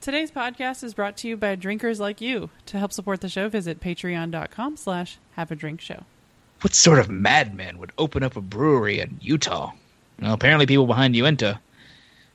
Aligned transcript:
Today's 0.00 0.30
podcast 0.30 0.82
is 0.82 0.94
brought 0.94 1.18
to 1.18 1.28
you 1.28 1.36
by 1.36 1.54
drinkers 1.56 2.00
like 2.00 2.22
you. 2.22 2.48
To 2.66 2.78
help 2.78 2.90
support 2.90 3.20
the 3.20 3.28
show, 3.28 3.50
visit 3.50 3.80
patreon.com 3.80 4.78
slash 4.78 5.18
have 5.32 5.50
a 5.50 5.54
drink 5.54 5.82
show. 5.82 6.04
What 6.62 6.74
sort 6.74 6.98
of 6.98 7.10
madman 7.10 7.76
would 7.76 7.92
open 7.98 8.22
up 8.22 8.34
a 8.34 8.40
brewery 8.40 9.00
in 9.00 9.18
Utah? 9.20 9.72
Well, 10.18 10.32
apparently 10.32 10.64
people 10.64 10.86
behind 10.86 11.16
Uinta. 11.16 11.60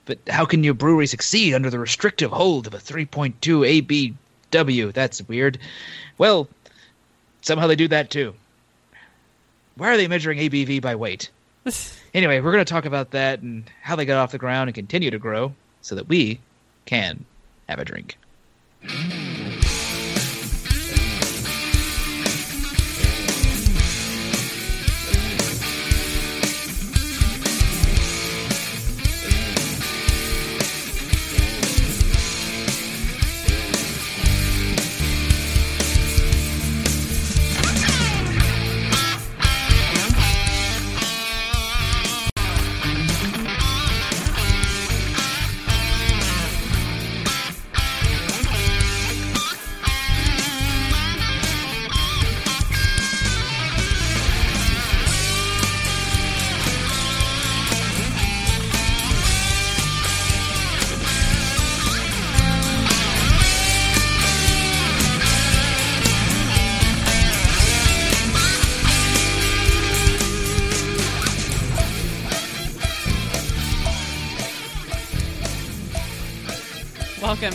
But 0.05 0.19
how 0.29 0.45
can 0.45 0.63
your 0.63 0.75
brewery 0.75 1.07
succeed 1.07 1.55
under 1.55 1.71
the 1.71 1.79
restrictive 1.79 2.29
hold 2.29 2.67
of 2.67 2.75
a 2.75 2.77
3.2 2.77 4.13
ABW? 4.51 4.93
That's 4.93 5.27
weird. 5.27 5.57
Well, 6.19 6.47
somehow 7.41 7.65
they 7.65 7.75
do 7.75 7.87
that 7.87 8.11
too. 8.11 8.35
Why 9.73 9.91
are 9.91 9.97
they 9.97 10.07
measuring 10.07 10.37
ABV 10.37 10.81
by 10.81 10.95
weight? 10.95 11.31
Anyway, 12.13 12.39
we're 12.39 12.53
going 12.53 12.63
to 12.63 12.73
talk 12.73 12.85
about 12.85 13.11
that 13.11 13.41
and 13.41 13.69
how 13.81 13.97
they 13.97 14.05
got 14.05 14.19
off 14.19 14.31
the 14.31 14.37
ground 14.37 14.69
and 14.69 14.73
continue 14.75 15.11
to 15.11 15.19
grow 15.19 15.53
so 15.81 15.95
that 15.95 16.07
we 16.07 16.39
can 16.85 17.25
have 17.67 17.79
a 17.79 17.85
drink. 17.85 18.17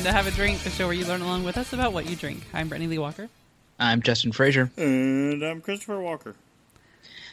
Welcome 0.01 0.13
to 0.15 0.17
Have 0.17 0.27
a 0.33 0.35
Drink, 0.35 0.61
the 0.63 0.71
show 0.71 0.87
where 0.87 0.95
you 0.95 1.05
learn 1.05 1.21
along 1.21 1.45
with 1.45 1.59
us 1.59 1.75
about 1.75 1.93
what 1.93 2.09
you 2.09 2.17
drink. 2.17 2.43
I'm 2.55 2.71
Brittany 2.71 2.89
Lee 2.89 2.97
Walker. 2.99 3.29
I'm 3.79 4.01
Justin 4.01 4.33
Frazier. 4.33 4.71
And 4.79 5.43
I'm 5.43 5.61
Christopher 5.61 6.01
Walker. 6.01 6.35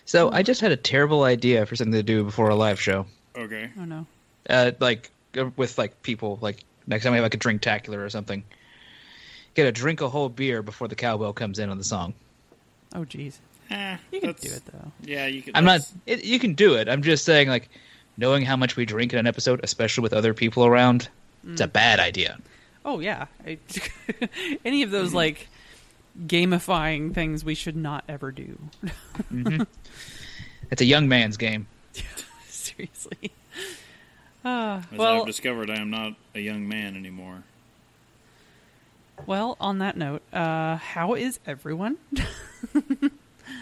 So 0.03 0.29
I 0.33 0.43
just 0.43 0.59
had 0.59 0.73
a 0.73 0.75
terrible 0.75 1.23
idea 1.23 1.65
for 1.65 1.77
something 1.77 1.93
to 1.93 2.03
do 2.03 2.25
before 2.25 2.49
a 2.49 2.55
live 2.55 2.77
show. 2.81 3.05
Okay. 3.37 3.69
Oh 3.79 3.85
no. 3.85 4.05
Uh, 4.49 4.71
like 4.81 5.09
uh, 5.37 5.49
with 5.55 5.77
like 5.77 6.01
people, 6.03 6.39
like 6.41 6.65
next 6.87 7.03
time 7.05 7.13
we 7.13 7.17
have 7.19 7.23
like 7.23 7.35
a 7.35 7.37
drink 7.37 7.61
tacular 7.61 7.99
or 7.99 8.09
something. 8.09 8.43
Get 9.53 9.65
a 9.65 9.71
drink 9.71 10.01
a 10.01 10.09
whole 10.09 10.27
beer 10.27 10.61
before 10.61 10.89
the 10.89 10.95
cowbell 10.95 11.31
comes 11.31 11.59
in 11.59 11.69
on 11.69 11.77
the 11.77 11.85
song. 11.85 12.13
Oh 12.93 13.05
jeez. 13.05 13.37
Eh, 13.71 13.95
You 14.11 14.19
can 14.19 14.33
do 14.41 14.51
it 14.51 14.63
though. 14.65 14.91
Yeah, 15.05 15.25
you 15.27 15.41
can. 15.41 15.55
I'm 15.55 15.63
not. 15.63 15.89
It, 16.05 16.25
you 16.25 16.37
can 16.37 16.53
do 16.53 16.73
it. 16.73 16.89
I'm 16.89 17.01
just 17.01 17.23
saying, 17.23 17.47
like, 17.47 17.69
knowing 18.17 18.43
how 18.43 18.57
much 18.57 18.75
we 18.75 18.85
drink 18.85 19.13
in 19.13 19.19
an 19.19 19.27
episode, 19.27 19.61
especially 19.63 20.01
with 20.01 20.11
other 20.11 20.33
people 20.33 20.65
around, 20.65 21.07
it's 21.45 21.61
a 21.61 21.67
bad 21.67 22.01
idea. 22.01 22.37
Oh 22.87 22.99
yeah. 23.01 23.25
I, 23.45 23.57
any 24.65 24.81
of 24.81 24.89
those 24.91 25.13
like 25.13 25.47
gamifying 26.25 27.13
things 27.13 27.43
we 27.45 27.53
should 27.53 27.75
not 27.75 28.03
ever 28.09 28.31
do. 28.31 28.57
It's 30.69 30.81
a 30.81 30.85
young 30.85 31.07
man's 31.07 31.37
game. 31.37 31.65
Seriously. 32.49 33.31
Uh, 34.43 34.81
As 34.91 34.97
well, 34.97 35.21
I've 35.21 35.25
discovered, 35.25 35.69
I 35.69 35.77
am 35.79 35.89
not 35.89 36.13
a 36.35 36.39
young 36.41 36.67
man 36.67 36.97
anymore. 36.97 37.43
well. 39.25 39.55
On 39.61 39.79
that 39.79 39.95
note, 39.95 40.21
uh, 40.33 40.75
how 40.75 41.13
is 41.13 41.39
everyone? 41.45 41.97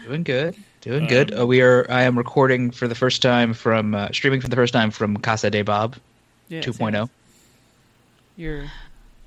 Doing 0.05 0.23
good. 0.23 0.55
Doing 0.81 1.05
good. 1.05 1.37
Uh, 1.39 1.45
we 1.45 1.61
are. 1.61 1.85
I 1.91 2.01
am 2.03 2.17
recording 2.17 2.71
for 2.71 2.87
the 2.87 2.95
first 2.95 3.21
time 3.21 3.53
from 3.53 3.93
uh, 3.93 4.09
streaming 4.11 4.41
for 4.41 4.47
the 4.47 4.55
first 4.55 4.73
time 4.73 4.89
from 4.89 5.17
Casa 5.17 5.51
de 5.51 5.61
Bob 5.61 5.97
Yes, 6.49 6.65
2.0. 6.65 6.91
yes. 6.93 7.09
You're 8.37 8.63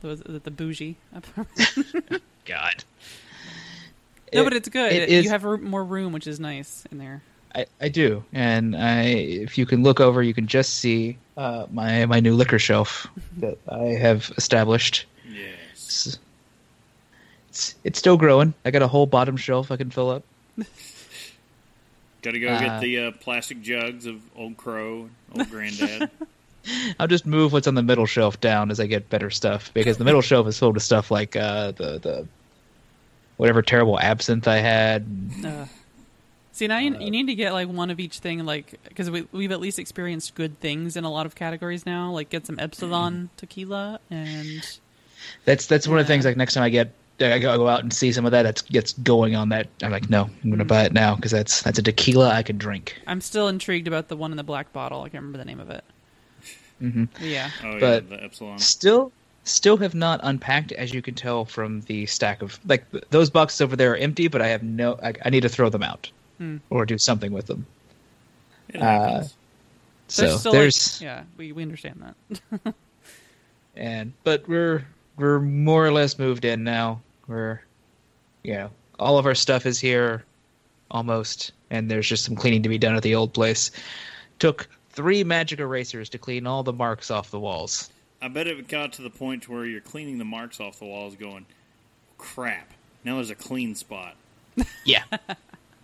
was 0.03 0.20
it 0.20 0.44
the 0.44 0.50
bougie. 0.50 0.97
God. 2.44 2.84
no, 4.32 4.41
It- 4.41 4.44
but 4.44 4.53
it's 4.53 4.69
good. 4.69 4.92
it 4.92 5.09
is- 5.09 5.25
you 5.25 5.31
have 5.31 5.44
r- 5.44 5.56
more 5.56 5.84
room, 5.84 6.12
which 6.12 6.26
is 6.26 6.38
nice 6.41 6.84
in 6.91 6.98
there. 6.98 7.22
I, 7.54 7.66
I 7.81 7.88
do, 7.88 8.22
and 8.32 8.76
I 8.76 9.03
if 9.04 9.56
you 9.56 9.64
can 9.66 9.82
look 9.82 10.00
over, 10.00 10.22
you 10.22 10.34
can 10.34 10.47
just 10.47 10.75
see 10.76 11.16
uh, 11.37 11.66
my 11.72 12.04
my 12.06 12.20
new 12.20 12.34
liquor 12.34 12.58
shelf 12.58 13.06
that 13.38 13.56
I 13.69 13.84
have 13.98 14.31
established. 14.37 15.06
Yes. 15.26 15.48
It's, 15.72 16.19
it's 17.48 17.75
it's 17.84 17.98
still 17.98 18.19
growing. 18.19 18.53
I 18.66 18.70
got 18.70 18.82
a 18.82 18.87
whole 18.88 19.06
bottom 19.06 19.37
shelf 19.38 19.70
I 19.72 19.76
can 19.78 19.91
fill 19.91 20.10
up. 20.10 20.22
Got 22.22 22.32
to 22.32 22.41
go 22.41 22.48
Uh, 22.48 22.60
get 22.60 22.81
the 22.82 22.98
uh, 22.98 23.10
plastic 23.12 23.62
jugs 23.62 24.04
of 24.04 24.20
Old 24.37 24.56
Crow, 24.58 25.08
Old 25.34 25.48
Granddad. 25.50 26.10
I'll 26.98 27.06
just 27.06 27.26
move 27.26 27.52
what's 27.52 27.66
on 27.66 27.74
the 27.74 27.82
middle 27.82 28.06
shelf 28.06 28.40
down 28.40 28.70
as 28.70 28.80
I 28.80 28.86
get 28.86 29.08
better 29.10 29.30
stuff 29.30 29.72
because 29.74 29.98
the 29.98 30.04
middle 30.04 30.22
shelf 30.22 30.46
is 30.46 30.58
filled 30.58 30.74
with 30.74 30.82
stuff 30.82 31.10
like 31.10 31.36
uh, 31.36 31.72
the 31.72 31.98
the 31.98 32.26
whatever 33.36 33.62
terrible 33.62 33.98
absinthe 33.98 34.48
I 34.48 34.56
had. 34.56 35.06
Uh, 35.44 35.66
see, 36.52 36.66
now 36.66 36.78
you, 36.78 36.96
you 36.98 37.10
need 37.10 37.26
to 37.28 37.34
get 37.34 37.52
like 37.52 37.68
one 37.68 37.90
of 37.90 38.00
each 38.00 38.18
thing, 38.18 38.44
like 38.44 38.78
because 38.88 39.10
we 39.10 39.26
we've 39.32 39.52
at 39.52 39.60
least 39.60 39.78
experienced 39.78 40.34
good 40.34 40.60
things 40.60 40.96
in 40.96 41.04
a 41.04 41.10
lot 41.10 41.26
of 41.26 41.34
categories 41.34 41.86
now. 41.86 42.10
Like 42.10 42.30
get 42.30 42.46
some 42.46 42.56
Espolon 42.56 43.28
tequila 43.36 44.00
and 44.10 44.78
That's 45.44 45.66
that's 45.66 45.88
one 45.88 45.98
of 45.98 46.06
the 46.06 46.12
things. 46.12 46.24
Like 46.24 46.36
next 46.36 46.54
time 46.54 46.64
I 46.64 46.68
get 46.68 46.92
I 47.20 47.38
go, 47.38 47.56
go 47.56 47.68
out 47.68 47.82
and 47.82 47.92
see 47.92 48.12
some 48.12 48.26
of 48.26 48.32
that 48.32 48.42
that 48.42 48.62
gets 48.70 48.92
going 48.92 49.34
on 49.34 49.48
that. 49.48 49.68
I'm 49.82 49.90
like, 49.90 50.08
no, 50.08 50.30
I'm 50.42 50.50
going 50.50 50.58
to 50.58 50.64
buy 50.64 50.84
it 50.84 50.92
now 50.92 51.16
because 51.16 51.32
that's 51.32 51.62
that's 51.62 51.78
a 51.78 51.82
tequila 51.82 52.30
I 52.30 52.42
could 52.42 52.58
drink. 52.58 53.00
I'm 53.06 53.20
still 53.20 53.48
intrigued 53.48 53.88
about 53.88 54.08
the 54.08 54.16
one 54.16 54.30
in 54.30 54.36
the 54.36 54.44
black 54.44 54.72
bottle. 54.72 55.00
I 55.00 55.08
can't 55.08 55.22
remember 55.22 55.38
the 55.38 55.44
name 55.44 55.60
of 55.60 55.70
it. 55.70 55.84
Hmm 56.80 57.04
Yeah, 57.20 57.50
Oh, 57.64 57.78
But- 57.80 58.04
yeah, 58.10 58.16
the 58.18 58.28
Espolon. 58.28 58.60
Still, 58.60 59.12
still 59.44 59.76
have 59.78 59.94
not 59.94 60.20
unpacked, 60.22 60.72
as 60.72 60.92
you 60.94 61.02
can 61.02 61.14
tell 61.14 61.44
from 61.44 61.80
the 61.82 62.06
stack 62.06 62.42
of 62.42 62.58
like 62.66 62.84
those 63.10 63.30
boxes 63.30 63.60
over 63.60 63.74
there 63.76 63.92
are 63.92 63.96
empty, 63.96 64.28
but 64.28 64.40
I 64.42 64.48
have 64.48 64.62
no. 64.62 64.98
I, 65.02 65.12
I 65.24 65.30
need 65.30 65.40
to 65.42 65.48
throw 65.48 65.68
them 65.70 65.82
out 65.82 66.10
Hmm. 66.38 66.58
or 66.70 66.86
do 66.86 66.98
something 66.98 67.32
with 67.32 67.46
them. 67.46 67.66
It 68.68 68.80
happens. 68.80 69.34
So 70.08 70.22
there's 70.22 70.40
still 70.40 70.52
there's 70.52 71.00
like, 71.00 71.04
yeah, 71.04 71.22
we 71.36 71.52
we 71.52 71.62
understand 71.62 72.14
that. 72.62 72.74
and 73.76 74.12
but 74.24 74.46
we're 74.48 74.86
we're 75.16 75.40
more 75.40 75.84
or 75.86 75.92
less 75.92 76.18
moved 76.18 76.44
in 76.44 76.64
now. 76.64 77.00
We're 77.26 77.60
you 78.42 78.54
know 78.54 78.70
all 78.98 79.18
of 79.18 79.26
our 79.26 79.34
stuff 79.34 79.66
is 79.66 79.78
here 79.80 80.24
almost, 80.90 81.52
and 81.70 81.90
there's 81.90 82.08
just 82.08 82.24
some 82.24 82.36
cleaning 82.36 82.62
to 82.62 82.68
be 82.68 82.78
done 82.78 82.94
at 82.96 83.02
the 83.02 83.14
old 83.14 83.32
place. 83.34 83.70
Took 84.38 84.68
three 84.98 85.22
magic 85.22 85.60
erasers 85.60 86.09
to 86.09 86.19
clean 86.19 86.44
all 86.47 86.64
the 86.64 86.72
marks 86.72 87.09
off 87.10 87.31
the 87.31 87.38
walls. 87.38 87.88
I 88.20 88.26
bet 88.26 88.48
it 88.48 88.66
got 88.66 88.94
to 88.94 89.03
the 89.03 89.10
point 89.10 89.44
to 89.44 89.53
where 89.53 89.64
you're 89.64 89.81
cleaning 89.81 90.19
the 90.19 90.25
marks 90.25 90.59
off 90.59 90.81
the 90.81 90.86
walls, 90.86 91.14
going, 91.14 91.47
"Crap! 92.19 92.72
Now 93.04 93.14
there's 93.14 93.31
a 93.31 93.34
clean 93.37 93.75
spot." 93.75 94.16
Yeah, 94.84 95.04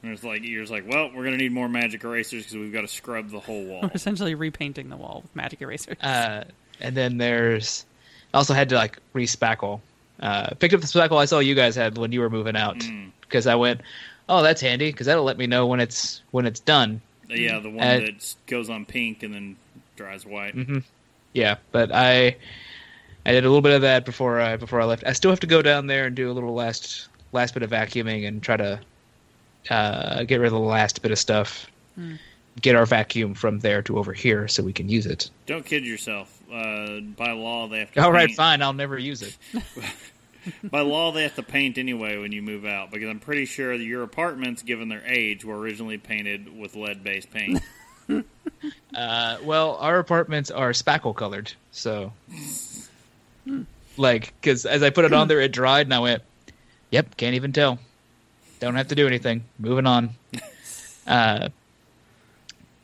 And 0.03 0.13
it's 0.13 0.25
like 0.25 0.43
you're 0.43 0.63
just 0.63 0.73
like, 0.73 0.85
"Well, 0.89 1.11
we're 1.15 1.23
gonna 1.25 1.37
need 1.37 1.53
more 1.53 1.69
magic 1.69 2.03
erasers 2.03 2.43
because 2.43 2.57
we've 2.57 2.73
got 2.73 2.81
to 2.81 2.89
scrub 2.89 3.31
the 3.31 3.39
whole 3.39 3.65
wall." 3.65 3.81
We're 3.85 3.91
essentially 3.95 4.35
repainting 4.35 4.89
the 4.89 4.97
wall 4.97 5.21
with 5.23 5.37
magic 5.37 5.63
erasers. 5.63 5.97
uh, 6.01 6.45
and 6.81 6.97
then 6.97 7.19
there's 7.19 7.87
I 8.33 8.39
also 8.39 8.53
had 8.53 8.69
to 8.71 8.75
like 8.75 8.99
respackle. 9.15 9.81
Uh, 10.21 10.51
picked 10.59 10.75
up 10.75 10.81
the 10.81 10.87
spackle 10.89 11.19
I 11.19 11.25
saw 11.27 11.39
you 11.39 11.55
guys 11.55 11.77
had 11.77 11.97
when 11.99 12.11
you 12.13 12.21
were 12.21 12.31
moving 12.31 12.57
out 12.57 12.79
Mm. 12.79 13.11
because 13.21 13.47
I 13.47 13.55
went, 13.55 13.81
oh, 14.29 14.43
that's 14.43 14.61
handy 14.61 14.91
because 14.91 15.07
that'll 15.07 15.25
let 15.25 15.39
me 15.39 15.47
know 15.47 15.67
when 15.67 15.79
it's 15.81 16.21
when 16.33 16.47
it's 16.47 16.61
done. 16.61 17.01
Yeah, 17.29 17.59
the 17.59 17.71
one 17.71 17.81
Uh, 17.87 18.01
that 18.01 18.35
goes 18.47 18.69
on 18.71 18.85
pink 18.85 19.23
and 19.23 19.33
then 19.35 19.57
dries 19.97 20.25
white. 20.27 20.55
hmm 20.55 20.79
Yeah, 21.33 21.57
but 21.73 21.91
I 21.93 22.37
I 23.27 23.33
did 23.33 23.45
a 23.45 23.49
little 23.49 23.63
bit 23.63 23.73
of 23.73 23.83
that 23.83 24.05
before 24.05 24.41
I 24.41 24.57
before 24.57 24.81
I 24.81 24.85
left. 24.85 25.05
I 25.07 25.13
still 25.13 25.31
have 25.31 25.41
to 25.41 25.47
go 25.47 25.63
down 25.63 25.87
there 25.87 26.07
and 26.07 26.15
do 26.15 26.31
a 26.31 26.33
little 26.35 26.55
last 26.55 27.09
last 27.33 27.55
bit 27.55 27.63
of 27.63 27.71
vacuuming 27.71 28.27
and 28.29 28.43
try 28.43 28.57
to 28.57 28.81
uh, 29.71 30.25
get 30.25 30.37
rid 30.37 30.47
of 30.47 30.53
the 30.53 30.59
last 30.59 31.01
bit 31.03 31.11
of 31.11 31.19
stuff. 31.19 31.67
Hmm. 31.95 32.15
Get 32.61 32.77
our 32.77 32.87
vacuum 32.87 33.35
from 33.35 33.59
there 33.61 33.83
to 33.83 33.99
over 33.99 34.13
here 34.13 34.47
so 34.47 34.63
we 34.63 34.73
can 34.73 34.89
use 34.89 35.07
it. 35.07 35.29
Don't 35.47 35.65
kid 35.67 35.85
yourself. 35.85 36.41
Uh, 36.53 37.01
by 37.17 37.33
law, 37.33 37.67
they 37.67 37.81
have 37.81 37.91
to. 37.93 38.05
All 38.05 38.13
right, 38.13 38.29
paint- 38.29 38.37
fine. 38.37 38.63
I'll 38.63 38.73
never 38.73 38.97
use 38.97 39.23
it. 39.23 39.37
By 40.65 40.81
law, 40.81 41.13
they 41.13 41.23
have 41.23 41.37
to 41.37 41.43
paint 41.43 41.79
anyway 41.79 42.19
when 42.19 42.33
you 42.33 42.43
move 42.43 42.65
out 42.65 42.91
because 42.91 43.09
I'm 43.09 43.21
pretty 43.21 43.45
sure 43.45 43.77
that 43.77 43.85
your 43.85 44.03
apartments, 44.03 44.63
given 44.63 44.89
their 44.89 45.03
age, 45.07 45.45
were 45.45 45.59
originally 45.59 45.99
painted 45.99 46.59
with 46.59 46.77
lead-based 46.77 47.31
paint. 47.31 47.63
Uh, 48.95 49.39
well, 49.43 49.77
our 49.81 49.99
apartments 49.99 50.51
are 50.51 50.71
spackle 50.71 51.15
colored, 51.15 51.53
so 51.73 52.13
like 53.97 54.33
because 54.41 54.65
as 54.65 54.83
I 54.83 54.91
put 54.91 55.05
it 55.05 55.13
on 55.13 55.29
there, 55.29 55.41
it 55.41 55.53
dried, 55.53 55.87
and 55.87 55.93
I 55.95 55.99
went, 55.99 56.23
"Yep, 56.91 57.17
can't 57.17 57.35
even 57.35 57.53
tell. 57.53 57.79
Don't 58.61 58.77
have 58.77 58.89
to 58.89 58.95
do 58.95 59.07
anything. 59.07 59.45
Moving 59.59 59.87
on." 59.87 60.11
Uh, 61.07 61.49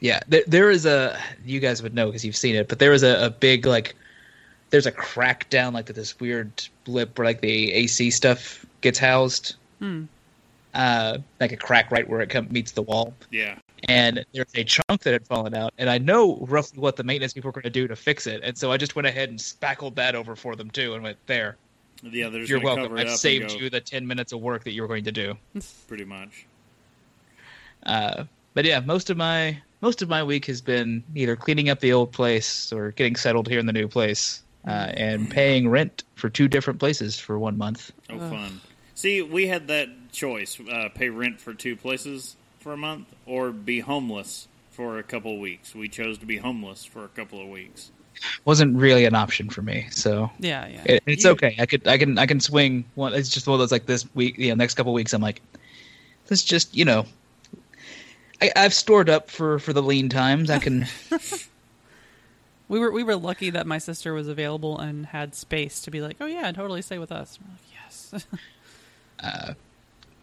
yeah, 0.00 0.20
there, 0.28 0.42
there 0.46 0.70
is 0.70 0.84
a 0.84 1.18
you 1.44 1.60
guys 1.60 1.82
would 1.82 1.94
know 1.94 2.06
because 2.06 2.24
you've 2.24 2.36
seen 2.36 2.56
it, 2.56 2.68
but 2.68 2.78
there 2.78 2.92
is 2.92 3.02
a, 3.02 3.26
a 3.26 3.30
big 3.30 3.64
like 3.64 3.94
there's 4.70 4.86
a 4.86 4.92
crack 4.92 5.48
down 5.50 5.72
like 5.74 5.86
that 5.86 5.94
this 5.94 6.18
weird 6.20 6.50
blip 6.84 7.18
where 7.18 7.26
like 7.26 7.40
the 7.40 7.72
AC 7.72 8.10
stuff 8.10 8.64
gets 8.80 8.98
housed. 8.98 9.56
Hmm. 9.78 10.04
Uh, 10.72 11.18
like 11.40 11.50
a 11.50 11.56
crack 11.56 11.90
right 11.90 12.08
where 12.08 12.20
it 12.20 12.30
come, 12.30 12.46
meets 12.50 12.70
the 12.72 12.82
wall 12.82 13.12
Yeah. 13.32 13.56
and 13.88 14.24
there's 14.32 14.46
a 14.54 14.62
chunk 14.62 15.00
that 15.02 15.12
had 15.12 15.26
fallen 15.26 15.52
out, 15.52 15.74
and 15.78 15.90
I 15.90 15.98
know 15.98 16.36
roughly 16.42 16.78
what 16.78 16.94
the 16.94 17.02
maintenance 17.02 17.32
people 17.32 17.48
were 17.48 17.52
going 17.52 17.64
to 17.64 17.70
do 17.70 17.88
to 17.88 17.96
fix 17.96 18.28
it, 18.28 18.40
and 18.44 18.56
so 18.56 18.70
I 18.70 18.76
just 18.76 18.94
went 18.94 19.08
ahead 19.08 19.30
and 19.30 19.40
spackled 19.40 19.96
that 19.96 20.14
over 20.14 20.36
for 20.36 20.54
them 20.54 20.70
too, 20.70 20.94
and 20.94 21.02
went 21.02 21.18
there. 21.26 21.56
Yeah, 22.04 22.28
they're 22.28 22.42
You're 22.42 22.60
welcome. 22.60 22.84
cover 22.84 22.98
it 22.98 23.00
I've 23.00 23.14
up 23.14 23.18
saved 23.18 23.48
go, 23.48 23.56
you 23.56 23.68
the 23.70 23.80
ten 23.80 24.06
minutes 24.06 24.32
of 24.32 24.40
work 24.40 24.62
that 24.62 24.70
you 24.70 24.82
were 24.82 24.88
going 24.88 25.02
to 25.04 25.12
do. 25.12 25.36
pretty 25.88 26.04
much. 26.04 26.46
Uh, 27.84 28.24
but 28.54 28.64
yeah, 28.64 28.78
most 28.80 29.10
of 29.10 29.16
my 29.16 29.58
most 29.80 30.02
of 30.02 30.08
my 30.08 30.22
week 30.22 30.44
has 30.46 30.60
been 30.60 31.02
either 31.16 31.34
cleaning 31.34 31.68
up 31.68 31.80
the 31.80 31.92
old 31.92 32.12
place 32.12 32.72
or 32.72 32.92
getting 32.92 33.16
settled 33.16 33.48
here 33.48 33.58
in 33.58 33.66
the 33.66 33.72
new 33.72 33.88
place, 33.88 34.42
uh, 34.66 34.70
and 34.70 35.30
paying 35.30 35.68
rent 35.68 36.04
for 36.14 36.28
two 36.28 36.48
different 36.48 36.78
places 36.78 37.18
for 37.18 37.38
one 37.38 37.56
month. 37.58 37.92
Oh, 38.10 38.18
fun. 38.18 38.60
See, 38.94 39.22
we 39.22 39.46
had 39.46 39.68
that 39.68 39.88
choice: 40.12 40.58
uh, 40.70 40.88
pay 40.94 41.08
rent 41.08 41.40
for 41.40 41.54
two 41.54 41.76
places 41.76 42.36
for 42.60 42.72
a 42.72 42.76
month, 42.76 43.06
or 43.26 43.50
be 43.52 43.80
homeless 43.80 44.48
for 44.70 44.98
a 44.98 45.02
couple 45.02 45.34
of 45.34 45.40
weeks. 45.40 45.74
We 45.74 45.88
chose 45.88 46.18
to 46.18 46.26
be 46.26 46.36
homeless 46.36 46.84
for 46.84 47.04
a 47.04 47.08
couple 47.08 47.40
of 47.40 47.48
weeks. 47.48 47.90
wasn't 48.44 48.76
really 48.76 49.06
an 49.06 49.14
option 49.14 49.48
for 49.48 49.62
me, 49.62 49.86
so 49.90 50.30
Yeah, 50.38 50.66
yeah. 50.66 50.82
it, 50.84 51.02
it's 51.06 51.24
You- 51.24 51.30
okay. 51.30 51.56
I 51.58 51.64
could 51.66 51.86
I 51.88 51.96
can 51.96 52.18
I 52.18 52.26
can 52.26 52.40
swing 52.40 52.84
one. 52.94 53.14
It's 53.14 53.30
just 53.30 53.46
one 53.46 53.54
of 53.54 53.60
those 53.60 53.72
like 53.72 53.86
this 53.86 54.06
week, 54.14 54.36
you 54.38 54.48
know, 54.50 54.54
next 54.56 54.74
couple 54.74 54.92
weeks. 54.92 55.14
I'm 55.14 55.22
like, 55.22 55.40
let's 56.28 56.44
just 56.44 56.76
you 56.76 56.84
know, 56.84 57.06
I, 58.42 58.52
I've 58.56 58.74
stored 58.74 59.08
up 59.08 59.30
for 59.30 59.58
for 59.58 59.72
the 59.72 59.82
lean 59.82 60.10
times. 60.10 60.50
I 60.50 60.58
can. 60.58 60.86
We 62.70 62.78
were 62.78 62.92
we 62.92 63.02
were 63.02 63.16
lucky 63.16 63.50
that 63.50 63.66
my 63.66 63.78
sister 63.78 64.14
was 64.14 64.28
available 64.28 64.78
and 64.78 65.06
had 65.06 65.34
space 65.34 65.80
to 65.82 65.90
be 65.90 66.00
like, 66.00 66.16
oh 66.20 66.26
yeah, 66.26 66.52
totally 66.52 66.82
stay 66.82 66.98
with 66.98 67.10
us. 67.10 67.36
We're 67.42 67.50
like, 67.50 68.24
yes. 69.20 69.54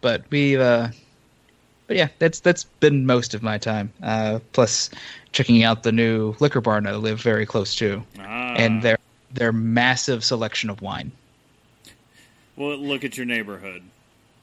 but 0.00 0.24
we 0.30 0.56
uh 0.56 0.88
but 1.86 1.96
yeah 1.96 2.08
that's 2.18 2.40
that's 2.40 2.64
been 2.64 3.06
most 3.06 3.34
of 3.34 3.42
my 3.42 3.58
time 3.58 3.92
uh 4.02 4.38
plus 4.52 4.90
checking 5.32 5.62
out 5.62 5.82
the 5.82 5.92
new 5.92 6.34
liquor 6.40 6.60
barn 6.60 6.86
i 6.86 6.92
live 6.92 7.20
very 7.20 7.46
close 7.46 7.74
to 7.76 8.02
Ah, 8.18 8.54
and 8.54 8.82
their 8.82 8.98
their 9.32 9.52
massive 9.52 10.24
selection 10.24 10.70
of 10.70 10.82
wine 10.82 11.12
well, 12.56 12.76
look 12.76 13.04
at 13.04 13.16
your 13.16 13.26
neighborhood. 13.26 13.82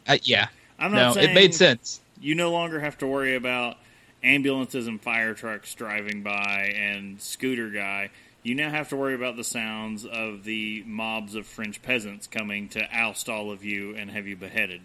uh, 0.07 0.17
yeah 0.23 0.47
I'm 0.79 0.91
not 0.91 1.07
no 1.07 1.13
saying 1.13 1.31
it 1.31 1.33
made 1.33 1.53
sense 1.53 1.99
You 2.21 2.35
no 2.35 2.51
longer 2.51 2.79
have 2.79 2.97
to 2.99 3.07
worry 3.07 3.35
about 3.35 3.77
ambulances 4.25 4.87
and 4.87 4.99
fire 5.01 5.33
trucks 5.33 5.73
driving 5.75 6.21
by 6.23 6.73
and 6.75 7.21
scooter 7.21 7.69
guy. 7.69 8.09
You 8.43 8.53
now 8.55 8.69
have 8.69 8.89
to 8.89 8.95
worry 8.95 9.15
about 9.15 9.37
the 9.37 9.43
sounds 9.43 10.05
of 10.05 10.43
the 10.43 10.83
mobs 10.85 11.33
of 11.35 11.47
French 11.47 11.81
peasants 11.81 12.27
coming 12.27 12.69
to 12.69 12.87
oust 12.95 13.27
all 13.29 13.51
of 13.51 13.63
you 13.63 13.95
and 13.95 14.11
have 14.11 14.27
you 14.27 14.35
beheaded. 14.35 14.81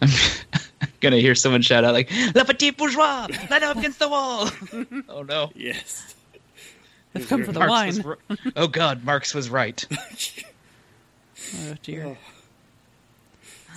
i'm 0.00 0.08
gonna 1.00 1.16
hear 1.16 1.34
someone 1.34 1.62
shout 1.62 1.84
out 1.84 1.92
like 1.94 2.10
la 2.34 2.44
petite 2.44 2.76
bourgeois 2.76 3.26
line 3.50 3.62
up 3.64 3.76
against 3.76 3.98
the 3.98 4.08
wall 4.08 4.48
oh 5.08 5.22
no 5.22 5.50
Yes. 5.54 6.14
They've 7.12 7.26
come 7.28 7.42
for 7.44 7.50
the 7.52 7.60
Marx 7.60 7.98
wine. 7.98 8.16
ri- 8.28 8.36
oh 8.56 8.68
god 8.68 9.02
marx 9.04 9.34
was 9.34 9.50
right 9.50 9.84
Oh 11.58 11.74
dear. 11.82 12.16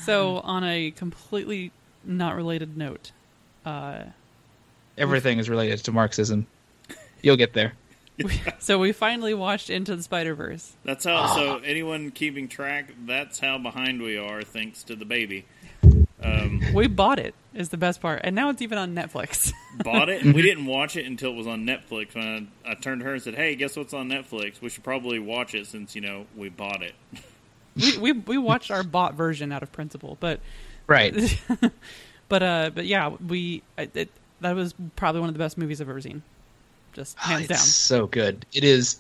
So, 0.04 0.40
on 0.40 0.66
a 0.66 0.92
completely 0.92 1.72
not 2.06 2.36
related 2.36 2.78
note, 2.78 3.12
uh, 3.66 4.04
everything 4.98 5.40
is 5.40 5.50
related 5.50 5.80
to 5.80 5.92
marxism 5.92 6.46
you'll 7.24 7.38
get 7.38 7.54
there 7.54 7.74
so 8.60 8.78
we 8.78 8.92
finally 8.92 9.34
watched 9.34 9.70
Into 9.72 9.96
the 9.96 10.04
Spider 10.04 10.36
Verse. 10.36 10.74
That's 10.84 11.06
how. 11.06 11.36
So 11.36 11.58
anyone 11.58 12.12
keeping 12.12 12.48
track, 12.48 12.94
that's 13.06 13.40
how 13.40 13.58
behind 13.58 14.02
we 14.04 14.18
are, 14.18 14.44
thanks 14.44 14.84
to 14.84 14.96
the 14.96 15.06
baby. 15.06 15.46
Um, 16.22 16.62
We 16.74 16.88
bought 16.88 17.20
it 17.20 17.34
is 17.54 17.70
the 17.70 17.78
best 17.78 18.02
part, 18.02 18.22
and 18.24 18.36
now 18.36 18.50
it's 18.50 18.62
even 18.62 18.78
on 18.78 18.94
Netflix. 18.94 19.52
bought 19.84 20.10
it. 20.10 20.24
And 20.24 20.34
we 20.34 20.42
didn't 20.44 20.68
watch 20.68 20.96
it 20.96 21.06
until 21.06 21.32
it 21.32 21.36
was 21.36 21.48
on 21.48 21.66
Netflix. 21.66 22.14
When 22.14 22.50
I, 22.64 22.72
I 22.72 22.76
turned 22.76 23.02
to 23.02 23.06
her 23.06 23.14
and 23.14 23.22
said, 23.22 23.36
"Hey, 23.36 23.56
guess 23.56 23.76
what's 23.76 23.94
on 23.94 24.10
Netflix? 24.10 24.62
We 24.62 24.70
should 24.70 24.84
probably 24.84 25.18
watch 25.20 25.56
it 25.56 25.66
since 25.68 25.96
you 25.96 26.02
know 26.02 26.28
we 26.36 26.50
bought 26.50 26.84
it." 26.84 26.94
we, 27.76 27.98
we 27.98 28.12
we 28.12 28.38
watched 28.38 28.70
our 28.70 28.84
bought 28.84 29.16
version 29.16 29.52
out 29.52 29.64
of 29.64 29.72
principle, 29.72 30.18
but 30.20 30.40
right 30.88 31.14
but 32.30 32.44
uh 32.44 32.72
but 32.74 32.86
yeah, 32.86 33.10
we 33.28 33.62
it, 33.78 33.96
it, 33.96 34.10
that 34.42 34.56
was 34.56 34.74
probably 34.96 35.22
one 35.22 35.30
of 35.30 35.36
the 35.36 35.40
best 35.40 35.58
movies 35.58 35.80
I've 35.82 35.90
ever 35.90 36.02
seen, 36.02 36.22
just 36.94 37.18
Oh, 37.20 37.28
hands 37.28 37.42
it's 37.42 37.50
down. 37.50 37.58
so 37.58 38.08
good. 38.08 38.46
It 38.54 38.64
is. 38.64 39.00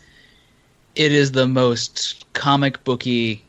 It 0.95 1.11
is 1.11 1.31
the 1.31 1.47
most 1.47 2.31
comic 2.33 2.83
booky 2.83 3.43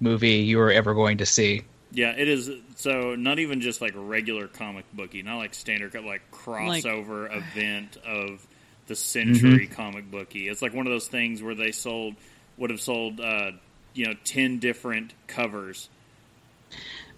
movie 0.00 0.36
you 0.36 0.60
are 0.60 0.70
ever 0.70 0.94
going 0.94 1.18
to 1.18 1.26
see. 1.26 1.62
Yeah, 1.92 2.10
it 2.10 2.28
is. 2.28 2.50
So 2.76 3.14
not 3.16 3.38
even 3.38 3.60
just 3.60 3.80
like 3.80 3.92
regular 3.96 4.46
comic 4.46 4.84
booky, 4.92 5.22
not 5.22 5.38
like 5.38 5.54
standard, 5.54 5.94
like 6.04 6.22
crossover 6.30 7.34
event 7.36 7.96
of 8.06 8.46
the 8.86 8.94
century 8.94 9.66
comic 9.66 10.10
booky. 10.10 10.48
It's 10.48 10.62
like 10.62 10.74
one 10.74 10.86
of 10.86 10.92
those 10.92 11.08
things 11.08 11.42
where 11.42 11.54
they 11.54 11.72
sold 11.72 12.14
would 12.58 12.70
have 12.70 12.80
sold, 12.80 13.20
uh, 13.20 13.52
you 13.94 14.06
know, 14.06 14.14
ten 14.24 14.58
different 14.58 15.14
covers. 15.26 15.88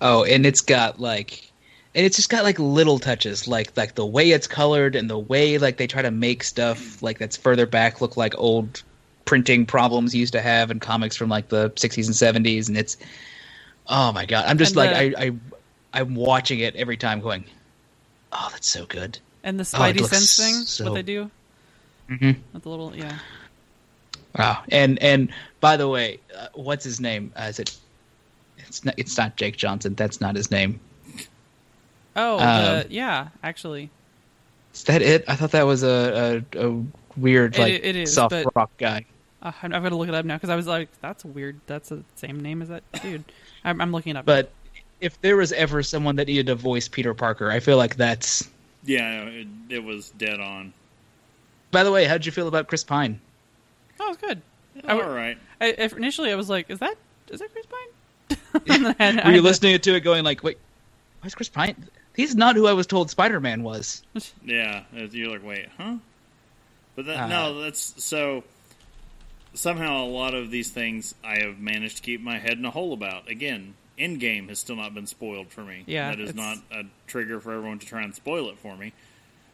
Oh, 0.04 0.24
and 0.24 0.44
it's 0.44 0.60
got 0.60 0.98
like, 1.00 1.50
and 1.94 2.04
it's 2.04 2.16
just 2.16 2.28
got 2.28 2.42
like 2.42 2.58
little 2.58 2.98
touches, 2.98 3.46
like 3.46 3.74
like 3.76 3.94
the 3.94 4.04
way 4.04 4.32
it's 4.32 4.48
colored 4.48 4.96
and 4.96 5.08
the 5.08 5.18
way 5.18 5.58
like 5.58 5.76
they 5.76 5.86
try 5.86 6.02
to 6.02 6.10
make 6.10 6.42
stuff 6.42 7.00
like 7.02 7.18
that's 7.18 7.36
further 7.36 7.66
back 7.66 8.00
look 8.00 8.16
like 8.16 8.34
old 8.36 8.82
printing 9.24 9.64
problems 9.64 10.12
used 10.14 10.32
to 10.32 10.42
have 10.42 10.72
in 10.72 10.80
comics 10.80 11.16
from 11.16 11.28
like 11.28 11.48
the 11.48 11.70
60s 11.70 12.06
and 12.34 12.44
70s, 12.44 12.68
and 12.68 12.76
it's 12.76 12.96
oh 13.86 14.10
my 14.12 14.26
god, 14.26 14.44
I'm 14.46 14.58
just 14.58 14.76
And 14.76 14.76
like 14.76 14.90
the- 15.14 15.20
I 15.20 15.26
I 15.26 16.00
I'm 16.00 16.14
watching 16.16 16.58
it 16.58 16.74
every 16.74 16.96
time, 16.96 17.20
going, 17.20 17.44
oh, 18.32 18.48
that's 18.50 18.66
so 18.68 18.84
good. 18.86 19.18
And 19.44 19.58
the 19.60 19.62
Oh, 19.62 19.78
Spidey 19.80 20.00
looks 20.00 20.10
sense 20.16 20.36
thing, 20.36 20.54
so- 20.64 20.84
what 20.86 20.94
they 20.94 21.02
do 21.02 21.30
mm-hmm. 22.10 22.32
with 22.52 22.62
the 22.64 22.68
little 22.68 22.94
yeah. 22.96 23.18
Wow. 24.36 24.62
And 24.70 24.98
and 25.00 25.32
by 25.60 25.76
the 25.76 25.86
way, 25.88 26.18
uh, 26.36 26.48
what's 26.54 26.84
his 26.84 26.98
name? 27.00 27.32
Uh, 27.38 27.44
is 27.44 27.58
it? 27.60 27.76
It's 28.72 28.84
not. 28.86 28.94
It's 28.96 29.18
not 29.18 29.36
Jake 29.36 29.58
Johnson. 29.58 29.94
That's 29.94 30.18
not 30.18 30.34
his 30.34 30.50
name. 30.50 30.80
Oh, 32.16 32.38
Um, 32.38 32.38
the, 32.40 32.86
yeah, 32.88 33.28
actually, 33.42 33.90
Is 34.74 34.84
that 34.84 35.02
it? 35.02 35.24
I 35.28 35.36
thought 35.36 35.50
that 35.50 35.66
was 35.66 35.82
a 35.82 36.42
a, 36.54 36.66
a 36.68 36.82
weird 37.16 37.54
It- 37.56 37.60
like 37.60 37.72
it 37.84 37.96
is, 37.96 38.14
soft 38.14 38.30
but- 38.30 38.56
rock 38.56 38.70
guy. 38.78 39.04
uh, 39.42 39.52
I've 39.62 39.72
I'm 39.74 39.82
gonna 39.82 39.96
look 39.96 40.08
it 40.08 40.14
up 40.14 40.24
now 40.24 40.36
because 40.36 40.48
I 40.48 40.56
was 40.56 40.66
like, 40.66 40.88
that's 41.02 41.22
weird. 41.22 41.60
That's 41.66 41.90
the 41.90 42.02
same 42.16 42.40
name 42.40 42.62
as 42.62 42.68
that 42.68 42.82
dude. 43.02 43.24
I'm, 43.64 43.78
I'm 43.80 43.92
looking 43.92 44.16
it 44.16 44.20
up. 44.20 44.24
But 44.24 44.50
if 45.02 45.20
there 45.20 45.36
was 45.36 45.52
ever 45.52 45.82
someone 45.82 46.16
that 46.16 46.28
needed 46.28 46.46
to 46.46 46.54
voice 46.54 46.88
Peter 46.88 47.12
Parker, 47.12 47.50
I 47.50 47.60
feel 47.60 47.76
like 47.76 47.96
that's. 47.96 48.48
Yeah, 48.84 49.24
it, 49.24 49.46
it 49.68 49.84
was 49.84 50.10
dead 50.10 50.40
on. 50.40 50.72
By 51.72 51.84
the 51.84 51.92
way, 51.92 52.06
how 52.06 52.14
did 52.14 52.24
you 52.24 52.32
feel 52.32 52.48
about 52.48 52.68
Chris 52.68 52.84
Pine? 52.84 53.20
oh, 54.00 54.12
it's 54.12 54.20
good. 54.22 54.40
I 54.88 54.92
All 54.92 54.98
w- 54.98 55.14
right. 55.16 55.38
I, 55.60 55.66
initially, 55.96 56.32
I 56.32 56.34
was 56.34 56.48
like, 56.48 56.70
is 56.70 56.78
that 56.78 56.94
is 57.28 57.40
that 57.40 57.52
Chris 57.52 57.66
Pine? 57.66 57.88
And 58.98 59.20
Were 59.24 59.30
you 59.30 59.36
to- 59.38 59.42
listening 59.42 59.78
to 59.78 59.94
it, 59.94 60.00
going 60.00 60.24
like, 60.24 60.42
"Wait, 60.42 60.58
why 61.20 61.26
is 61.26 61.34
Chris 61.34 61.48
Pine? 61.48 61.88
He's 62.14 62.34
not 62.34 62.56
who 62.56 62.66
I 62.66 62.72
was 62.74 62.86
told 62.86 63.10
Spider 63.10 63.40
Man 63.40 63.62
was." 63.62 64.02
Yeah, 64.44 64.82
you're 64.92 65.30
like, 65.30 65.44
wait, 65.44 65.68
huh? 65.78 65.96
But 66.96 67.06
that, 67.06 67.16
Uh, 67.24 67.26
no, 67.28 67.60
that's 67.62 68.02
so. 68.02 68.44
Somehow, 69.54 70.04
a 70.04 70.06
lot 70.06 70.32
of 70.34 70.50
these 70.50 70.70
things 70.70 71.14
I 71.22 71.38
have 71.40 71.58
managed 71.58 71.98
to 71.98 72.02
keep 72.02 72.22
my 72.22 72.38
head 72.38 72.56
in 72.58 72.64
a 72.64 72.70
hole 72.70 72.94
about. 72.94 73.28
Again, 73.28 73.74
Endgame 73.98 74.48
has 74.48 74.58
still 74.58 74.76
not 74.76 74.94
been 74.94 75.06
spoiled 75.06 75.48
for 75.48 75.62
me. 75.62 75.84
Yeah, 75.86 76.08
that 76.10 76.20
is 76.20 76.34
not 76.34 76.56
a 76.70 76.84
trigger 77.06 77.38
for 77.38 77.52
everyone 77.52 77.78
to 77.78 77.86
try 77.86 78.02
and 78.02 78.14
spoil 78.14 78.48
it 78.48 78.58
for 78.58 78.76
me. 78.76 78.92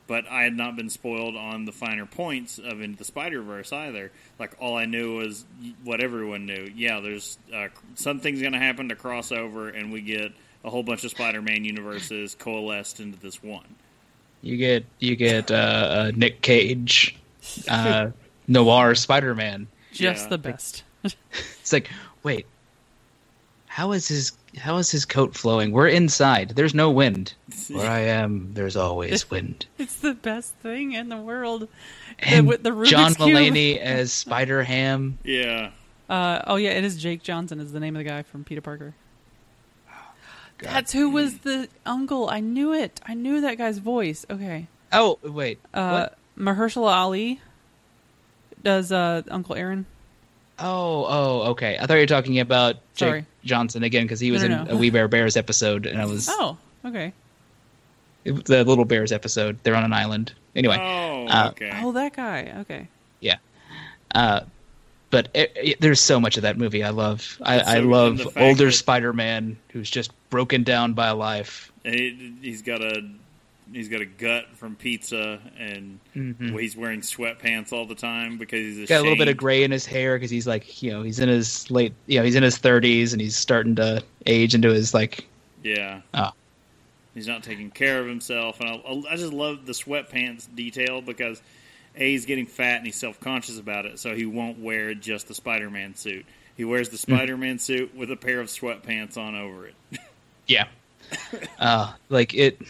But 0.08 0.26
I 0.28 0.42
had 0.42 0.56
not 0.56 0.74
been 0.74 0.88
spoiled 0.90 1.36
on 1.36 1.64
the 1.66 1.70
finer 1.72 2.06
points 2.06 2.58
of 2.58 2.80
Into 2.80 2.96
the 2.98 3.04
Spider 3.04 3.42
Verse 3.42 3.72
either. 3.72 4.10
Like 4.38 4.56
all 4.58 4.76
I 4.76 4.86
knew 4.86 5.18
was 5.18 5.44
what 5.84 6.00
everyone 6.00 6.46
knew. 6.46 6.68
Yeah, 6.74 6.98
there's 7.00 7.38
uh, 7.54 7.68
something's 7.94 8.40
going 8.40 8.54
to 8.54 8.58
happen 8.58 8.88
to 8.88 8.96
cross 8.96 9.30
over, 9.30 9.68
and 9.68 9.92
we 9.92 10.00
get 10.00 10.32
a 10.64 10.70
whole 10.70 10.82
bunch 10.82 11.04
of 11.04 11.10
Spider-Man 11.12 11.64
universes 11.64 12.34
coalesced 12.34 12.98
into 13.00 13.18
this 13.20 13.42
one. 13.42 13.66
You 14.42 14.56
get 14.56 14.84
you 14.98 15.14
get 15.14 15.50
uh, 15.50 15.54
uh, 15.54 16.12
Nick 16.16 16.40
Cage, 16.40 17.16
uh, 17.68 18.10
noir 18.48 18.94
Spider 18.94 19.34
Man. 19.34 19.66
just 19.92 20.24
Yeah. 20.24 20.28
the 20.30 20.38
best. 20.38 20.84
It's 21.04 21.72
like, 21.72 21.90
wait, 22.22 22.46
how 23.66 23.92
is 23.92 24.08
his 24.08 24.32
how 24.56 24.76
is 24.78 24.90
his 24.90 25.04
coat 25.04 25.34
flowing? 25.36 25.72
We're 25.72 25.88
inside. 25.88 26.50
There's 26.50 26.74
no 26.74 26.90
wind. 26.90 27.34
Where 27.68 27.88
I 27.90 28.00
am, 28.00 28.54
there's 28.54 28.76
always 28.76 29.30
wind. 29.30 29.66
It's 29.78 29.96
the 29.96 30.14
best 30.14 30.54
thing 30.54 30.92
in 30.92 31.08
the 31.08 31.16
world. 31.18 31.68
And 32.18 32.46
with 32.48 32.62
the 32.62 32.70
John 32.84 33.14
Cube. 33.14 33.28
Mulaney 33.28 33.78
as 33.80 34.12
Spider 34.12 34.62
Ham. 34.62 35.18
Yeah. 35.24 35.70
Uh, 36.08 36.42
oh 36.46 36.56
yeah, 36.56 36.70
it 36.70 36.84
is 36.84 36.96
Jake 36.96 37.22
Johnson 37.22 37.60
is 37.60 37.72
the 37.72 37.80
name 37.80 37.94
of 37.94 38.00
the 38.02 38.08
guy 38.08 38.22
from 38.22 38.42
Peter 38.44 38.60
Parker. 38.62 38.94
God. 40.58 40.70
That's 40.72 40.92
who 40.92 41.10
was 41.10 41.38
the 41.38 41.68
uncle. 41.86 42.28
I 42.28 42.40
knew 42.40 42.72
it. 42.72 43.00
I 43.06 43.14
knew 43.14 43.42
that 43.42 43.58
guy's 43.58 43.78
voice. 43.78 44.26
Okay. 44.28 44.66
Oh 44.92 45.18
wait, 45.22 45.60
Uh, 45.72 46.08
what? 46.08 46.18
Mahershala 46.56 46.92
Ali 46.92 47.40
does 48.64 48.90
uh, 48.90 49.22
Uncle 49.30 49.54
Aaron. 49.54 49.86
Oh, 50.60 51.06
oh, 51.08 51.40
okay. 51.50 51.78
I 51.80 51.86
thought 51.86 51.94
you 51.94 52.00
were 52.00 52.06
talking 52.06 52.40
about 52.40 52.74
Jake 52.94 53.08
Sorry. 53.08 53.26
Johnson 53.44 53.82
again 53.84 54.04
because 54.04 54.20
he 54.20 54.30
was 54.32 54.42
no, 54.42 54.46
in 54.62 54.64
no. 54.68 54.74
a 54.74 54.76
We 54.76 54.90
Bare 54.90 55.08
Bears 55.08 55.36
episode, 55.36 55.86
and 55.86 56.00
I 56.00 56.04
was 56.06 56.28
Oh, 56.30 56.56
okay. 56.84 57.12
the 58.24 58.64
Little 58.64 58.84
Bears 58.84 59.12
episode. 59.12 59.58
They're 59.62 59.76
on 59.76 59.84
an 59.84 59.92
island. 59.92 60.32
Anyway, 60.56 60.76
Oh, 60.78 61.26
Uh, 61.28 61.48
okay. 61.52 61.70
Oh, 61.82 61.92
that 61.92 62.14
guy. 62.16 62.52
Okay. 62.60 62.88
yeah. 63.20 63.36
Uh, 64.14 64.40
but 65.10 65.28
it, 65.34 65.52
it- 65.56 65.80
there's 65.80 66.00
so 66.00 66.18
much 66.20 66.36
of 66.36 66.42
that 66.42 66.58
movie 66.58 66.82
I 66.82 66.90
love. 66.90 67.38
I, 67.42 67.56
It's 67.58 67.68
I 67.68 67.78
love 67.78 68.10
And 68.12 68.18
the 68.20 68.24
fact 68.24 68.38
older 68.38 68.64
that- 68.66 68.72
Spider-Man 68.72 69.56
who's 69.70 69.88
just 69.90 70.10
broken 70.30 70.64
down 70.64 70.92
by 70.94 71.10
life. 71.12 71.70
And 71.84 71.94
he, 71.94 72.34
he's 72.42 72.62
got 72.62 72.82
a 72.82 73.08
he's 73.72 73.88
got 73.88 74.00
a 74.00 74.06
gut 74.06 74.46
from 74.54 74.76
pizza, 74.76 75.40
and 75.58 75.98
he's 76.14 76.76
wearing 76.76 77.00
sweatpants 77.00 77.72
all 77.72 77.86
the 77.86 77.94
time 77.94 78.38
because 78.38 78.60
he's 78.60 78.76
Mm-hmm. 78.76 78.84
Got 78.86 79.00
a 79.00 79.02
little 79.02 79.18
bit 79.18 79.28
of 79.28 79.36
gray 79.36 79.62
in 79.62 79.70
his 79.70 79.86
hair 79.86 80.16
because 80.16 80.30
he's 80.30 80.46
like, 80.46 80.82
you 80.82 80.90
know, 80.90 81.02
he's 81.02 81.18
in 81.20 81.28
his 81.28 81.70
late, 81.70 81.92
you 82.06 82.18
know, 82.18 82.24
he's 82.24 82.34
in 82.34 82.42
his 82.42 82.58
30s 82.58 83.12
and 83.12 83.20
he's 83.20 83.36
starting 83.36 83.76
to 83.76 84.02
age 84.26 84.54
into 84.54 84.72
his 84.72 84.94
like, 84.94 85.26
Yeah. 85.62 86.00
oh, 86.14 86.30
He's 87.14 87.26
not 87.26 87.42
taking 87.42 87.70
care 87.70 88.00
of 88.00 88.06
himself, 88.06 88.60
and 88.60 88.68
I, 88.70 89.12
I 89.12 89.16
just 89.16 89.32
love 89.32 89.66
the 89.66 89.72
sweatpants 89.72 90.46
detail 90.54 91.00
because 91.02 91.42
a 91.96 92.10
he's 92.10 92.26
getting 92.26 92.46
fat 92.46 92.76
and 92.76 92.86
he's 92.86 92.94
self 92.96 93.18
conscious 93.18 93.58
about 93.58 93.86
it, 93.86 93.98
so 93.98 94.14
he 94.14 94.24
won't 94.24 94.60
wear 94.60 94.94
just 94.94 95.26
the 95.26 95.34
Spider 95.34 95.68
Man 95.68 95.96
suit. 95.96 96.24
He 96.56 96.64
wears 96.64 96.88
the. 96.90 96.98
Spider 96.98 97.36
Man 97.36 97.58
suit 97.58 97.94
with 97.96 98.10
a 98.12 98.16
pair 98.16 98.40
of 98.40 98.46
sweatpants 98.48 99.16
on 99.16 99.34
over 99.34 99.66
it. 99.66 99.74
Yeah. 100.46 100.66
uh, 101.58 101.92
like 102.08 102.34
it. 102.34 102.60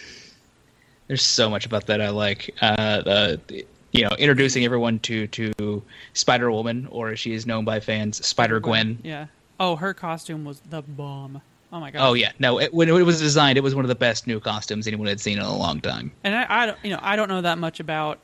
There's 1.08 1.24
so 1.24 1.50
much 1.50 1.66
about 1.66 1.86
that 1.86 2.00
I 2.00 2.10
like. 2.10 2.54
Uh, 2.60 3.02
the, 3.02 3.64
you 3.92 4.04
know, 4.04 4.14
introducing 4.18 4.64
everyone 4.64 4.98
to 5.00 5.26
to 5.28 5.82
Spider 6.12 6.50
Woman, 6.50 6.86
or 6.90 7.10
as 7.10 7.18
she 7.18 7.32
is 7.32 7.46
known 7.46 7.64
by 7.64 7.80
fans, 7.80 8.24
Spider 8.24 8.60
Gwen. 8.60 8.98
Yeah. 9.02 9.26
Oh, 9.58 9.76
her 9.76 9.94
costume 9.94 10.44
was 10.44 10.60
the 10.68 10.82
bomb. 10.82 11.40
Oh 11.72 11.80
my 11.80 11.90
god. 11.90 12.06
Oh 12.06 12.14
yeah, 12.14 12.32
no. 12.38 12.60
It, 12.60 12.72
when 12.72 12.88
it 12.88 12.92
was 12.92 13.18
designed, 13.18 13.58
it 13.58 13.62
was 13.62 13.74
one 13.74 13.84
of 13.84 13.88
the 13.88 13.94
best 13.94 14.26
new 14.26 14.40
costumes 14.40 14.86
anyone 14.86 15.06
had 15.06 15.20
seen 15.20 15.38
in 15.38 15.44
a 15.44 15.56
long 15.56 15.80
time. 15.80 16.12
And 16.24 16.34
I, 16.34 16.46
I 16.48 16.66
don't, 16.66 16.78
you 16.82 16.90
know, 16.90 17.00
I 17.02 17.16
don't 17.16 17.28
know 17.28 17.42
that 17.42 17.58
much 17.58 17.80
about 17.80 18.18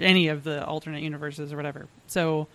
any 0.00 0.28
of 0.28 0.44
the 0.44 0.64
alternate 0.66 1.02
universes 1.02 1.52
or 1.52 1.56
whatever. 1.56 1.86
So, 2.06 2.48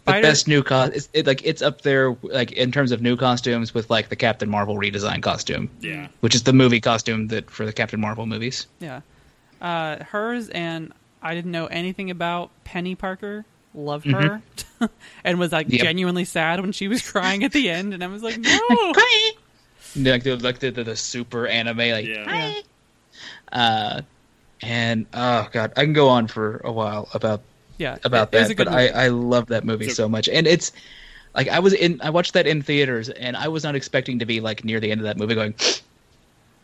The 0.00 0.12
best 0.22 0.48
new 0.48 0.62
costume, 0.62 0.96
it's, 0.96 1.08
it, 1.12 1.26
like 1.26 1.44
it's 1.44 1.60
up 1.62 1.82
there, 1.82 2.16
like 2.22 2.52
in 2.52 2.72
terms 2.72 2.92
of 2.92 3.02
new 3.02 3.16
costumes, 3.16 3.74
with 3.74 3.90
like 3.90 4.08
the 4.08 4.16
Captain 4.16 4.48
Marvel 4.48 4.76
redesign 4.76 5.22
costume, 5.22 5.68
Yeah. 5.80 6.08
which 6.20 6.34
is 6.34 6.42
the 6.44 6.52
movie 6.52 6.80
costume 6.80 7.28
that 7.28 7.50
for 7.50 7.66
the 7.66 7.72
Captain 7.72 8.00
Marvel 8.00 8.26
movies. 8.26 8.66
Yeah. 8.80 9.00
Uh, 9.60 10.02
hers 10.04 10.48
and 10.48 10.92
I 11.22 11.34
didn't 11.34 11.52
know 11.52 11.66
anything 11.66 12.10
about 12.10 12.50
Penny 12.64 12.94
Parker. 12.94 13.44
Loved 13.74 14.06
her, 14.10 14.42
and 15.24 15.38
was 15.38 15.50
like 15.52 15.66
Mm-hmm. 15.66 15.76
Yep. 15.76 15.82
genuinely 15.84 16.24
sad 16.26 16.60
when 16.60 16.72
she 16.72 16.88
was 16.88 17.00
crying 17.10 17.42
at 17.42 17.52
the 17.52 17.70
end, 17.70 17.94
and 17.94 18.04
I 18.04 18.06
was 18.08 18.22
like, 18.22 18.38
no. 18.38 18.58
like 19.96 20.22
the 20.24 20.36
like 20.42 20.58
the, 20.58 20.70
the, 20.70 20.84
the 20.84 20.96
super 20.96 21.46
anime, 21.46 21.78
like. 21.78 22.04
Yeah. 22.06 22.54
uh, 23.50 24.00
and 24.60 25.06
oh 25.14 25.48
god, 25.52 25.72
I 25.76 25.84
can 25.84 25.92
go 25.92 26.08
on 26.08 26.26
for 26.28 26.60
a 26.64 26.70
while 26.72 27.08
about 27.14 27.42
Yeah, 27.82 27.98
about 28.04 28.32
it- 28.32 28.36
it 28.38 28.48
that, 28.48 28.50
a 28.52 28.54
but 28.56 28.68
I 28.68 28.80
movie. 28.86 28.92
I 28.94 29.08
love 29.08 29.46
that 29.48 29.64
movie 29.64 29.88
So- 29.88 29.94
so 29.94 30.08
much, 30.08 30.28
and 30.28 30.46
it's 30.46 30.72
like 31.34 31.48
I 31.48 31.58
was 31.58 31.72
in 31.72 32.00
I 32.02 32.10
watched 32.10 32.34
that 32.34 32.46
in 32.46 32.62
theaters, 32.62 33.08
and 33.08 33.36
I 33.36 33.48
was 33.48 33.64
not 33.64 33.74
expecting 33.74 34.18
to 34.20 34.26
be 34.26 34.40
like 34.40 34.64
near 34.64 34.80
the 34.80 34.90
end 34.90 35.00
of 35.00 35.04
that 35.04 35.16
movie 35.18 35.34
going, 35.34 35.54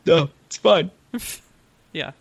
no, 0.07 0.31
it's 0.47 0.57
fine. 0.57 0.91
yeah, 1.93 2.13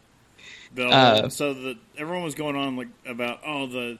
The, 0.75 0.85
Uh, 0.87 1.29
so 1.29 1.53
the 1.53 1.77
everyone 1.97 2.23
was 2.23 2.35
going 2.35 2.55
on 2.55 2.75
like 2.75 2.87
about 3.05 3.41
oh 3.45 3.67
the 3.67 3.97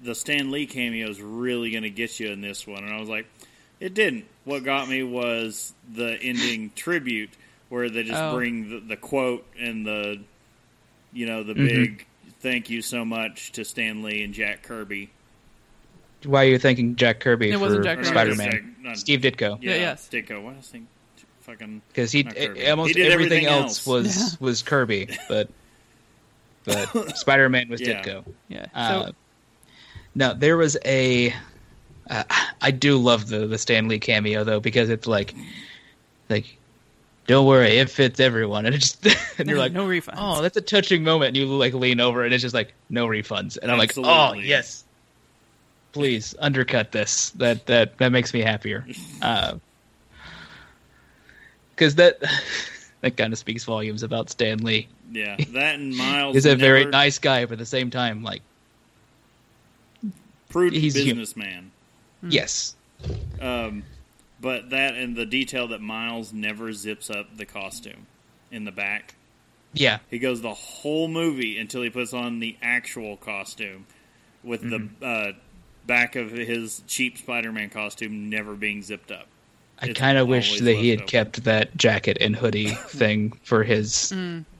the 0.00 0.14
Stan 0.14 0.50
Lee 0.52 0.66
cameo 0.66 1.08
is 1.10 1.20
really 1.20 1.70
going 1.72 1.82
to 1.82 1.90
get 1.90 2.20
you 2.20 2.28
in 2.30 2.40
this 2.40 2.66
one, 2.66 2.84
and 2.84 2.92
I 2.94 3.00
was 3.00 3.08
like, 3.08 3.26
it 3.80 3.94
didn't. 3.94 4.26
What 4.44 4.62
got 4.62 4.88
me 4.88 5.02
was 5.02 5.74
the 5.92 6.16
ending 6.22 6.70
tribute 6.76 7.30
where 7.68 7.90
they 7.90 8.04
just 8.04 8.14
Oh. 8.22 8.34
bring 8.36 8.70
the, 8.70 8.80
the 8.80 8.96
quote 8.96 9.44
and 9.58 9.84
the 9.84 10.20
you 11.12 11.26
know 11.26 11.42
the 11.42 11.54
Mhm. 11.54 11.66
big 11.68 12.06
thank 12.40 12.70
you 12.70 12.82
so 12.82 13.04
much 13.04 13.52
to 13.52 13.64
Stan 13.64 14.02
Lee 14.02 14.22
and 14.22 14.32
Jack 14.34 14.62
Kirby. 14.62 15.10
Why 16.24 16.44
are 16.46 16.48
you 16.48 16.58
thanking 16.58 16.96
Jack 16.96 17.20
Kirby 17.20 17.50
It 17.50 17.54
for 17.54 17.60
wasn't 17.60 17.84
Jack 17.84 17.98
Or 17.98 18.04
Spider 18.04 18.34
Jack- 18.34 18.52
Man? 18.52 18.76
not- 18.82 18.98
Steve 18.98 19.20
Ditko, 19.20 19.58
Yeah, 19.62 19.72
Yeah, 19.74 19.76
yes. 19.76 20.08
Ditko. 20.10 20.42
What 20.42 20.56
else? 20.56 20.68
Think 20.68 20.86
fucking 21.42 21.80
because 21.88 22.10
he 22.12 22.24
almost 22.68 22.88
He 22.88 22.94
did 22.94 23.12
everything, 23.12 23.44
everything 23.44 23.46
else, 23.46 23.78
else. 23.78 23.86
was 23.86 24.32
Yeah. 24.32 24.36
was 24.40 24.62
Kirby, 24.62 25.16
but 25.28 25.48
but 26.64 27.16
Spider 27.16 27.48
Man 27.48 27.68
was 27.68 27.80
Yeah. 27.80 28.02
Ditko. 28.02 28.24
yeah. 28.48 28.66
Uh, 28.74 29.06
so 29.06 29.12
no, 30.14 30.34
there 30.34 30.56
was 30.56 30.76
a. 30.84 31.32
Uh, 32.10 32.24
I 32.62 32.70
do 32.72 32.96
love 32.98 33.28
the 33.28 33.46
the 33.46 33.58
Stan 33.58 33.86
Lee 33.88 33.98
cameo 34.00 34.42
though 34.42 34.60
because 34.60 34.88
it's 34.90 35.06
like, 35.06 35.34
like, 36.28 36.56
don't 37.28 37.46
worry, 37.46 37.76
it 37.78 37.88
fits 37.88 38.18
everyone, 38.18 38.66
and 38.66 38.74
it's 38.74 38.96
just 38.96 39.38
and 39.38 39.48
you're 39.48 39.58
like, 39.58 39.72
no 39.72 39.86
refunds. 39.86 40.16
oh, 40.18 40.42
that's 40.42 40.56
a 40.56 40.60
touching 40.60 41.04
moment. 41.04 41.28
And 41.28 41.36
you 41.36 41.46
like 41.46 41.74
lean 41.74 42.00
over, 42.00 42.24
and 42.24 42.34
it's 42.34 42.42
just 42.42 42.54
like 42.54 42.74
no 42.90 43.06
refunds, 43.06 43.56
and 43.62 43.70
I'm 43.70 43.78
like, 43.78 43.92
oh 43.96 44.32
yes, 44.32 44.84
please 45.92 46.34
undercut 46.40 46.90
this. 46.90 47.30
That 47.30 47.66
that 47.66 47.98
that 47.98 48.10
makes 48.10 48.34
me 48.34 48.40
happier. 48.40 48.84
Because 51.74 51.94
that 51.94 52.18
that 53.02 53.16
kind 53.16 53.32
of 53.32 53.38
speaks 53.38 53.62
volumes 53.64 54.02
about 54.02 54.30
Stan 54.30 54.58
Lee. 54.58 54.88
yeah. 55.12 55.36
That 55.52 55.76
and 55.76 55.96
Miles 55.96 56.34
He's 56.34 56.44
a 56.46 56.56
very 56.56 56.84
nice 56.84 57.20
guy, 57.20 57.44
but 57.44 57.52
at 57.52 57.58
the 57.58 57.66
same 57.66 57.88
time, 57.88 58.24
like, 58.24 58.42
prudent 60.48 60.82
he's 60.82 60.94
human. 60.96 61.18
businessman. 61.18 61.70
yes, 62.28 62.74
Um, 63.40 63.84
but 64.40 64.70
that 64.70 64.94
and 64.94 65.16
the 65.16 65.26
detail 65.26 65.68
that 65.68 65.80
Miles 65.80 66.32
never 66.32 66.72
zips 66.72 67.10
up 67.10 67.36
the 67.36 67.44
costume 67.46 68.06
in 68.50 68.64
the 68.64 68.72
back. 68.72 69.14
yeah, 69.74 69.98
He 70.10 70.18
goes 70.18 70.40
the 70.40 70.54
whole 70.54 71.08
movie 71.08 71.58
until 71.58 71.82
he 71.82 71.90
puts 71.90 72.12
on 72.14 72.40
the 72.40 72.56
actual 72.62 73.16
costume 73.16 73.86
with 74.42 74.62
Mm-hmm. 74.62 74.86
the 75.00 75.06
uh, 75.06 75.32
back 75.86 76.16
of 76.16 76.30
his 76.30 76.82
cheap 76.86 77.18
Spider-Man 77.18 77.70
costume 77.70 78.28
never 78.30 78.54
being 78.54 78.82
zipped 78.82 79.10
up. 79.10 79.26
I 79.80 79.92
kind 79.92 80.18
of 80.18 80.26
wish 80.28 80.60
that 80.60 80.74
he 80.74 80.88
had 80.90 80.98
open. 81.00 81.08
kept 81.08 81.44
that 81.44 81.76
jacket 81.76 82.18
and 82.20 82.34
hoodie 82.34 82.70
thing 82.88 83.32
for 83.42 83.62
his 83.64 84.12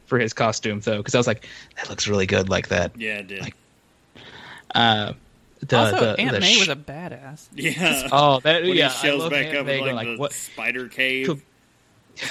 for 0.07 0.19
his 0.19 0.33
costume 0.33 0.81
though, 0.81 0.99
because 0.99 1.15
I 1.15 1.19
was 1.19 1.27
like, 1.27 1.47
that 1.77 1.89
looks 1.91 2.07
really 2.09 2.25
good 2.27 2.49
like 2.49 2.69
that. 2.69 2.93
Yeah, 2.97 3.19
it 3.19 3.29
did. 3.29 3.43
Like- 3.43 3.55
Uh, 4.75 5.13
the, 5.61 5.77
also, 5.77 5.97
the, 6.01 6.21
Aunt 6.21 6.33
the 6.33 6.41
May 6.41 6.55
sh- 6.55 6.59
was 6.61 6.69
a 6.69 6.77
badass. 6.77 7.49
yeah. 7.55 8.09
oh 8.13 8.41
that 8.41 8.63
when 8.63 8.77
yeah, 8.77 8.89
he 8.91 9.09
I 9.09 9.11
shows 9.11 9.21
love 9.21 9.31
back 9.31 9.47
Aunt 9.47 9.59
up 9.59 9.67
May 9.67 9.79
in 9.79 9.85
like, 9.85 9.95
like, 9.95 10.07
the 10.07 10.17
what? 10.17 10.33
spider 10.33 10.89
cave. 10.89 11.27
Cool. 11.27 11.41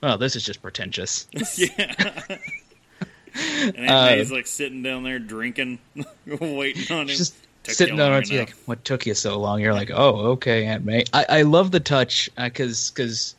Well, 0.00 0.18
this 0.18 0.36
is 0.36 0.44
just 0.44 0.62
pretentious. 0.62 1.26
yeah. 1.56 2.22
and 3.34 3.76
Aunt 3.76 3.90
Uh, 3.90 4.06
May's 4.06 4.30
like 4.30 4.46
sitting 4.46 4.84
down 4.84 5.02
there 5.02 5.18
drinking, 5.18 5.80
waiting 6.26 6.96
on 6.96 7.02
him. 7.02 7.08
just 7.08 7.34
Took 7.64 7.74
sitting 7.74 7.96
down 7.96 8.12
on 8.12 8.22
long 8.22 8.38
like, 8.38 8.54
what 8.66 8.84
took 8.84 9.06
you 9.06 9.14
so 9.14 9.40
long? 9.40 9.60
You're 9.60 9.72
like, 9.72 9.90
oh, 9.90 10.32
okay, 10.32 10.66
Aunt 10.66 10.84
May. 10.84 11.04
I, 11.12 11.26
I 11.28 11.42
love 11.42 11.70
the 11.70 11.80
touch 11.80 12.30
because 12.36 12.90
because 12.90 13.34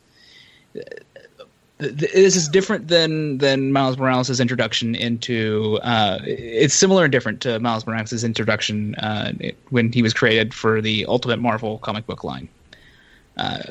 this 1.78 2.36
is 2.36 2.48
different 2.48 2.88
than 2.88 3.38
than 3.38 3.72
Miles 3.72 3.98
Morales' 3.98 4.40
introduction 4.40 4.94
into. 4.94 5.78
Uh, 5.82 6.18
it's 6.24 6.74
similar 6.74 7.04
and 7.04 7.12
different 7.12 7.40
to 7.42 7.58
Miles 7.60 7.86
Morales' 7.86 8.24
introduction 8.24 8.94
uh, 8.96 9.32
it- 9.40 9.58
when 9.70 9.92
he 9.92 10.02
was 10.02 10.14
created 10.14 10.54
for 10.54 10.80
the 10.80 11.04
Ultimate 11.06 11.38
Marvel 11.38 11.78
comic 11.78 12.06
book 12.06 12.24
line. 12.24 12.48
Uh, 13.36 13.62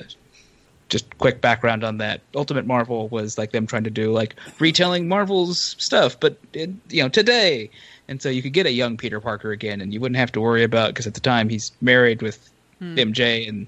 just 0.88 1.18
quick 1.18 1.42
background 1.42 1.84
on 1.84 1.98
that. 1.98 2.22
Ultimate 2.36 2.68
Marvel 2.68 3.08
was 3.08 3.40
like 3.40 3.52
them 3.52 3.66
trying 3.66 3.84
to 3.86 3.90
do 3.90 4.12
like 4.12 4.36
retelling 4.60 5.08
Marvel's 5.08 5.76
stuff, 5.80 6.20
but 6.20 6.38
in, 6.54 6.80
you 6.90 7.02
know 7.02 7.10
today, 7.10 7.72
and 8.08 8.22
so 8.22 8.30
you 8.30 8.44
could 8.44 8.54
get 8.54 8.68
a 8.68 8.72
young 8.72 8.96
Peter 8.98 9.20
Parker 9.20 9.52
again, 9.52 9.82
and 9.82 9.92
you 9.94 10.00
wouldn't 10.00 10.18
have 10.18 10.32
to 10.34 10.42
worry 10.42 10.64
about 10.64 10.90
because 10.90 11.08
at 11.08 11.16
the 11.16 11.20
time 11.20 11.50
he's 11.50 11.72
married 11.82 12.22
with 12.22 12.52
MJ, 12.82 13.50
and 13.50 13.66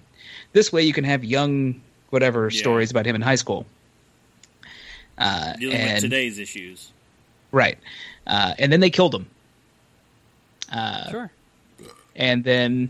this 0.53 0.72
way 0.72 0.84
you 0.84 0.94
can 0.94 1.03
have 1.06 1.24
young 1.24 1.82
whatever 2.12 2.50
Yeah. 2.51 2.60
stories 2.60 2.91
about 2.91 3.08
him 3.08 3.15
in 3.15 3.22
high 3.24 3.34
school. 3.36 3.65
Uh, 5.17 5.53
Dealing 5.57 5.81
with 5.81 6.01
today's 6.01 6.38
issues. 6.39 6.91
right, 7.51 7.77
uh, 8.27 8.53
and 8.59 8.71
then 8.71 8.79
they 8.79 8.89
killed 8.89 9.15
him. 9.15 9.25
Uh, 10.71 11.09
Sure. 11.09 11.31
and 12.15 12.43
then 12.43 12.89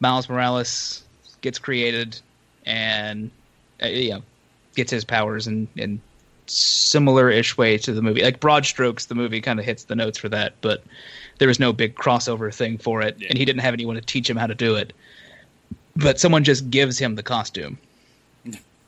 Miles 0.00 0.28
Morales 0.28 1.02
gets 1.40 1.58
created, 1.58 2.18
and 2.66 3.30
uh, 3.82 3.86
you 3.88 4.10
know 4.10 4.22
gets 4.76 4.90
his 4.90 5.04
powers 5.04 5.46
in 5.46 5.68
in 5.76 6.00
similar-ish 6.46 7.56
way 7.56 7.78
to 7.78 7.92
the 7.92 8.02
movie. 8.02 8.22
Like 8.22 8.38
broad 8.40 8.66
strokes, 8.66 9.06
the 9.06 9.14
movie 9.14 9.40
kind 9.40 9.58
of 9.58 9.64
hits 9.64 9.84
the 9.84 9.96
notes 9.96 10.18
for 10.18 10.28
that, 10.28 10.54
but 10.60 10.84
there 11.38 11.48
was 11.48 11.58
no 11.58 11.72
big 11.72 11.94
crossover 11.94 12.54
thing 12.54 12.78
for 12.78 13.02
it, 13.02 13.16
Yeah. 13.18 13.28
and 13.30 13.38
he 13.38 13.44
didn't 13.44 13.62
have 13.62 13.72
anyone 13.74 13.96
to 13.96 14.02
teach 14.02 14.28
him 14.28 14.36
how 14.36 14.46
to 14.46 14.54
do 14.54 14.76
it. 14.76 14.92
But 15.96 16.20
someone 16.20 16.44
just 16.44 16.70
gives 16.70 16.98
him 16.98 17.14
the 17.14 17.22
costume. 17.22 17.78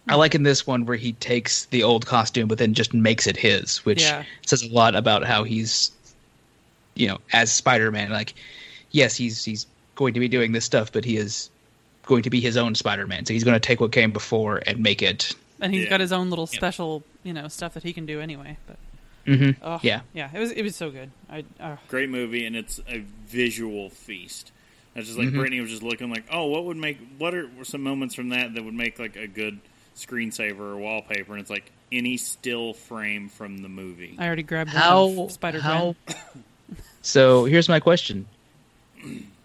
I 0.09 0.15
like 0.15 0.35
in 0.35 0.43
this 0.45 0.67
one 0.67 0.87
where 0.87 0.97
he 0.97 1.13
takes 1.15 1.67
the 1.67 1.83
old 1.83 2.07
costume, 2.07 2.47
but 2.49 2.59
then 2.59 2.75
just 2.75 2.95
makes 2.95 3.27
it 3.27 3.37
his, 3.37 3.79
which 3.85 4.01
Yeah. 4.03 4.25
says 4.47 4.63
a 4.63 4.69
lot 4.73 4.95
about 4.95 5.25
how 5.25 5.43
he's, 5.45 5.91
you 6.95 7.09
know, 7.09 7.19
as 7.33 7.53
Spider-Man. 7.53 8.11
Like, 8.11 8.35
yes, 8.93 9.17
he's 9.17 9.45
he's 9.45 9.67
going 9.97 10.15
to 10.15 10.21
be 10.21 10.29
doing 10.29 10.53
this 10.53 10.65
stuff, 10.65 10.93
but 10.93 11.05
he 11.05 11.17
is 11.17 11.51
going 12.07 12.23
to 12.23 12.31
be 12.31 12.41
his 12.41 12.57
own 12.57 12.75
Spider-Man. 12.75 13.27
So 13.27 13.33
he's 13.33 13.45
going 13.45 13.55
to 13.57 13.61
take 13.61 13.81
what 13.81 13.93
came 13.93 14.13
before 14.13 14.63
and 14.67 14.79
make 14.81 15.03
it. 15.03 15.35
and 15.61 15.73
he's 15.75 15.85
Yeah. 15.85 15.91
got 15.91 16.01
his 16.01 16.13
own 16.13 16.31
little 16.31 16.47
special, 16.47 17.03
you 17.25 17.33
know, 17.33 17.49
stuff 17.49 17.75
that 17.75 17.83
he 17.83 17.93
can 17.93 18.07
do 18.07 18.21
anyway. 18.21 18.57
But 18.67 18.77
hmm 19.27 19.51
oh, 19.63 19.81
Yeah. 19.83 20.03
yeah, 20.15 20.31
it 20.33 20.39
was 20.39 20.53
it 20.53 20.63
was 20.63 20.77
so 20.77 20.91
good. 20.91 21.11
I 21.29 21.45
uh, 21.59 21.77
Great 21.89 22.11
movie, 22.11 22.45
and 22.47 22.55
it's 22.55 22.79
a 22.89 22.99
visual 23.27 23.91
feast. 23.91 24.53
It's 24.95 25.07
just 25.09 25.19
like 25.19 25.29
Mhm. 25.29 25.35
Brittany 25.35 25.61
was 25.61 25.71
just 25.71 25.83
looking 25.83 26.11
like, 26.11 26.25
oh, 26.31 26.47
what 26.47 26.65
would 26.67 26.77
make 26.77 26.99
what 27.19 27.35
are 27.35 27.49
some 27.65 27.83
moments 27.83 28.15
from 28.15 28.29
that 28.31 28.55
that 28.55 28.65
would 28.65 28.75
make 28.75 28.99
like 29.01 29.17
a 29.17 29.27
good 29.27 29.59
screensaver 29.97 30.61
or 30.61 30.77
wallpaper? 30.77 31.33
And 31.33 31.41
it's 31.41 31.51
like 31.51 31.71
any 31.91 32.17
still 32.17 32.73
frame 32.75 33.29
from 33.29 33.59
the 33.59 33.69
movie. 33.69 34.17
I 34.19 34.27
already 34.27 34.43
grabbed 34.43 34.71
How 34.71 35.29
Spider 35.29 35.61
how? 35.61 35.95
so 37.03 37.45
here's 37.45 37.69
my 37.69 37.81
question: 37.81 38.27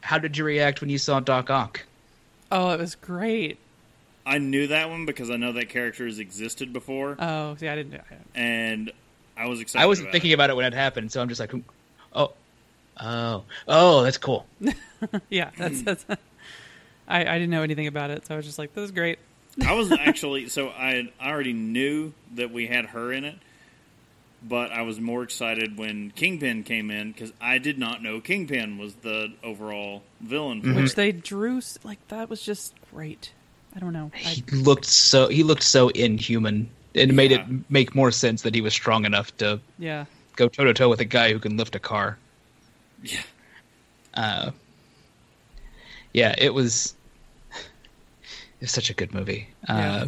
How 0.02 0.18
did 0.18 0.38
you 0.38 0.44
react 0.44 0.82
when 0.82 0.90
you 0.90 0.98
saw 0.98 1.20
Doc 1.20 1.50
Ock? 1.50 1.84
Oh, 2.52 2.72
it 2.72 2.80
was 2.80 2.96
great. 2.96 3.58
I 4.26 4.38
knew 4.38 4.68
that 4.68 4.90
one 4.90 5.06
because 5.06 5.32
I 5.32 5.38
know 5.38 5.52
that 5.54 5.70
character 5.70 6.06
has 6.06 6.20
existed 6.20 6.72
before, 6.72 7.16
Oh, 7.18 7.56
see, 7.56 7.68
I 7.68 7.76
didn't. 7.76 7.96
I- 7.96 8.04
and 8.36 8.92
I 9.36 9.48
was 9.48 9.60
excited. 9.62 9.84
I 9.84 9.88
wasn't 9.88 10.08
about 10.08 10.12
thinking 10.12 10.32
it. 10.32 10.34
about 10.36 10.50
it 10.52 10.56
when 10.56 10.66
it 10.66 10.74
happened, 10.74 11.12
so 11.12 11.22
I'm 11.22 11.28
just 11.30 11.40
like, 11.40 11.52
oh, 12.14 12.32
oh, 13.00 13.44
oh, 13.68 14.04
that's 14.04 14.18
cool. 14.18 14.46
Yeah, 15.30 15.50
that's 15.58 15.82
that's. 15.82 16.06
I 17.08 17.22
I 17.22 17.34
didn't 17.40 17.50
know 17.50 17.64
anything 17.64 17.88
about 17.88 18.12
it, 18.12 18.28
so 18.28 18.36
I 18.36 18.38
was 18.38 18.46
just 18.46 18.60
like, 18.60 18.76
"This 18.76 18.84
is 18.86 18.92
great." 18.92 19.18
I 19.66 19.74
was 19.74 19.92
actually 19.92 20.50
so 20.50 20.70
I 20.70 21.12
I 21.20 21.32
already 21.32 21.54
knew 21.54 22.14
that 22.36 22.52
we 22.52 22.68
had 22.68 22.88
her 22.88 23.12
in 23.12 23.26
it, 23.26 23.36
but 24.42 24.72
I 24.72 24.84
was 24.84 25.00
more 25.00 25.24
excited 25.24 25.78
when 25.78 26.12
Kingpin 26.12 26.64
came 26.64 26.90
in 26.90 27.12
because 27.12 27.34
I 27.42 27.58
did 27.58 27.78
not 27.78 28.02
know 28.02 28.22
Kingpin 28.22 28.78
was 28.78 28.96
the 28.96 29.34
overall 29.44 30.04
villain. 30.20 30.62
For 30.62 30.74
Which 30.74 30.96
they 30.96 31.12
drew 31.12 31.62
like 31.84 32.06
that 32.08 32.30
was 32.30 32.42
just 32.42 32.74
great. 32.94 33.34
I 33.76 33.80
don't 33.80 33.94
know. 33.94 34.12
I, 34.14 34.18
He 34.18 34.44
looked 34.52 34.86
so 34.86 35.28
he 35.28 35.44
looked 35.44 35.64
so 35.64 35.90
inhuman. 35.90 36.70
It 36.94 37.14
made 37.14 37.32
it 37.32 37.42
make 37.70 37.96
more 37.96 38.12
sense 38.12 38.42
that 38.42 38.54
he 38.54 38.62
was 38.62 38.74
strong 38.74 39.06
enough 39.06 39.36
to 39.38 39.62
yeah, 39.80 40.06
go 40.36 40.50
toe 40.50 40.66
to 40.66 40.74
toe 40.74 40.90
with 40.90 41.00
a 41.00 41.06
guy 41.06 41.32
who 41.32 41.40
can 41.40 41.56
lift 41.56 41.76
a 41.76 41.80
car. 41.80 42.18
Yeah. 43.02 43.22
Uh, 44.14 44.52
yeah, 46.14 46.36
it 46.38 46.54
was. 46.54 46.96
It 48.62 48.66
was 48.66 48.72
such 48.72 48.92
a 48.92 48.94
good 48.94 49.14
movie. 49.14 49.50
Yeah. 49.68 49.76
Uh, 49.76 50.08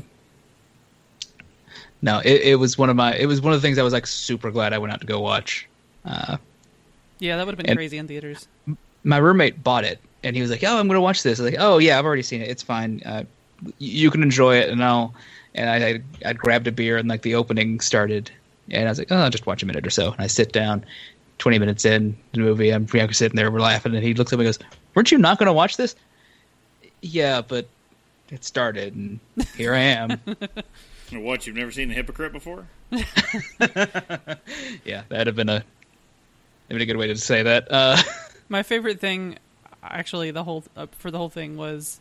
no, 2.03 2.19
it, 2.19 2.41
it 2.41 2.55
was 2.59 2.77
one 2.77 2.89
of 2.89 2.95
my. 2.95 3.15
It 3.15 3.25
was 3.25 3.41
one 3.41 3.51
of 3.51 3.59
the 3.59 3.65
things 3.65 3.79
I 3.79 3.83
was 3.83 3.93
like 3.93 4.05
super 4.05 4.51
glad 4.51 4.73
I 4.73 4.77
went 4.77 4.93
out 4.93 5.01
to 5.01 5.07
go 5.07 5.19
watch. 5.19 5.67
Uh, 6.05 6.37
yeah, 7.17 7.37
that 7.37 7.45
would 7.45 7.57
have 7.57 7.65
been 7.65 7.75
crazy 7.75 7.97
in 7.97 8.07
theaters. 8.07 8.47
my 9.03 9.17
roommate 9.17 9.63
bought 9.63 9.85
it, 9.85 9.99
and 10.23 10.35
he 10.35 10.41
was 10.41 10.51
like, 10.51 10.63
"Oh, 10.63 10.77
I'm 10.77 10.87
going 10.87 10.97
to 10.97 11.01
watch 11.01 11.23
this." 11.23 11.39
I 11.39 11.43
was 11.43 11.51
like, 11.53 11.61
"Oh 11.61 11.79
yeah, 11.79 11.97
I've 11.97 12.05
already 12.05 12.21
seen 12.21 12.41
it. 12.41 12.49
It's 12.49 12.61
fine. 12.61 13.01
Uh, 13.05 13.23
you 13.79 14.11
can 14.11 14.21
enjoy 14.21 14.57
it." 14.57 14.69
And 14.69 14.83
I'll. 14.83 15.13
And 15.55 15.69
I, 15.69 15.87
I, 15.87 16.29
I 16.29 16.33
grabbed 16.33 16.67
a 16.67 16.71
beer, 16.71 16.97
and 16.97 17.07
like 17.07 17.21
the 17.21 17.35
opening 17.35 17.79
started, 17.79 18.29
and 18.69 18.87
I 18.87 18.91
was 18.91 18.99
like, 18.99 19.11
"Oh, 19.11 19.17
I'll 19.17 19.29
just 19.29 19.47
watch 19.47 19.63
a 19.63 19.65
minute 19.65 19.87
or 19.87 19.91
so." 19.91 20.11
And 20.11 20.21
I 20.21 20.27
sit 20.27 20.51
down. 20.51 20.85
Twenty 21.39 21.57
minutes 21.57 21.83
in 21.83 22.15
the 22.33 22.39
movie, 22.39 22.69
I'm 22.69 22.85
Bianca 22.85 23.13
sitting 23.13 23.35
there, 23.35 23.49
we're 23.51 23.59
laughing, 23.59 23.93
and 23.95 24.03
he 24.03 24.13
looks 24.13 24.31
at 24.31 24.39
me 24.39 24.45
and 24.45 24.55
goes, 24.55 24.67
"Weren't 24.93 25.11
you 25.11 25.17
not 25.17 25.39
going 25.39 25.47
to 25.47 25.53
watch 25.53 25.77
this?" 25.77 25.95
Yeah, 27.01 27.41
but 27.41 27.67
it 28.29 28.43
started, 28.43 28.95
and 28.95 29.19
here 29.55 29.73
I 29.73 29.79
am. 29.79 30.19
What 31.11 31.45
you've 31.45 31.55
never 31.55 31.71
seen 31.71 31.91
a 31.91 31.93
hypocrite 31.93 32.31
before? 32.31 32.67
yeah, 32.89 35.03
that'd 35.09 35.27
have 35.27 35.35
been 35.35 35.49
a 35.49 35.61
that'd 35.61 35.65
been 36.69 36.81
a 36.81 36.85
good 36.85 36.97
way 36.97 37.07
to 37.07 37.15
say 37.15 37.43
that. 37.43 37.67
Uh, 37.69 37.97
My 38.49 38.63
favorite 38.63 38.99
thing, 38.99 39.37
actually, 39.83 40.31
the 40.31 40.43
whole 40.43 40.63
uh, 40.75 40.87
for 40.91 41.11
the 41.11 41.17
whole 41.17 41.29
thing 41.29 41.57
was 41.57 41.99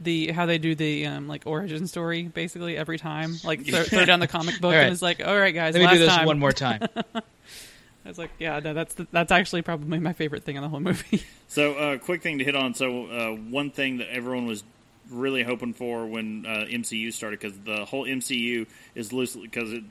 the 0.00 0.32
how 0.32 0.46
they 0.46 0.58
do 0.58 0.74
the 0.74 1.06
um, 1.06 1.28
like 1.28 1.42
origin 1.46 1.86
story 1.86 2.24
basically 2.24 2.76
every 2.76 2.98
time. 2.98 3.36
Like 3.44 3.66
throw, 3.66 3.82
throw 3.82 4.04
down 4.04 4.20
the 4.20 4.28
comic 4.28 4.60
book 4.60 4.72
All 4.72 4.78
right. 4.78 4.84
and 4.84 4.92
it's 4.92 5.02
like, 5.02 5.26
all 5.26 5.38
right, 5.38 5.54
guys, 5.54 5.74
let 5.74 5.80
me 5.80 5.86
last 5.86 5.94
do 5.94 5.98
this 6.00 6.14
time. 6.14 6.26
one 6.26 6.38
more 6.38 6.52
time. 6.52 6.82
I 8.04 8.08
was 8.08 8.18
like, 8.18 8.30
yeah, 8.38 8.60
no, 8.60 8.74
that's 8.74 8.94
the, 8.94 9.06
that's 9.12 9.32
actually 9.32 9.62
probably 9.62 9.98
my 9.98 10.12
favorite 10.12 10.44
thing 10.44 10.56
in 10.56 10.62
the 10.62 10.68
whole 10.68 10.80
movie. 10.80 11.22
So, 11.48 11.74
uh, 11.74 11.98
quick 11.98 12.20
thing 12.20 12.38
to 12.38 12.44
hit 12.44 12.56
on. 12.56 12.74
So, 12.74 13.06
uh, 13.06 13.30
one 13.30 13.70
thing 13.70 13.98
that 13.98 14.12
everyone 14.12 14.46
was 14.46 14.64
really 15.10 15.42
hoping 15.42 15.72
for 15.74 16.06
when 16.06 16.44
uh, 16.46 16.66
MCU 16.68 17.12
started, 17.12 17.40
because 17.40 17.58
the 17.60 17.84
whole 17.84 18.04
MCU 18.06 18.66
is 18.94 19.12
loosely 19.12 19.42
because 19.42 19.72
it. 19.72 19.84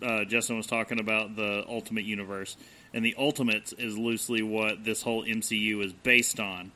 Uh, 0.00 0.24
Justin 0.24 0.56
was 0.56 0.66
talking 0.68 1.00
about 1.00 1.34
the 1.34 1.64
Ultimate 1.68 2.04
Universe, 2.04 2.56
and 2.94 3.04
the 3.04 3.16
Ultimates 3.18 3.72
is 3.72 3.98
loosely 3.98 4.42
what 4.42 4.84
this 4.84 5.02
whole 5.02 5.24
MCU 5.24 5.84
is 5.84 5.92
based 5.92 6.38
on. 6.38 6.70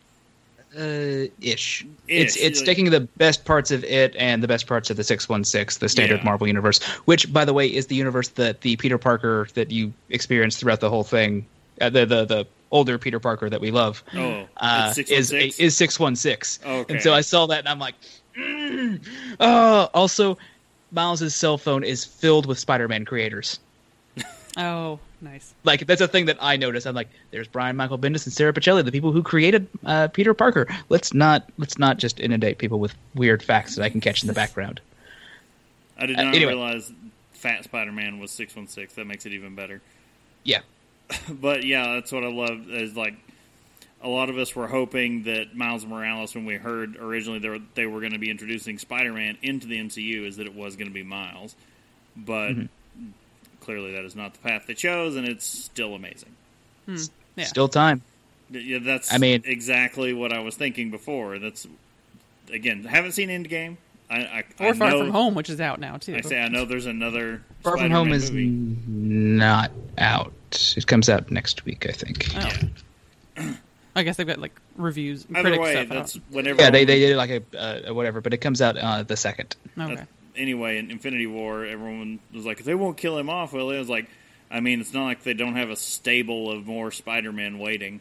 uh, 0.76 1.28
ish. 1.40 1.86
It's 2.08 2.34
Ish, 2.36 2.42
it's 2.42 2.58
like- 2.60 2.66
taking 2.66 2.90
the 2.90 3.00
best 3.00 3.44
parts 3.44 3.70
of 3.70 3.84
it 3.84 4.16
and 4.16 4.42
the 4.42 4.48
best 4.48 4.66
parts 4.66 4.90
of 4.90 4.96
the 4.96 5.04
six 5.04 5.28
one 5.28 5.44
six, 5.44 5.76
the 5.78 5.88
standard 5.88 6.18
Yeah. 6.20 6.24
Marvel 6.24 6.46
universe, 6.48 6.82
which 7.04 7.32
by 7.32 7.44
the 7.44 7.52
way 7.52 7.66
is 7.68 7.86
the 7.88 7.94
universe 7.94 8.28
that 8.30 8.62
the 8.62 8.74
Peter 8.76 8.98
Parker 8.98 9.46
that 9.54 9.70
you 9.70 9.92
experienced 10.10 10.58
throughout 10.60 10.80
the 10.80 10.88
whole 10.90 11.04
thing, 11.04 11.44
uh, 11.82 11.90
the 11.90 12.06
the 12.06 12.24
the 12.24 12.46
older 12.70 12.96
Peter 12.98 13.20
Parker 13.20 13.50
that 13.50 13.60
we 13.60 13.70
love, 13.70 14.02
Oh, 14.14 14.46
uh, 14.56 14.88
is 14.90 14.94
616? 14.96 15.64
is 15.66 15.76
six 15.76 16.00
one 16.00 16.16
six. 16.16 16.58
Okay. 16.64 16.94
And 16.94 17.02
so 17.02 17.12
I 17.12 17.20
saw 17.20 17.46
that 17.46 17.58
and 17.60 17.68
I'm 17.68 17.78
like, 17.78 17.94
mm. 18.36 19.04
oh. 19.40 19.90
Also, 19.94 20.38
Miles's 20.90 21.34
cell 21.34 21.58
phone 21.58 21.84
is 21.84 22.04
filled 22.04 22.46
with 22.46 22.58
Spider 22.58 22.88
Man 22.88 23.04
creators. 23.04 23.58
oh, 24.56 24.98
nice. 25.20 25.54
Like 25.64 25.86
that's 25.86 26.00
a 26.00 26.08
thing 26.08 26.26
that 26.26 26.36
I 26.40 26.56
noticed. 26.56 26.86
I'm 26.86 26.94
like, 26.94 27.08
there's 27.30 27.48
Brian 27.48 27.76
Michael 27.76 27.98
Bendis 27.98 28.24
and 28.26 28.32
Sara 28.32 28.52
Pichelli, 28.52 28.84
the 28.84 28.92
people 28.92 29.12
who 29.12 29.22
created 29.22 29.66
uh, 29.84 30.08
Peter 30.08 30.32
Parker. 30.34 30.66
Let's 30.88 31.12
not 31.14 31.48
let's 31.58 31.78
not 31.78 31.98
just 31.98 32.20
inundate 32.20 32.58
people 32.58 32.78
with 32.78 32.94
weird 33.14 33.42
facts 33.42 33.76
that 33.76 33.82
I 33.84 33.88
can 33.90 34.00
catch 34.00 34.22
in 34.22 34.26
the 34.28 34.34
background. 34.34 34.80
I 35.98 36.06
did 36.06 36.18
Uh, 36.18 36.24
not 36.24 36.34
anyway. 36.34 36.52
realize 36.54 36.90
Fat 37.32 37.64
Spider 37.64 37.92
Man 37.92 38.18
was 38.18 38.30
six 38.30 38.56
one 38.56 38.66
six. 38.68 38.94
That 38.94 39.06
makes 39.06 39.26
it 39.26 39.32
even 39.32 39.54
better. 39.54 39.80
Yeah, 40.44 40.60
But 41.30 41.64
yeah, 41.64 41.94
that's 41.94 42.10
what 42.12 42.24
I 42.24 42.28
love. 42.28 42.70
Is 42.70 42.96
like 42.96 43.14
a 44.02 44.08
lot 44.08 44.30
of 44.30 44.38
us 44.38 44.54
were 44.56 44.66
hoping 44.66 45.24
that 45.24 45.54
Miles 45.54 45.84
Morales, 45.86 46.34
when 46.34 46.44
we 46.44 46.54
heard 46.56 46.96
originally 46.96 47.38
they 47.38 47.48
were, 47.48 47.58
they 47.74 47.86
were 47.86 48.00
going 48.00 48.12
to 48.12 48.18
be 48.18 48.30
introducing 48.30 48.78
Spider 48.78 49.12
Man 49.12 49.36
into 49.42 49.66
the 49.66 49.78
MCU, 49.78 50.26
is 50.26 50.36
that 50.38 50.46
it 50.46 50.54
was 50.54 50.76
going 50.76 50.88
to 50.88 50.94
be 50.94 51.02
Miles. 51.02 51.54
But 52.16 52.50
Mm-hmm. 52.52 53.06
clearly, 53.60 53.92
that 53.92 54.04
is 54.04 54.14
not 54.16 54.32
the 54.34 54.40
path 54.40 54.64
they 54.66 54.74
chose, 54.74 55.16
and 55.16 55.26
it's 55.28 55.46
still 55.46 55.94
amazing. 55.94 56.34
Yeah. 57.36 57.44
still 57.44 57.68
time. 57.68 58.02
Yeah, 58.50 58.80
that's 58.82 59.12
I 59.12 59.18
mean- 59.18 59.42
exactly 59.46 60.12
what 60.12 60.32
I 60.32 60.40
was 60.40 60.56
thinking 60.56 60.90
before. 60.90 61.38
That's 61.38 61.66
again, 62.52 62.84
haven't 62.84 63.12
seen 63.12 63.28
Endgame. 63.28 63.76
I, 64.10 64.16
I, 64.18 64.44
Or 64.60 64.66
I 64.68 64.72
Far 64.74 64.90
know, 64.90 64.98
From 64.98 65.10
Home, 65.10 65.34
which 65.34 65.48
is 65.48 65.58
out 65.60 65.80
now 65.80 65.96
too. 65.96 66.14
I 66.16 66.20
say 66.20 66.38
I 66.42 66.48
know 66.48 66.66
there's 66.66 66.84
another 66.86 67.42
Far 67.62 67.78
from 67.78 67.90
Spider-Man 67.90 67.90
Home 67.96 68.12
is 68.12 68.30
not 68.30 69.70
out. 69.96 70.32
It 70.76 70.86
comes 70.86 71.08
out 71.08 71.30
next 71.30 71.64
week, 71.64 71.86
I 71.88 71.92
think. 71.92 72.28
Oh. 73.38 73.52
I 73.94 74.02
guess 74.04 74.16
they've 74.16 74.26
got 74.26 74.38
like 74.38 74.58
reviews, 74.76 75.26
and 75.26 75.36
Either 75.36 75.48
critic 75.50 75.60
way, 75.60 75.72
stuff 75.72 75.88
that's 75.88 76.16
out. 76.16 76.22
whenever. 76.30 76.62
Yeah, 76.62 76.70
they 76.70 76.84
they 76.86 76.98
did 76.98 77.16
like 77.16 77.30
a 77.30 77.88
uh, 77.90 77.92
whatever, 77.94 78.20
but 78.22 78.32
it 78.32 78.38
comes 78.38 78.62
out 78.62 78.78
uh, 78.78 79.02
the 79.02 79.16
second. 79.16 79.54
Okay. 79.78 79.88
That's- 79.88 80.08
anyway, 80.34 80.78
in 80.78 80.90
Infinity 80.90 81.26
War, 81.26 81.64
everyone 81.66 82.18
was 82.32 82.46
like, 82.46 82.64
"They 82.64 82.74
won't 82.74 82.96
kill 82.96 83.18
him 83.18 83.28
off, 83.28 83.52
will 83.52 83.68
they?" 83.68 83.76
I 83.76 83.78
was 83.80 83.90
like, 83.90 84.08
"I 84.50 84.60
mean, 84.60 84.80
it's 84.80 84.94
not 84.94 85.04
like 85.04 85.24
they 85.24 85.34
don't 85.34 85.56
have 85.56 85.68
a 85.68 85.76
stable 85.76 86.50
of 86.50 86.66
more 86.66 86.90
Spider-Man 86.90 87.58
waiting, 87.58 88.00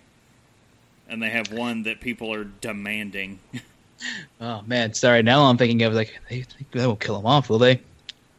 and 1.09 1.21
they 1.21 1.29
have 1.29 1.51
one 1.51 1.83
that 1.83 1.99
people 1.99 2.33
are 2.33 2.45
demanding." 2.45 3.39
Oh 4.39 4.63
man, 4.65 4.95
sorry. 4.95 5.21
Now 5.21 5.43
I'm 5.43 5.57
thinking 5.57 5.83
of 5.83 5.93
like 5.93 6.19
they, 6.27 6.43
they 6.71 6.87
won't 6.87 6.99
kill 6.99 7.19
him 7.19 7.27
off, 7.27 7.51
will 7.51 7.59
they? 7.59 7.81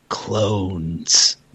Clones. 0.09 1.37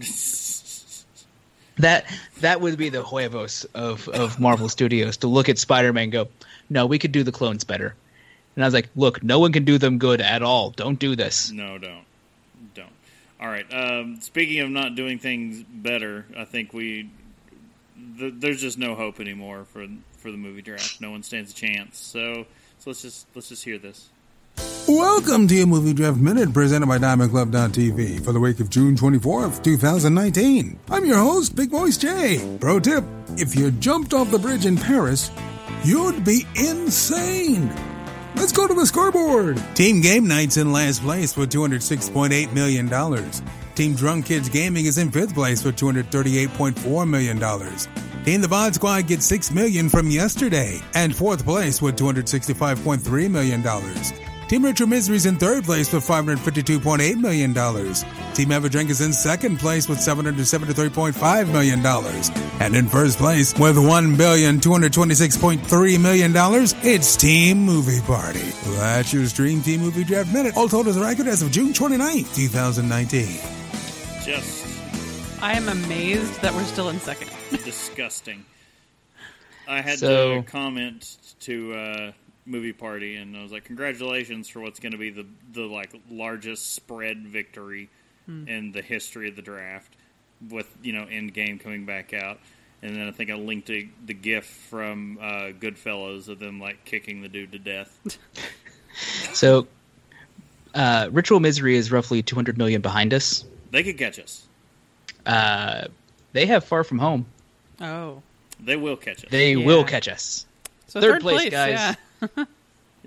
That 1.78 2.04
that 2.40 2.60
would 2.60 2.76
be 2.76 2.88
the 2.88 3.02
huevos 3.02 3.64
of 3.74 4.08
of 4.08 4.40
Marvel 4.40 4.68
Studios 4.68 5.16
to 5.18 5.28
look 5.28 5.48
at 5.48 5.58
Spider-Man 5.58 6.10
go, 6.10 6.28
no, 6.70 6.86
we 6.86 6.98
could 6.98 7.12
do 7.12 7.22
the 7.22 7.32
clones 7.32 7.64
better. 7.64 7.94
And 8.56 8.64
I 8.64 8.66
was 8.66 8.74
like, 8.74 8.88
look, 8.96 9.22
no 9.22 9.38
one 9.38 9.52
can 9.52 9.64
do 9.64 9.78
them 9.78 9.98
good 9.98 10.20
at 10.20 10.42
all. 10.42 10.70
Don't 10.70 10.98
do 10.98 11.14
this. 11.14 11.50
no, 11.52 11.78
don't, 11.78 12.04
don't. 12.74 12.90
All 13.40 13.48
right. 13.48 13.66
Um, 13.72 14.20
speaking 14.20 14.58
of 14.60 14.70
not 14.70 14.96
doing 14.96 15.20
things 15.20 15.62
better, 15.62 16.26
I 16.36 16.44
think 16.44 16.72
we 16.72 17.08
th- 18.18 18.34
there's 18.36 18.60
just 18.60 18.78
no 18.78 18.94
hope 18.94 19.20
anymore 19.20 19.64
for 19.72 19.86
for 20.18 20.32
the 20.32 20.36
movie 20.36 20.62
draft. 20.62 21.00
No 21.00 21.12
one 21.12 21.22
stands 21.22 21.52
a 21.52 21.54
chance. 21.54 21.98
So 21.98 22.46
so 22.78 22.90
let's 22.90 23.02
just 23.02 23.26
let's 23.34 23.48
just 23.48 23.64
hear 23.64 23.78
this. 23.78 24.08
Welcome 24.88 25.46
to 25.48 25.54
your 25.54 25.66
Movie 25.66 25.92
Draft 25.92 26.16
Minute 26.18 26.54
presented 26.54 26.86
by 26.86 26.98
DiamondClub.tv 26.98 28.24
for 28.24 28.32
the 28.32 28.40
week 28.40 28.58
of 28.58 28.70
June 28.70 28.96
24th, 28.96 29.62
2019. 29.62 30.78
I'm 30.88 31.04
your 31.04 31.18
host, 31.18 31.54
Big 31.54 31.70
Voice 31.70 31.98
Jay. 31.98 32.56
Pro 32.58 32.80
tip 32.80 33.04
if 33.36 33.54
you 33.54 33.70
jumped 33.70 34.14
off 34.14 34.30
the 34.30 34.38
bridge 34.38 34.64
in 34.64 34.76
Paris, 34.76 35.30
you'd 35.84 36.24
be 36.24 36.46
insane. 36.56 37.68
Let's 38.36 38.52
go 38.52 38.66
to 38.66 38.72
the 38.72 38.86
scoreboard. 38.86 39.62
Team 39.74 40.00
Game 40.00 40.26
Night's 40.26 40.56
in 40.56 40.72
last 40.72 41.02
place 41.02 41.36
with 41.36 41.52
$206.8 41.52 42.52
million. 42.54 42.88
Team 43.74 43.94
Drunk 43.94 44.26
Kids 44.26 44.48
Gaming 44.48 44.86
is 44.86 44.96
in 44.96 45.10
fifth 45.10 45.34
place 45.34 45.64
with 45.64 45.76
$238.4 45.76 47.08
million. 47.08 47.38
Team 48.24 48.40
The 48.40 48.48
Bod 48.48 48.74
Squad 48.74 49.06
gets 49.06 49.26
6 49.26 49.50
million 49.52 49.88
from 49.88 50.08
yesterday 50.10 50.80
and 50.94 51.14
fourth 51.14 51.44
place 51.44 51.80
with 51.82 51.98
$265.3 51.98 53.30
million. 53.30 53.62
Team 54.48 54.64
Retro 54.64 54.86
Misery's 54.86 55.26
in 55.26 55.36
third 55.36 55.64
place 55.64 55.92
with 55.92 56.06
$552.8 56.06 57.16
million. 57.16 57.52
Team 57.52 58.48
Everdrink 58.48 58.88
is 58.88 59.02
in 59.02 59.12
second 59.12 59.58
place 59.58 59.86
with 59.90 59.98
$773.5 59.98 61.52
million. 61.52 61.84
And 62.60 62.74
in 62.74 62.88
first 62.88 63.18
place 63.18 63.52
with 63.58 63.76
$1,226.3 63.76 66.00
million, 66.00 66.32
it's 66.82 67.16
Team 67.16 67.58
Movie 67.58 68.00
Party. 68.06 68.38
That's 68.78 69.12
your 69.12 69.26
Stream 69.26 69.60
Team 69.60 69.82
Movie 69.82 70.04
Draft 70.04 70.32
Minute. 70.32 70.56
All 70.56 70.68
told 70.68 70.88
as 70.88 70.96
a 70.96 71.02
record 71.02 71.26
as 71.26 71.42
of 71.42 71.50
June 71.50 71.74
29th, 71.74 72.34
2019. 72.34 73.26
Just 74.24 74.64
I 75.42 75.52
am 75.52 75.68
amazed 75.68 76.40
that 76.40 76.54
we're 76.54 76.64
still 76.64 76.88
in 76.88 76.98
second. 77.00 77.28
disgusting. 77.64 78.46
I 79.68 79.82
had 79.82 79.98
So- 79.98 80.36
to 80.40 80.50
comment 80.50 81.18
to 81.40 81.74
uh, 81.74 82.12
movie 82.48 82.72
party, 82.72 83.16
and 83.16 83.36
I 83.36 83.42
was 83.42 83.52
like, 83.52 83.64
"Congratulations 83.64 84.48
for 84.48 84.60
what's 84.60 84.80
going 84.80 84.92
to 84.92 84.98
be 84.98 85.10
the 85.10 85.26
the 85.52 85.62
like 85.62 85.92
largest 86.10 86.72
spread 86.74 87.26
victory 87.26 87.88
in 88.26 88.72
the 88.72 88.82
history 88.82 89.28
of 89.28 89.36
the 89.36 89.42
draft." 89.42 89.94
With 90.50 90.68
you 90.82 90.92
know 90.92 91.04
Endgame 91.06 91.58
coming 91.60 91.84
back 91.84 92.14
out, 92.14 92.38
and 92.82 92.94
then 92.96 93.08
I 93.08 93.10
think 93.10 93.30
I 93.30 93.34
linked 93.34 93.66
to 93.68 93.88
the 94.06 94.14
GIF 94.14 94.44
from 94.46 95.18
uh, 95.20 95.50
Goodfellas 95.58 96.28
of 96.28 96.38
them 96.38 96.60
like 96.60 96.84
kicking 96.84 97.22
the 97.22 97.28
dude 97.28 97.52
to 97.52 97.58
death. 97.58 97.98
So, 99.32 99.68
uh, 100.74 101.08
Ritual 101.12 101.38
Misery 101.38 101.76
is 101.76 101.92
roughly 101.92 102.20
200 102.22 102.58
million 102.58 102.80
behind 102.80 103.14
us. 103.14 103.44
They 103.70 103.84
could 103.84 103.96
catch 103.96 104.18
us. 104.18 104.44
Uh, 105.24 105.86
they 106.32 106.46
have 106.46 106.64
Far 106.64 106.82
From 106.82 106.98
Home. 106.98 107.26
Oh, 107.80 108.22
They 108.58 108.74
will 108.74 108.96
catch 108.96 109.24
us. 109.24 109.30
They 109.30 109.54
Yeah. 109.54 109.64
will 109.66 109.84
catch 109.84 110.08
us. 110.08 110.46
so 110.88 111.00
Third 111.00 111.12
third, 111.12 111.22
place, 111.22 111.50
guys. 111.50 111.96
Yeah. 112.20 112.44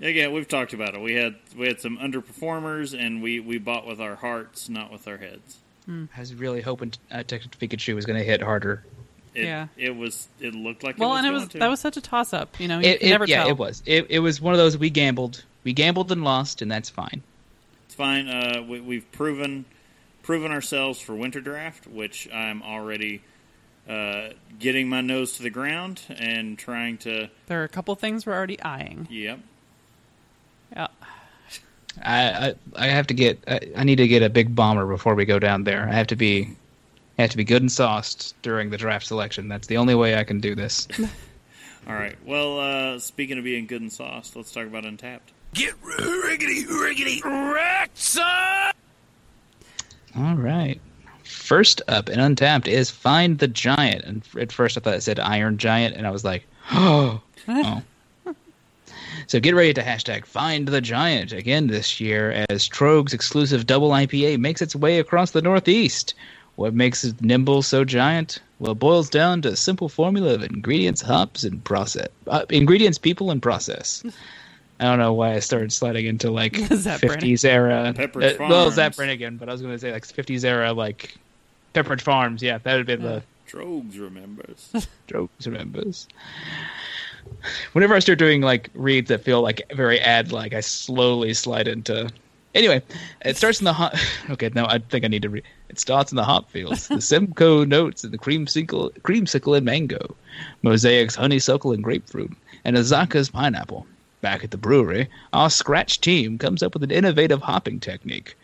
Again, 0.00 0.32
we've 0.32 0.48
talked 0.48 0.72
about 0.72 0.94
it. 0.94 1.00
We 1.00 1.14
had 1.14 1.36
we 1.56 1.66
had 1.66 1.80
some 1.80 1.98
underperformers, 1.98 2.98
and 2.98 3.22
we, 3.22 3.40
we 3.40 3.58
bought 3.58 3.86
with 3.86 4.00
our 4.00 4.16
hearts, 4.16 4.68
not 4.68 4.90
with 4.90 5.06
our 5.06 5.18
heads. 5.18 5.58
I 5.88 6.06
was 6.18 6.34
really 6.34 6.60
hoping 6.62 6.92
uh, 7.10 7.18
Detective 7.18 7.58
Pikachu 7.60 7.94
was 7.94 8.06
going 8.06 8.18
to 8.18 8.24
hit 8.24 8.40
harder. 8.40 8.84
It, 9.34 9.44
Yeah. 9.44 9.68
it 9.76 9.94
was. 9.94 10.28
It 10.40 10.54
looked 10.54 10.82
like. 10.82 10.98
Well, 10.98 11.10
it 11.10 11.12
was 11.12 11.18
and 11.18 11.26
it 11.26 11.30
going 11.30 11.40
was 11.42 11.48
to. 11.52 11.58
that 11.58 11.68
was 11.68 11.80
such 11.80 11.96
a 11.96 12.00
toss 12.00 12.32
up. 12.32 12.58
You 12.58 12.68
know, 12.68 12.78
you 12.78 12.88
It, 12.90 13.00
can 13.00 13.08
it- 13.08 13.10
never 13.12 13.24
yeah, 13.26 13.42
tell. 13.42 13.48
it 13.50 13.58
was. 13.58 13.82
It, 13.86 14.06
it 14.08 14.18
was 14.20 14.40
one 14.40 14.54
of 14.54 14.58
those 14.58 14.76
we 14.78 14.90
gambled. 14.90 15.44
We 15.64 15.72
gambled 15.72 16.10
and 16.10 16.24
lost, 16.24 16.62
and 16.62 16.70
that's 16.70 16.88
fine. 16.90 17.22
It's 17.86 17.94
fine. 17.94 18.28
Uh, 18.28 18.62
we, 18.66 18.80
we've 18.80 19.12
proven 19.12 19.64
proven 20.22 20.52
ourselves 20.52 21.00
for 21.00 21.14
winter 21.14 21.40
draft, 21.40 21.86
which 21.86 22.28
I'm 22.32 22.62
already 22.62 23.22
uh, 23.88 24.28
getting 24.58 24.88
my 24.88 25.00
nose 25.00 25.36
to 25.36 25.42
the 25.42 25.50
ground 25.50 26.02
and 26.08 26.58
trying 26.58 26.98
to. 26.98 27.28
There 27.46 27.60
are 27.60 27.64
a 27.64 27.68
couple 27.68 27.94
things 27.94 28.26
we're 28.26 28.34
already 28.34 28.60
eyeing. 28.62 29.08
Yep. 29.10 29.40
Yeah. 30.72 30.86
I, 32.02 32.22
I 32.22 32.54
I 32.76 32.86
have 32.86 33.06
to 33.08 33.14
get. 33.14 33.42
I, 33.46 33.60
I 33.76 33.84
need 33.84 33.96
to 33.96 34.08
get 34.08 34.22
a 34.22 34.30
big 34.30 34.54
bomber 34.54 34.86
before 34.86 35.14
we 35.14 35.24
go 35.24 35.38
down 35.38 35.64
there. 35.64 35.88
I 35.88 35.92
have 35.92 36.06
to 36.08 36.16
be. 36.16 36.56
I 37.18 37.22
have 37.22 37.30
to 37.32 37.36
be 37.36 37.44
good 37.44 37.60
and 37.62 37.70
sauced 37.70 38.34
during 38.40 38.70
the 38.70 38.78
draft 38.78 39.06
selection. 39.06 39.48
That's 39.48 39.66
the 39.66 39.76
only 39.76 39.94
way 39.94 40.16
I 40.16 40.24
can 40.24 40.40
do 40.40 40.54
this. 40.54 40.88
All 41.86 41.94
right. 41.94 42.16
Well, 42.24 42.60
uh, 42.60 42.98
speaking 42.98 43.36
of 43.38 43.44
being 43.44 43.66
good 43.66 43.82
and 43.82 43.92
sauced, 43.92 44.34
let's 44.34 44.52
talk 44.52 44.66
about 44.66 44.84
Untappd. 44.84 45.20
Get 45.52 45.74
riggedy, 45.82 46.64
riggedy, 46.64 47.22
wrecked, 47.22 47.98
son! 47.98 48.72
All 50.16 50.36
right. 50.36 50.80
First 51.32 51.82
up 51.88 52.08
and 52.08 52.20
Untappd 52.20 52.68
is 52.68 52.90
Find 52.90 53.38
the 53.38 53.48
Giant. 53.48 54.04
And 54.04 54.22
at 54.38 54.52
first 54.52 54.76
I 54.76 54.80
thought 54.80 54.94
it 54.94 55.02
said 55.02 55.18
Iron 55.18 55.58
Giant, 55.58 55.96
and 55.96 56.06
I 56.06 56.10
was 56.10 56.24
like, 56.24 56.44
oh. 56.72 57.20
oh. 57.48 57.82
So 59.28 59.40
get 59.40 59.54
ready 59.54 59.72
to 59.74 59.82
hashtag 59.82 60.26
Find 60.26 60.68
the 60.68 60.80
Giant 60.80 61.32
again 61.32 61.68
this 61.68 62.00
year 62.00 62.44
as 62.50 62.68
Tröegs 62.68 63.14
exclusive 63.14 63.66
double 63.66 63.90
IPA 63.90 64.38
makes 64.38 64.60
its 64.60 64.76
way 64.76 64.98
across 64.98 65.30
the 65.30 65.40
Northeast. 65.40 66.14
What 66.56 66.74
makes 66.74 67.02
it 67.04 67.22
nimble 67.22 67.62
so 67.62 67.84
giant? 67.84 68.40
Well, 68.58 68.72
it 68.72 68.78
boils 68.78 69.08
down 69.08 69.42
to 69.42 69.50
a 69.50 69.56
simple 69.56 69.88
formula 69.88 70.34
of 70.34 70.42
ingredients, 70.42 71.00
hops, 71.00 71.44
and 71.44 71.64
process. 71.64 72.08
Uh, 72.26 72.44
ingredients, 72.50 72.98
people, 72.98 73.30
and 73.30 73.40
process. 73.40 74.02
I 74.80 74.84
don't 74.84 74.98
know 74.98 75.12
why 75.12 75.34
I 75.34 75.38
started 75.38 75.72
sliding 75.72 76.06
into 76.06 76.30
like 76.30 76.52
50s 76.54 77.44
era. 77.44 77.94
Pepperidge 77.96 78.34
uh, 78.34 78.36
well, 78.40 78.64
Farms. 78.64 78.74
Zapp 78.74 78.96
Brannigan, 78.96 79.36
but 79.36 79.48
I 79.48 79.52
was 79.52 79.62
going 79.62 79.74
to 79.74 79.78
say 79.78 79.92
like 79.92 80.06
50s 80.06 80.44
era, 80.44 80.72
like 80.72 81.14
Pepperidge 81.74 82.00
Farms. 82.00 82.42
Yeah, 82.42 82.58
that 82.58 82.72
would 82.72 82.78
have 82.78 82.86
been 82.86 83.02
the 83.02 83.22
Tröegs 83.52 84.00
remembers. 84.00 84.88
jokes 85.06 85.46
remembers. 85.46 86.08
Whenever 87.72 87.94
I 87.94 87.98
start 87.98 88.18
doing 88.18 88.40
like 88.40 88.70
reads 88.74 89.08
that 89.08 89.22
feel 89.22 89.42
like 89.42 89.62
very 89.74 90.00
ad 90.00 90.32
like, 90.32 90.54
I 90.54 90.60
slowly 90.60 91.34
slide 91.34 91.68
into. 91.68 92.10
Anyway, 92.54 92.82
it 93.24 93.36
starts 93.36 93.60
in 93.60 93.64
the 93.64 93.72
hot. 93.72 93.98
Okay, 94.30 94.50
no, 94.54 94.66
I 94.66 94.78
think 94.78 95.04
I 95.04 95.08
need 95.08 95.22
to 95.22 95.30
read. 95.30 95.44
It 95.68 95.78
starts 95.78 96.12
in 96.12 96.16
the 96.16 96.24
hop 96.24 96.50
fields. 96.50 96.88
The 96.88 97.00
Simcoe 97.00 97.64
notes 97.64 98.04
and 98.04 98.12
the 98.12 98.18
creamsicle, 98.18 98.92
creamsicle 99.00 99.56
and 99.56 99.64
mango, 99.64 100.14
Mosaic's 100.62 101.14
honeysuckle 101.14 101.72
and 101.72 101.82
grapefruit, 101.82 102.32
and 102.64 102.76
Azacca's 102.76 103.30
pineapple. 103.30 103.86
Back 104.22 104.44
at 104.44 104.52
the 104.52 104.56
brewery, 104.56 105.08
our 105.32 105.50
scratch 105.50 106.00
team 106.00 106.38
comes 106.38 106.62
up 106.62 106.74
with 106.74 106.84
an 106.84 106.92
innovative 106.92 107.42
hopping 107.42 107.80
technique. 107.80 108.36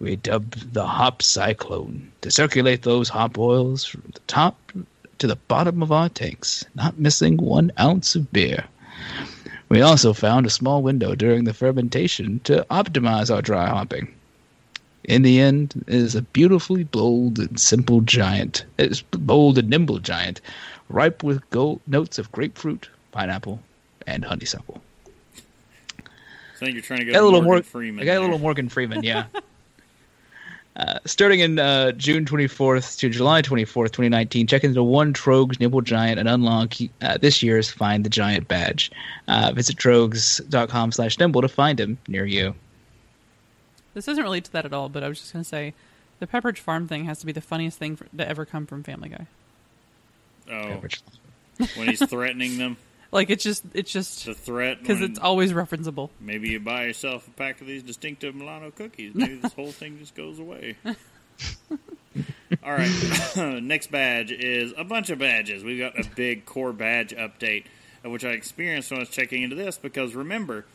We 0.00 0.16
dubbed 0.16 0.74
the 0.74 0.84
hop 0.84 1.22
cyclone 1.22 2.10
to 2.22 2.32
circulate 2.32 2.82
those 2.82 3.10
hop 3.10 3.38
oils 3.38 3.84
from 3.84 4.02
the 4.12 4.18
top 4.26 4.72
to 5.18 5.28
the 5.28 5.36
bottom 5.36 5.84
of 5.84 5.92
our 5.92 6.08
tanks, 6.08 6.64
not 6.74 6.98
missing 6.98 7.36
one 7.36 7.70
ounce 7.78 8.16
of 8.16 8.32
beer. 8.32 8.64
We 9.68 9.80
also 9.80 10.12
found 10.12 10.46
a 10.46 10.50
small 10.50 10.82
window 10.82 11.14
during 11.14 11.44
the 11.44 11.54
fermentation 11.54 12.40
to 12.40 12.66
optimize 12.68 13.32
our 13.32 13.40
dry 13.40 13.68
hopping. 13.68 14.12
In 15.04 15.22
the 15.22 15.38
end, 15.38 15.84
it 15.86 15.94
is 15.94 16.16
a 16.16 16.22
beautifully 16.22 16.82
bold 16.82 17.38
and 17.38 17.60
simple 17.60 18.00
giant. 18.00 18.64
It 18.78 18.90
is 18.90 19.02
bold 19.02 19.58
and 19.58 19.70
nimble 19.70 20.00
giant, 20.00 20.40
ripe 20.88 21.22
with 21.22 21.48
gold 21.50 21.82
notes 21.86 22.18
of 22.18 22.32
grapefruit, 22.32 22.88
pineapple, 23.12 23.60
and 24.08 24.24
honeysuckle. 24.24 24.82
I 26.60 26.66
think 26.66 26.74
you're 26.74 26.82
trying 26.82 27.00
to 27.00 27.06
get 27.06 27.16
a 27.16 27.22
little 27.22 27.40
Morgan 27.40 27.46
more. 27.46 27.62
Freeman. 27.62 28.02
I 28.02 28.04
got 28.04 28.18
a 28.18 28.20
little 28.20 28.38
Morgan 28.38 28.68
Freeman, 28.68 29.02
yeah. 29.02 29.24
uh, 30.76 30.98
starting 31.06 31.40
in 31.40 31.58
uh, 31.58 31.92
June 31.92 32.26
24th 32.26 32.98
to 32.98 33.08
July 33.08 33.40
24th, 33.40 33.92
2019, 33.92 34.46
check 34.46 34.62
into 34.62 34.82
one 34.82 35.14
Tröegs 35.14 35.58
Nimble 35.58 35.80
Giant 35.80 36.18
and 36.18 36.28
unlock 36.28 36.74
uh, 37.00 37.16
this 37.16 37.42
year's 37.42 37.70
Find 37.70 38.04
the 38.04 38.10
Giant 38.10 38.46
badge. 38.46 38.92
Uh, 39.26 39.52
visit 39.54 39.76
troegs.com 39.76 40.92
slash 40.92 41.18
nimble 41.18 41.40
to 41.40 41.48
find 41.48 41.80
him 41.80 41.96
near 42.08 42.26
you. 42.26 42.54
This 43.94 44.04
doesn't 44.04 44.22
relate 44.22 44.44
to 44.44 44.52
that 44.52 44.66
at 44.66 44.74
all, 44.74 44.90
but 44.90 45.02
I 45.02 45.08
was 45.08 45.18
just 45.18 45.32
going 45.32 45.42
to 45.42 45.48
say 45.48 45.72
the 46.18 46.26
Pepperidge 46.26 46.58
Farm 46.58 46.86
thing 46.86 47.06
has 47.06 47.20
to 47.20 47.26
be 47.26 47.32
the 47.32 47.40
funniest 47.40 47.78
thing 47.78 47.96
for, 47.96 48.04
to 48.16 48.28
ever 48.28 48.44
come 48.44 48.66
from 48.66 48.82
Family 48.82 49.08
Guy. 49.08 49.26
Oh, 50.50 50.80
when 51.76 51.88
he's 51.88 52.04
threatening 52.06 52.58
them, 52.58 52.76
Like 53.12 53.30
it's 53.30 53.42
just 53.42 53.64
it's 53.74 53.92
just 53.92 54.24
the 54.24 54.34
threat. 54.34 54.80
because 54.80 55.00
it's 55.00 55.18
always 55.18 55.52
referenceable. 55.52 56.10
maybe 56.20 56.50
you 56.50 56.60
buy 56.60 56.84
yourself 56.84 57.26
a 57.26 57.30
pack 57.32 57.60
of 57.60 57.66
these 57.66 57.82
distinctive 57.82 58.34
Milano 58.34 58.70
cookies. 58.70 59.14
Maybe 59.16 59.36
this 59.36 59.52
whole 59.52 59.72
thing 59.72 59.98
just 59.98 60.14
goes 60.14 60.38
away. 60.38 60.76
All 62.64 62.72
right, 62.72 63.36
next 63.62 63.90
badge 63.90 64.30
is 64.32 64.74
a 64.76 64.84
bunch 64.84 65.10
of 65.10 65.18
badges. 65.18 65.64
We've 65.64 65.78
got 65.78 65.98
a 65.98 66.08
big 66.14 66.44
core 66.44 66.72
badge 66.72 67.14
update, 67.14 67.64
uh, 68.04 68.10
which 68.10 68.24
I 68.24 68.30
experienced 68.30 68.90
when 68.90 68.98
I 68.98 69.02
was 69.02 69.08
checking 69.08 69.42
into 69.42 69.56
this. 69.56 69.78
Because 69.78 70.14
remember, 70.14 70.66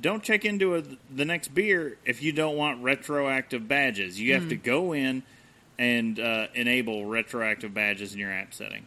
don't 0.00 0.22
check 0.22 0.44
into 0.44 0.76
a, 0.76 0.82
the 1.14 1.24
next 1.24 1.54
beer 1.54 1.96
if 2.04 2.22
you 2.22 2.32
don't 2.32 2.56
want 2.56 2.82
retroactive 2.82 3.66
badges. 3.66 4.20
You 4.20 4.34
have 4.34 4.48
to 4.48 4.56
go 4.56 4.92
in 4.92 5.22
and 5.78 6.20
uh, 6.20 6.48
enable 6.54 7.06
retroactive 7.06 7.72
badges 7.74 8.12
in 8.12 8.18
your 8.18 8.32
app 8.32 8.52
setting. 8.54 8.86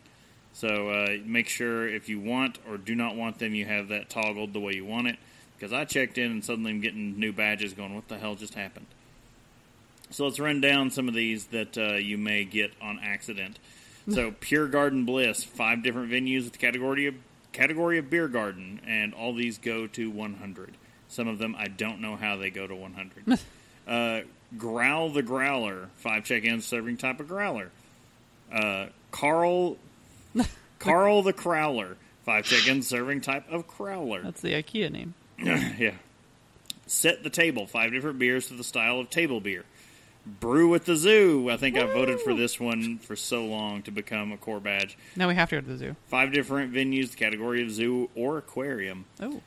So 0.57 0.89
uh, 0.89 1.17
make 1.23 1.47
sure 1.49 1.87
if 1.87 2.09
you 2.09 2.19
want 2.19 2.57
or 2.67 2.77
do 2.77 2.95
not 2.95 3.15
want 3.15 3.37
them, 3.37 3.53
you 3.53 3.65
have 3.65 3.89
that 3.89 4.09
toggled 4.09 4.53
the 4.53 4.59
way 4.59 4.73
you 4.73 4.85
want 4.85 5.05
it. 5.05 5.17
Because 5.55 5.71
I 5.71 5.85
checked 5.85 6.17
in 6.17 6.31
and 6.31 6.43
suddenly 6.43 6.71
I'm 6.71 6.81
getting 6.81 7.19
new 7.19 7.31
badges 7.31 7.73
going, 7.73 7.93
what 7.93 8.07
the 8.07 8.17
hell 8.17 8.33
just 8.33 8.55
happened? 8.55 8.87
So 10.09 10.25
let's 10.25 10.39
run 10.39 10.59
down 10.59 10.89
some 10.89 11.07
of 11.07 11.13
these 11.13 11.45
that 11.47 11.77
uh, 11.77 11.93
you 11.97 12.17
may 12.17 12.43
get 12.43 12.73
on 12.81 12.99
accident. 12.99 13.59
So 14.09 14.31
Pure 14.39 14.69
Garden 14.69 15.03
Bliss, 15.03 15.43
five 15.43 15.83
different 15.83 16.09
venues 16.09 16.45
with 16.45 16.53
the 16.53 16.59
category 16.59 17.07
of 17.07 17.15
category 17.51 17.97
of 17.97 18.09
beer 18.09 18.29
garden, 18.29 18.79
and 18.87 19.13
all 19.13 19.33
these 19.33 19.57
go 19.57 19.85
to 19.85 20.09
100. 20.09 20.75
Some 21.09 21.27
of 21.27 21.39
them 21.39 21.57
I 21.59 21.67
don't 21.67 21.99
know 21.99 22.15
how 22.15 22.37
they 22.37 22.49
go 22.49 22.65
to 22.65 22.73
100. 22.73 23.39
uh, 23.85 24.21
Growl 24.57 25.09
the 25.09 25.21
Growler, 25.21 25.89
five 25.97 26.23
check-ins 26.23 26.65
serving 26.65 26.95
type 26.95 27.19
of 27.19 27.27
growler. 27.27 27.69
Uh, 28.49 28.85
Carl 29.11 29.77
Carl 30.79 31.23
the 31.23 31.33
Crowler, 31.33 31.95
five 32.23 32.45
check-ins 32.45 32.87
serving 32.87 33.21
type 33.21 33.49
of 33.51 33.67
crowler. 33.67 34.23
That's 34.23 34.41
the 34.41 34.53
IKEA 34.53 34.91
name. 34.91 35.13
yeah. 35.37 35.95
Set 36.85 37.23
the 37.23 37.29
table, 37.29 37.67
five 37.67 37.91
different 37.91 38.19
beers 38.19 38.47
to 38.47 38.53
the 38.53 38.63
style 38.63 38.99
of 38.99 39.09
table 39.09 39.41
beer. 39.41 39.65
Brew 40.25 40.75
at 40.75 40.85
the 40.85 40.95
Zoo. 40.95 41.49
I 41.49 41.57
think 41.57 41.77
I 41.77 41.85
voted 41.85 42.19
for 42.19 42.33
this 42.33 42.59
one 42.59 42.97
for 42.99 43.15
so 43.15 43.45
long 43.45 43.81
to 43.83 43.91
become 43.91 44.31
a 44.31 44.37
core 44.37 44.59
badge. 44.59 44.97
Now 45.15 45.27
we 45.27 45.35
have 45.35 45.49
to 45.49 45.55
go 45.55 45.61
to 45.61 45.67
the 45.67 45.77
zoo. 45.77 45.95
Five 46.07 46.33
different 46.33 46.73
venues, 46.73 47.11
the 47.11 47.17
category 47.17 47.63
of 47.63 47.71
zoo 47.71 48.09
or 48.13 48.37
aquarium. 48.37 49.05
Oh, 49.21 49.41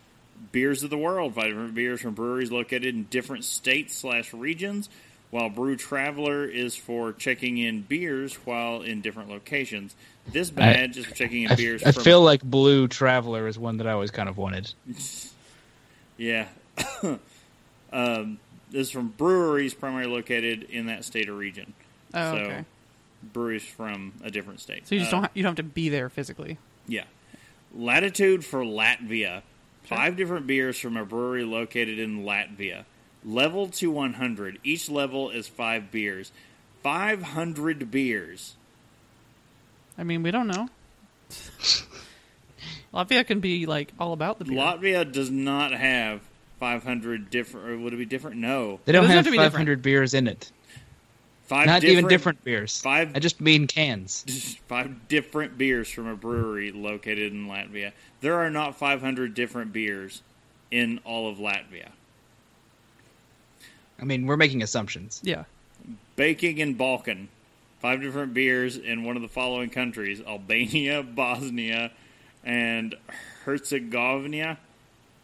Beers 0.53 0.83
of 0.83 0.90
the 0.90 0.98
World, 0.98 1.35
five 1.35 1.48
different 1.48 1.74
beers 1.74 2.00
from 2.00 2.14
breweries 2.14 2.50
located 2.50 2.94
in 2.94 3.05
different 3.05 3.44
states 3.44 3.94
slash 3.94 4.33
regions, 4.33 4.88
while 5.31 5.49
Brew 5.49 5.77
Traveler 5.77 6.45
is 6.45 6.75
for 6.77 7.12
checking 7.12 7.59
in 7.59 7.83
beers 7.83 8.35
while 8.45 8.83
in 8.83 9.01
different 9.01 9.29
locations. 9.31 9.95
This 10.27 10.51
badge 10.51 10.97
is 10.97 11.07
for 11.07 11.14
checking 11.14 11.45
in 11.45 11.53
I, 11.53 11.55
beers 11.57 11.83
I 11.83 11.93
from 11.93 12.03
feel 12.05 12.23
like 12.23 12.43
Blue 12.43 12.88
Traveler 12.88 13.47
is 13.49 13.59
one 13.59 13.77
that 13.79 13.87
I 13.87 13.93
always 13.93 14.11
kind 14.11 14.29
of 14.29 14.37
wanted. 14.37 14.73
Yeah. 16.16 16.49
um, 17.95 18.38
this 18.71 18.88
is 18.88 18.90
from 18.90 19.09
breweries 19.09 19.73
primarily 19.73 20.11
located 20.12 20.64
in 20.64 20.87
that 20.87 21.05
state 21.07 21.31
or 21.31 21.35
region. 21.35 21.73
oh, 22.12 22.33
so 22.33 22.38
okay. 22.38 22.64
breweries 23.33 23.64
from 23.64 24.12
a 24.23 24.31
different 24.31 24.61
state. 24.61 24.87
So 24.87 24.95
you 24.97 25.01
just 25.01 25.12
Uh, 25.14 25.16
don't 25.16 25.23
ha- 25.25 25.31
you 25.35 25.43
don't 25.43 25.51
have 25.57 25.66
to 25.66 25.73
be 25.73 25.88
there 25.88 26.11
physically. 26.11 26.59
Yeah. 26.87 27.05
Latitude 27.75 28.45
for 28.45 28.61
Latvia. 28.61 29.43
Five 29.85 30.16
different 30.16 30.47
beers 30.47 30.79
from 30.79 30.97
a 30.99 31.05
brewery 31.07 31.45
located 31.45 31.99
in 31.99 32.23
Latvia. 32.25 32.85
Level 33.24 33.68
to 33.68 33.90
100. 33.90 34.59
Each 34.64 34.88
level 34.88 35.30
is 35.30 35.46
five 35.46 35.90
beers. 35.90 36.33
500 36.83 37.90
beers. 37.90 38.54
I 39.98 40.04
mean, 40.04 40.22
we 40.22 40.30
don't 40.30 40.46
know. 40.46 40.68
Latvia 42.94 43.26
can 43.26 43.40
be 43.40 43.66
like 43.66 43.92
all 43.98 44.12
about 44.12 44.38
the 44.38 44.44
beer. 44.46 44.59
Latvia 44.59 45.11
does 45.11 45.30
not 45.30 45.72
have 45.72 46.22
500 46.59 47.30
different, 47.30 47.68
or 47.68 47.78
would 47.78 47.92
it 47.92 47.96
be 47.96 48.04
different? 48.04 48.37
No. 48.37 48.80
They 48.85 48.92
don't 48.92 49.04
have 49.04 49.16
have 49.16 49.24
to 49.26 49.30
be 49.30 49.37
500 49.37 49.83
beers 49.83 50.14
in 50.14 50.26
it. 50.26 50.50
Five 51.44 51.66
Not 51.66 51.83
even 51.83 52.06
different 52.06 52.44
beers. 52.44 52.80
five- 52.80 53.16
I 53.16 53.18
just 53.18 53.40
mean 53.40 53.66
cans. 53.66 54.56
five 54.68 55.09
different 55.09 55.59
beers 55.59 55.90
from 55.90 56.06
a 56.06 56.14
brewery 56.14 56.70
located 56.70 57.33
in 57.33 57.48
Latvia. 57.48 57.90
There 58.20 58.37
are 58.37 58.50
not 58.50 58.76
500 58.78 59.35
different 59.35 59.72
beers 59.72 60.22
in 60.70 61.00
all 61.04 61.28
of 61.28 61.38
Latvia. 61.38 61.88
I 64.01 64.05
mean, 64.05 64.27
we're 64.27 64.37
making 64.37 64.63
assumptions. 64.63 65.21
yeah. 65.25 65.45
Baking 66.17 66.59
in 66.59 66.75
Balkan. 66.75 67.29
Five 67.81 68.03
different 68.03 68.35
beers 68.35 68.77
in 68.77 69.05
one 69.05 69.17
of 69.17 69.23
the 69.23 69.29
following 69.29 69.71
countries 69.71 70.21
Albania, 70.27 71.03
Bosnia, 71.03 71.91
and 72.45 72.95
Herzegovina, 73.45 74.59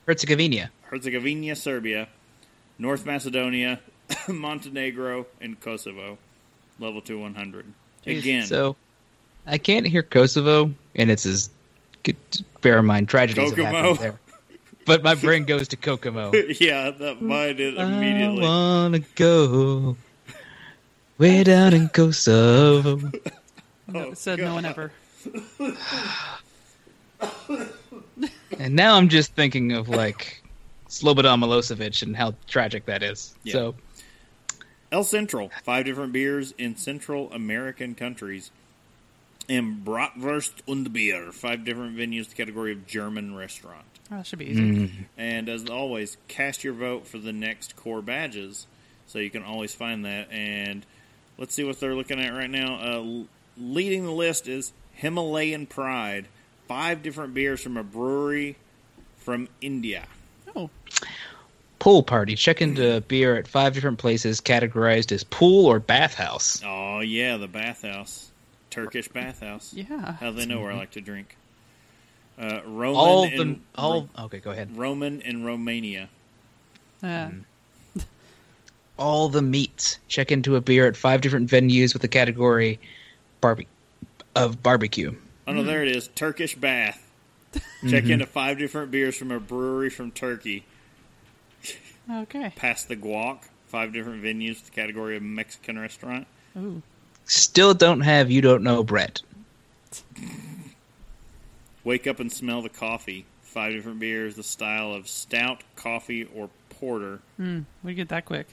Herzegovina. 0.07 0.71
Herzegovina, 0.83 1.55
Serbia, 1.55 2.09
North 2.79 3.05
Macedonia, 3.05 3.81
Montenegro, 4.29 5.27
and 5.41 5.61
Kosovo. 5.61 6.17
Level 6.79 7.01
to 7.03 7.19
100. 7.19 7.67
Again, 8.07 8.47
So, 8.47 8.77
I 9.47 9.59
can't 9.59 9.87
hear 9.87 10.03
Kosovo, 10.03 10.71
and 10.95 11.11
it's 11.11 11.27
as 11.27 11.51
bear 12.62 12.79
in 12.79 12.87
mind 12.87 13.09
tragedies 13.09 13.51
have 13.51 13.57
Kokomo. 13.57 13.77
happened 13.95 13.99
there. 13.99 14.21
But 14.87 15.03
my 15.03 15.14
brain 15.14 15.44
goes 15.53 15.68
to 15.68 15.77
Kokomo. 15.77 16.33
yeah, 16.33 16.90
that 16.90 17.20
mine 17.20 17.57
did 17.57 17.75
immediately. 17.77 18.44
I 18.44 18.49
wanna 18.49 19.01
go 19.16 19.96
way 21.18 21.44
down 21.44 21.75
in 21.75 21.88
Kosovo. 21.90 23.11
No, 23.88 24.07
Oh, 24.07 24.14
said 24.14 24.40
no 24.40 24.53
one 24.55 24.64
ever. 24.64 24.90
And 28.59 28.75
now 28.75 28.96
I'm 28.96 29.09
just 29.09 29.33
thinking 29.35 29.72
of 29.72 29.88
like 29.88 30.42
Slobodan 30.88 31.40
Milosevic 31.42 32.03
and 32.03 32.16
how 32.16 32.35
tragic 32.46 32.87
that 32.87 33.03
is. 33.03 33.35
Yeah. 33.44 33.53
So 33.53 33.75
El 34.90 35.05
Central, 35.05 35.51
five 35.62 35.85
different 35.85 36.12
beers 36.12 36.53
in 36.59 36.77
Central 36.77 37.31
American 37.33 37.94
countries. 37.94 38.51
And 39.48 39.85
Bratwurst 39.85 40.54
und 40.66 40.92
Bier, 40.92 41.30
five 41.30 41.64
different 41.64 41.96
venues, 41.96 42.28
the 42.28 42.35
category 42.35 42.72
of 42.72 42.87
German 42.87 43.37
restaurant. 43.37 43.85
Oh, 44.11 44.16
that 44.16 44.26
should 44.26 44.38
be 44.38 44.46
easy. 44.46 44.90
And 45.16 45.48
as 45.48 45.68
always, 45.68 46.16
cast 46.28 46.64
your 46.64 46.74
vote 46.74 47.06
for 47.06 47.18
the 47.18 47.32
next 47.32 47.76
core 47.76 48.02
badges, 48.02 48.66
so 49.06 49.18
you 49.18 49.30
can 49.30 49.42
always 49.42 49.74
find 49.74 50.04
that. 50.04 50.30
And 50.32 50.85
let's 51.38 51.54
see 51.54 51.64
what 51.64 51.78
they're 51.78 51.94
looking 51.94 52.20
at 52.20 52.32
right 52.32 52.50
now. 52.50 52.74
Uh, 52.74 53.24
leading 53.56 54.04
the 54.04 54.12
list 54.12 54.48
is 54.48 54.72
Himalayan 54.92 55.66
Pride, 55.66 56.26
five 56.66 57.02
different 57.02 57.35
beers 57.35 57.61
from 57.61 57.76
a 57.76 57.85
brewery 57.85 58.56
from 59.18 59.48
India. 59.61 60.06
Oh, 60.54 60.70
pool 61.78 62.02
party. 62.02 62.35
Check 62.35 62.62
into 62.62 63.00
beer 63.02 63.37
at 63.37 63.46
five 63.46 63.74
different 63.74 63.98
places 63.98 64.40
categorized 64.40 65.12
as 65.12 65.24
pool 65.24 65.66
or 65.66 65.78
bathhouse. 65.78 66.62
Oh 66.64 67.00
yeah, 67.00 67.37
the 67.37 67.48
bathhouse, 67.48 68.30
Turkish 68.77 69.09
bathhouse. 69.09 69.73
yeah. 69.73 70.12
How 70.12 70.31
they 70.31 70.47
know 70.47 70.61
where 70.61 70.69
I 70.69 70.73
mm-hmm. 70.73 70.81
like 70.81 70.91
to 70.93 71.01
drink? 71.01 71.37
Uh, 72.39 72.61
Roman 72.67 72.97
All 72.97 73.23
the 73.27 73.41
and 73.41 73.61
all 73.75 74.09
okay, 74.19 74.39
go 74.39 74.51
ahead. 74.51 74.77
Roman 74.77 75.23
in 75.23 75.45
Romania. 75.45 76.11
Yeah. 77.03 77.31
All 78.99 79.29
the 79.29 79.43
meats. 79.43 79.99
Check 80.09 80.31
into 80.31 80.57
a 80.57 80.61
beer 80.61 80.87
at 80.87 80.97
five 80.97 81.23
different 81.23 81.51
venues 81.51 81.95
with 81.95 82.03
the 82.03 82.09
category 82.09 82.79
barbe- 83.41 83.67
of 84.35 84.62
barbecue. 84.62 85.15
Oh 85.47 85.53
no, 85.53 85.62
there 85.62 85.83
it 85.83 85.89
is. 85.89 86.09
Turkish 86.15 86.55
bath. 86.55 87.03
Mm-hmm. 87.55 87.89
Check 87.89 88.05
into 88.05 88.27
five 88.27 88.59
different 88.59 88.91
beers 88.91 89.17
from 89.17 89.31
a 89.31 89.41
brewery 89.41 89.91
from 89.91 90.11
Turkey. 90.11 90.65
Okay. 92.11 92.53
Past 92.57 92.89
the 92.89 92.97
guac. 92.97 93.45
Five 93.67 93.93
different 93.93 94.23
venues. 94.23 94.57
with 94.57 94.67
The 94.67 94.71
category 94.71 95.17
of 95.17 95.23
Mexican 95.23 95.79
restaurant. 95.79 96.27
Ooh. 96.57 96.83
Still 97.27 97.75
don't 97.75 98.01
have 98.01 98.31
you 98.31 98.41
don't 98.41 98.62
know 98.62 98.83
Brett. 98.83 99.23
Wake 101.85 102.07
up 102.07 102.21
and 102.21 102.33
smell 102.33 102.62
the 102.62 102.69
coffee. 102.69 103.27
Five 103.43 103.73
different 103.73 104.01
beers. 104.01 104.37
The 104.37 104.43
style 104.43 104.93
of 104.93 105.09
stout, 105.09 105.62
coffee, 105.77 106.25
or 106.35 106.51
porter. 106.71 107.21
Hmm. 107.37 107.61
We 107.83 107.95
get 107.95 108.09
that 108.09 108.25
quick. 108.25 108.47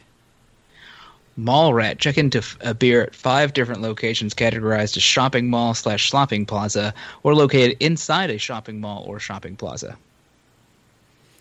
Mall 1.36 1.74
rat. 1.74 2.00
Check 2.00 2.18
into 2.18 2.40
f- 2.40 2.58
a 2.62 2.74
beer 2.74 3.02
at 3.02 3.16
five 3.16 3.54
different 3.54 3.82
locations 3.82 4.34
categorized 4.36 4.96
as 4.98 5.04
shopping 5.04 5.50
mall 5.50 5.74
slash 5.74 6.08
shopping 6.08 6.46
plaza 6.46 6.94
or 7.24 7.34
located 7.34 7.76
inside 7.80 8.30
a 8.30 8.38
shopping 8.38 8.80
mall 8.80 9.04
or 9.08 9.20
shopping 9.20 9.56
plaza. 9.56 9.98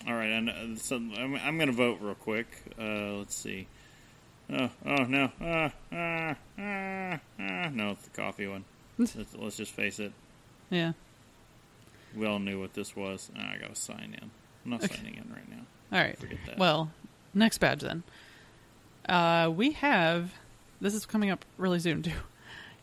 All 0.07 0.15
right, 0.15 0.33
I 0.33 0.41
know, 0.41 0.75
so 0.77 0.97
I'm, 0.97 1.37
I'm 1.37 1.57
going 1.59 1.69
to 1.69 1.77
vote 1.77 1.99
real 2.01 2.15
quick. 2.15 2.47
Uh, 2.79 3.13
let's 3.19 3.35
see. 3.35 3.67
Oh, 4.53 4.71
oh 4.87 5.05
no, 5.05 5.31
ah, 5.41 5.73
ah, 5.93 6.37
ah, 6.59 7.19
ah. 7.41 7.69
no, 7.73 7.91
it's 7.93 8.03
the 8.05 8.11
coffee 8.11 8.47
one. 8.47 8.65
let's, 8.99 9.17
let's 9.35 9.57
just 9.57 9.73
face 9.73 9.99
it. 9.99 10.13
Yeah. 10.71 10.93
We 12.15 12.27
all 12.27 12.39
knew 12.39 12.61
what 12.61 12.75
this 12.75 12.95
was. 12.95 13.31
Ah, 13.37 13.53
I 13.55 13.59
got 13.59 13.75
to 13.75 13.81
sign 13.81 14.17
in. 14.21 14.31
I'm 14.65 14.71
not 14.71 14.85
Okay. 14.85 14.97
signing 14.97 15.15
in 15.15 15.33
right 15.33 15.49
now. 15.49 15.63
All 15.97 16.05
right. 16.05 16.19
Forget 16.19 16.39
that. 16.47 16.59
Well, 16.59 16.91
next 17.33 17.59
badge 17.59 17.81
then. 17.81 18.03
Uh, 19.09 19.51
we 19.55 19.73
have. 19.73 20.35
This 20.81 20.95
is 20.95 21.07
coming 21.07 21.31
up 21.31 21.45
really 21.57 21.79
soon 21.81 22.03
too. 22.03 22.13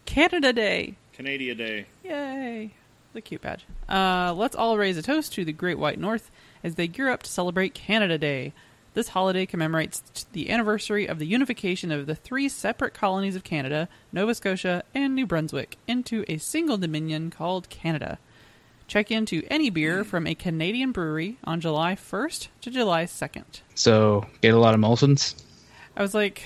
Canada 0.06 0.52
Day. 0.52 0.96
Canada 1.14 1.54
Day. 1.54 1.86
Yay! 2.04 2.74
The 3.14 3.22
cute 3.22 3.42
badge. 3.42 3.66
Uh, 3.88 4.34
let's 4.36 4.56
all 4.56 4.78
raise 4.78 4.98
a 4.98 5.02
toast 5.04 5.34
to 5.34 5.46
the 5.46 5.52
Great 5.54 5.78
White 5.78 6.00
North 6.00 6.32
as 6.64 6.76
they 6.76 6.88
gear 6.88 7.10
up 7.10 7.24
to 7.24 7.30
celebrate 7.30 7.74
Canada 7.76 8.18
Day. 8.18 8.54
This 8.94 9.10
holiday 9.10 9.46
commemorates 9.46 10.26
the 10.34 10.50
anniversary 10.50 11.08
of 11.08 11.20
the 11.20 11.26
unification 11.28 11.92
of 11.92 12.06
the 12.08 12.16
three 12.16 12.50
separate 12.50 12.94
colonies 12.94 13.36
of 13.36 13.44
Canada, 13.44 13.88
Nova 14.12 14.34
Scotia, 14.34 14.84
and 14.96 15.16
New 15.16 15.26
Brunswick, 15.28 15.78
into 15.88 16.26
a 16.28 16.38
single 16.38 16.78
dominion 16.78 17.30
called 17.30 17.70
Canada. 17.70 18.18
Check 18.88 19.12
into 19.12 19.44
any 19.50 19.70
beer 19.70 20.04
from 20.04 20.26
a 20.26 20.34
Canadian 20.34 20.92
brewery 20.92 21.38
on 21.44 21.62
July 21.62 21.94
1st 21.96 22.48
to 22.62 22.72
July 22.72 23.06
2nd. 23.06 23.62
So 23.76 24.26
get 24.42 24.56
a 24.56 24.60
lot 24.60 24.74
of 24.74 24.80
Molsons. 24.80 25.36
I 25.96 26.02
was 26.02 26.16
like, 26.16 26.42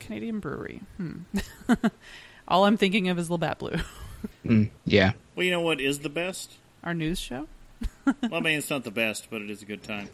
Canadian 0.00 0.40
brewery. 0.40 0.80
Hmm. 0.96 1.18
All 2.48 2.64
I'm 2.64 2.78
thinking 2.78 3.08
of 3.08 3.18
is 3.18 3.30
Labatt 3.30 3.58
Blue, 3.58 3.76
Mm, 4.46 4.70
yeah. 4.86 5.12
Well, 5.36 5.44
you 5.44 5.50
know 5.50 5.60
what 5.60 5.80
is 5.80 5.98
the 5.98 6.08
best? 6.08 6.54
our 6.82 6.94
news 6.94 7.18
show. 7.18 7.46
well, 8.06 8.14
I 8.34 8.40
mean, 8.40 8.58
it's 8.58 8.68
not 8.70 8.84
the 8.84 8.90
best, 8.90 9.28
but 9.30 9.40
it 9.42 9.50
is 9.50 9.60
a 9.62 9.64
good 9.66 9.82
time. 9.82 10.08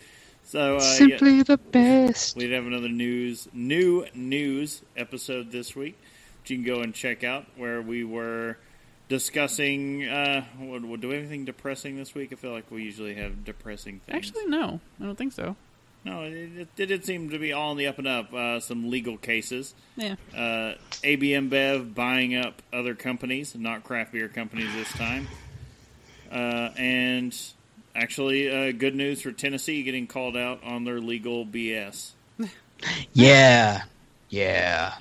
So, 0.45 0.77
uh, 0.77 0.81
Simply 0.81 1.37
yeah, 1.39 1.43
the 1.45 1.59
best. 1.59 2.37
we 2.37 2.51
have 2.51 2.67
another 2.67 2.89
news, 2.89 3.49
new 3.53 4.07
news 4.15 4.83
episode 4.97 5.53
this 5.53 5.77
week, 5.77 5.97
which 6.43 6.51
you 6.51 6.57
can 6.57 6.67
go 6.67 6.81
and 6.81 6.93
check 6.93 7.23
out, 7.23 7.47
where 7.57 7.81
we 7.81 8.03
were 8.03 8.57
discussing. 9.09 10.09
Uh, 10.09 10.45
what, 10.59 10.85
what, 10.85 11.01
do 11.01 11.09
we 11.09 11.15
have 11.15 11.25
anything 11.25 11.45
depressing 11.45 11.97
this 11.97 12.15
week? 12.15 12.33
I 12.33 12.37
feel 12.37 12.53
like 12.53 12.71
we 12.71 12.83
usually 12.83 13.15
have 13.15 13.45
depressing 13.45 14.01
things. 14.01 14.17
Actually, 14.17 14.47
no, 14.47 14.81
I 15.01 15.05
don't 15.05 15.17
think 15.17 15.33
so. 15.33 15.57
No, 16.05 16.23
it, 16.23 16.33
it, 16.33 16.69
it 16.79 16.87
did 16.87 17.05
seem 17.05 17.29
to 17.31 17.39
be 17.39 17.53
all 17.53 17.73
in 17.73 17.79
the 17.79 17.87
up 17.87 17.99
and 17.99 18.09
up. 18.09 18.33
Uh, 18.33 18.59
some 18.61 18.91
legal 18.91 19.19
cases. 19.19 19.75
Yeah. 19.97 20.17
Uh, 20.35 20.75
AB 21.05 21.31
InBev 21.31 21.95
buying 21.95 22.35
up 22.35 22.63
other 22.73 22.95
companies, 22.95 23.55
not 23.55 23.85
craft 23.85 24.13
beer 24.13 24.29
companies 24.29 24.73
this 24.73 24.91
time. 24.93 25.29
Uh, 26.33 26.71
and 26.79 27.37
actually, 27.95 28.51
uh, 28.51 28.73
good 28.73 28.95
news 28.95 29.21
for 29.23 29.33
Tennessee 29.33 29.83
getting 29.83 30.07
called 30.07 30.37
out 30.37 30.63
on 30.65 30.85
their 30.85 31.01
legal 31.01 31.45
BS. 31.47 32.11
Yeah, 33.13 33.83
yeah. 34.31 34.95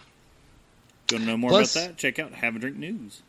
Want 1.10 1.24
to 1.24 1.28
know 1.30 1.38
more 1.38 1.50
Plus- 1.50 1.76
about 1.78 1.88
that? 1.88 1.98
Check 1.98 2.20
out 2.20 2.34
Have 2.34 2.58
a 2.58 2.60
Drink 2.60 2.76
News. 2.76 3.22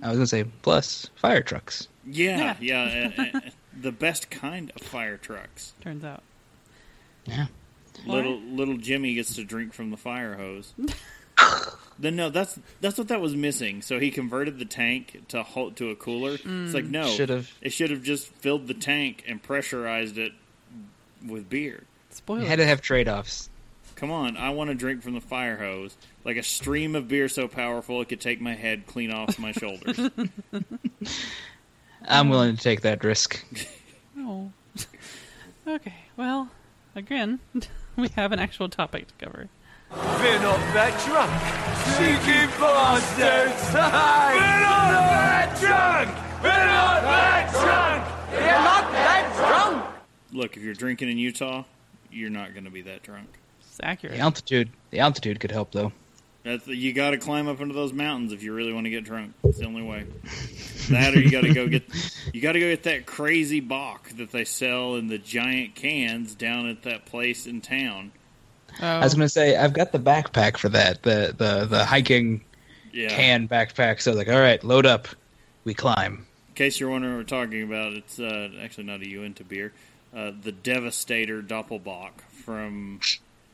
I 0.00 0.08
was 0.08 0.16
gonna 0.16 0.26
say 0.28 0.44
plus 0.62 1.10
fire 1.16 1.42
trucks. 1.42 1.88
Yeah, 2.06 2.56
yeah. 2.60 3.10
uh, 3.18 3.38
uh, 3.38 3.40
the 3.78 3.90
best 3.92 4.30
kind 4.30 4.72
of 4.74 4.82
fire 4.86 5.16
trucks. 5.16 5.74
Turns 5.80 6.04
out. 6.04 6.22
Yeah. 7.24 7.46
Little 8.06 8.38
little 8.40 8.76
Jimmy 8.76 9.14
gets 9.14 9.34
to 9.36 9.44
drink 9.44 9.72
from 9.74 9.90
the 9.90 9.96
fire 9.96 10.34
hose. 10.34 10.72
then 11.98 12.16
no, 12.16 12.30
that's 12.30 12.58
that's 12.80 12.98
what 12.98 13.08
that 13.08 13.20
was 13.20 13.34
missing. 13.34 13.82
So 13.82 13.98
he 13.98 14.10
converted 14.10 14.58
the 14.58 14.64
tank 14.64 15.22
to 15.28 15.42
halt 15.42 15.76
to 15.76 15.90
a 15.90 15.96
cooler. 15.96 16.34
It's 16.34 16.42
hmm. 16.42 16.70
like 16.72 16.84
no, 16.84 17.06
Should've. 17.08 17.52
It 17.60 17.72
should 17.72 17.90
have 17.90 18.02
just 18.02 18.28
filled 18.28 18.66
the 18.66 18.74
tank 18.74 19.24
and 19.26 19.42
pressurized 19.42 20.18
it 20.18 20.32
with 21.26 21.48
beer. 21.48 21.84
Spoiler. 22.10 22.42
You 22.42 22.46
had 22.46 22.58
to 22.58 22.66
have 22.66 22.80
trade 22.80 23.08
offs. 23.08 23.50
Come 23.96 24.10
on, 24.10 24.36
I 24.36 24.50
want 24.50 24.68
to 24.68 24.74
drink 24.74 25.02
from 25.02 25.14
the 25.14 25.22
fire 25.22 25.56
hose, 25.56 25.96
like 26.22 26.36
a 26.36 26.42
stream 26.42 26.94
of 26.94 27.08
beer 27.08 27.28
so 27.28 27.48
powerful 27.48 28.02
it 28.02 28.10
could 28.10 28.20
take 28.20 28.42
my 28.42 28.54
head 28.54 28.86
clean 28.86 29.10
off 29.10 29.38
my 29.38 29.52
shoulders. 29.52 29.98
I'm 32.06 32.28
willing 32.28 32.56
to 32.56 32.62
take 32.62 32.82
that 32.82 33.02
risk. 33.02 33.42
Oh. 34.18 34.50
okay. 35.66 35.94
Well, 36.18 36.50
again, 36.94 37.40
we 37.96 38.08
have 38.08 38.32
an 38.32 38.38
actual 38.38 38.68
topic 38.68 39.06
to 39.08 39.24
cover. 39.24 39.48
We're 39.90 40.40
not 40.40 40.58
that 40.74 40.94
drunk. 41.06 41.30
Cheeky 41.96 42.46
bastards! 42.58 43.72
We're 43.72 43.80
not 43.80 44.90
that 44.90 45.60
drunk! 45.60 46.42
We're 46.42 46.66
not 46.66 47.02
that 47.02 47.52
drunk! 47.52 48.32
We're 48.32 48.46
not 48.46 48.92
that 48.92 49.34
drunk! 49.36 49.94
Look, 50.32 50.56
if 50.56 50.62
you're 50.62 50.74
drinking 50.74 51.10
in 51.10 51.18
Utah, 51.18 51.64
you're 52.10 52.30
not 52.30 52.52
going 52.52 52.64
to 52.64 52.70
be 52.70 52.82
that 52.82 53.02
drunk. 53.02 53.28
It's 53.60 53.80
accurate. 53.82 54.16
The 54.16 54.20
altitude, 54.20 54.70
the 54.90 55.00
altitude 55.00 55.38
could 55.38 55.52
help 55.52 55.72
though. 55.72 55.92
That's 56.42 56.66
you 56.66 56.92
got 56.92 57.10
to 57.10 57.18
climb 57.18 57.48
up 57.48 57.60
into 57.60 57.74
those 57.74 57.92
mountains 57.92 58.32
if 58.32 58.42
you 58.42 58.52
really 58.52 58.72
want 58.72 58.84
to 58.84 58.90
get 58.90 59.04
drunk. 59.04 59.34
It's 59.44 59.58
the 59.58 59.66
only 59.66 59.82
way. 59.82 60.06
That 60.90 61.14
or 61.14 61.20
you 61.20 61.30
got 61.30 61.42
to 61.42 61.52
go 61.52 61.66
get 61.68 61.82
you 62.32 62.40
got 62.40 62.52
to 62.52 62.60
go 62.60 62.66
get 62.70 62.84
that 62.84 63.04
crazy 63.04 63.58
bock 63.60 64.08
that 64.10 64.30
they 64.30 64.44
sell 64.44 64.94
in 64.94 65.08
the 65.08 65.18
giant 65.18 65.74
cans 65.74 66.34
down 66.34 66.68
at 66.68 66.84
that 66.84 67.04
place 67.04 67.46
in 67.46 67.60
town. 67.60 68.12
Oh, 68.80 68.86
I 68.86 69.00
was 69.04 69.14
gonna 69.14 69.28
say 69.28 69.56
I've 69.56 69.72
got 69.72 69.92
the 69.92 69.98
backpack 69.98 70.56
for 70.58 70.68
that, 70.70 71.02
the 71.02 71.34
the 71.36 71.66
the 71.66 71.84
hiking 71.84 72.42
Yeah. 72.92 73.08
can 73.08 73.48
backpack. 73.48 74.00
So 74.00 74.12
like, 74.12 74.28
all 74.28 74.40
right, 74.40 74.62
load 74.64 74.86
up, 74.86 75.08
we 75.64 75.74
climb. 75.74 76.26
In 76.48 76.54
case 76.54 76.80
you're 76.80 76.90
wondering 76.90 77.14
what 77.14 77.18
we're 77.30 77.44
talking 77.44 77.62
about, 77.62 77.92
it's 77.92 78.18
uh, 78.18 78.50
actually 78.62 78.84
not 78.84 79.00
a 79.00 79.08
Uinta 79.08 79.44
beer. 79.44 79.72
Uh, 80.14 80.32
the 80.42 80.52
Devastator 80.52 81.42
Doppelbock 81.42 82.12
from 82.44 83.00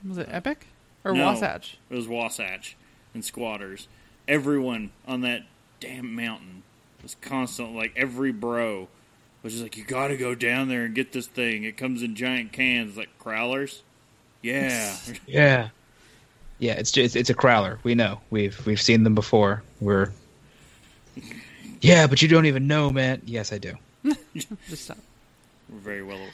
was 0.07 0.19
it 0.19 0.29
Epic 0.31 0.67
or 1.05 1.13
No. 1.13 1.27
Wasatch? 1.27 1.77
it 1.91 1.95
was 1.95 2.07
Wasatch 2.09 2.77
and 3.15 3.25
Squatters. 3.25 3.89
Everyone 4.29 4.91
on 5.07 5.21
that 5.23 5.43
damn 5.81 6.15
mountain 6.15 6.63
was 7.03 7.17
constant. 7.21 7.75
Like 7.75 7.93
every 7.97 8.31
bro 8.33 8.89
was 9.43 9.53
just 9.55 9.63
like, 9.65 9.77
"You 9.77 9.83
got 9.85 10.09
to 10.09 10.17
go 10.17 10.35
down 10.37 10.69
there 10.69 10.85
and 10.85 10.95
get 10.95 11.13
this 11.13 11.27
thing. 11.27 11.65
It 11.65 11.77
comes 11.77 12.03
in 12.03 12.15
giant 12.15 12.53
cans, 12.53 12.97
like 12.97 13.09
crowlers." 13.21 13.81
Yeah, 14.43 14.97
Yeah, 15.27 15.69
yeah. 16.59 16.73
It's 16.73 16.91
just 16.91 17.17
it's 17.17 17.31
a 17.31 17.35
crowler. 17.35 17.79
We 17.83 17.95
know 17.95 18.21
we've 18.31 18.65
we've 18.67 18.81
seen 18.81 19.05
them 19.05 19.15
before. 19.15 19.63
We're 19.81 20.11
yeah, 21.81 22.07
but 22.07 22.23
you 22.23 22.29
don't 22.29 22.47
even 22.47 22.67
know, 22.67 22.91
man. 22.91 23.23
Yes, 23.25 23.53
I 23.53 23.59
do. 23.59 23.75
Just 24.35 24.85
stop. 24.85 24.99
we're 25.71 25.79
very 25.79 26.03
well 26.03 26.17
aware. 26.17 26.31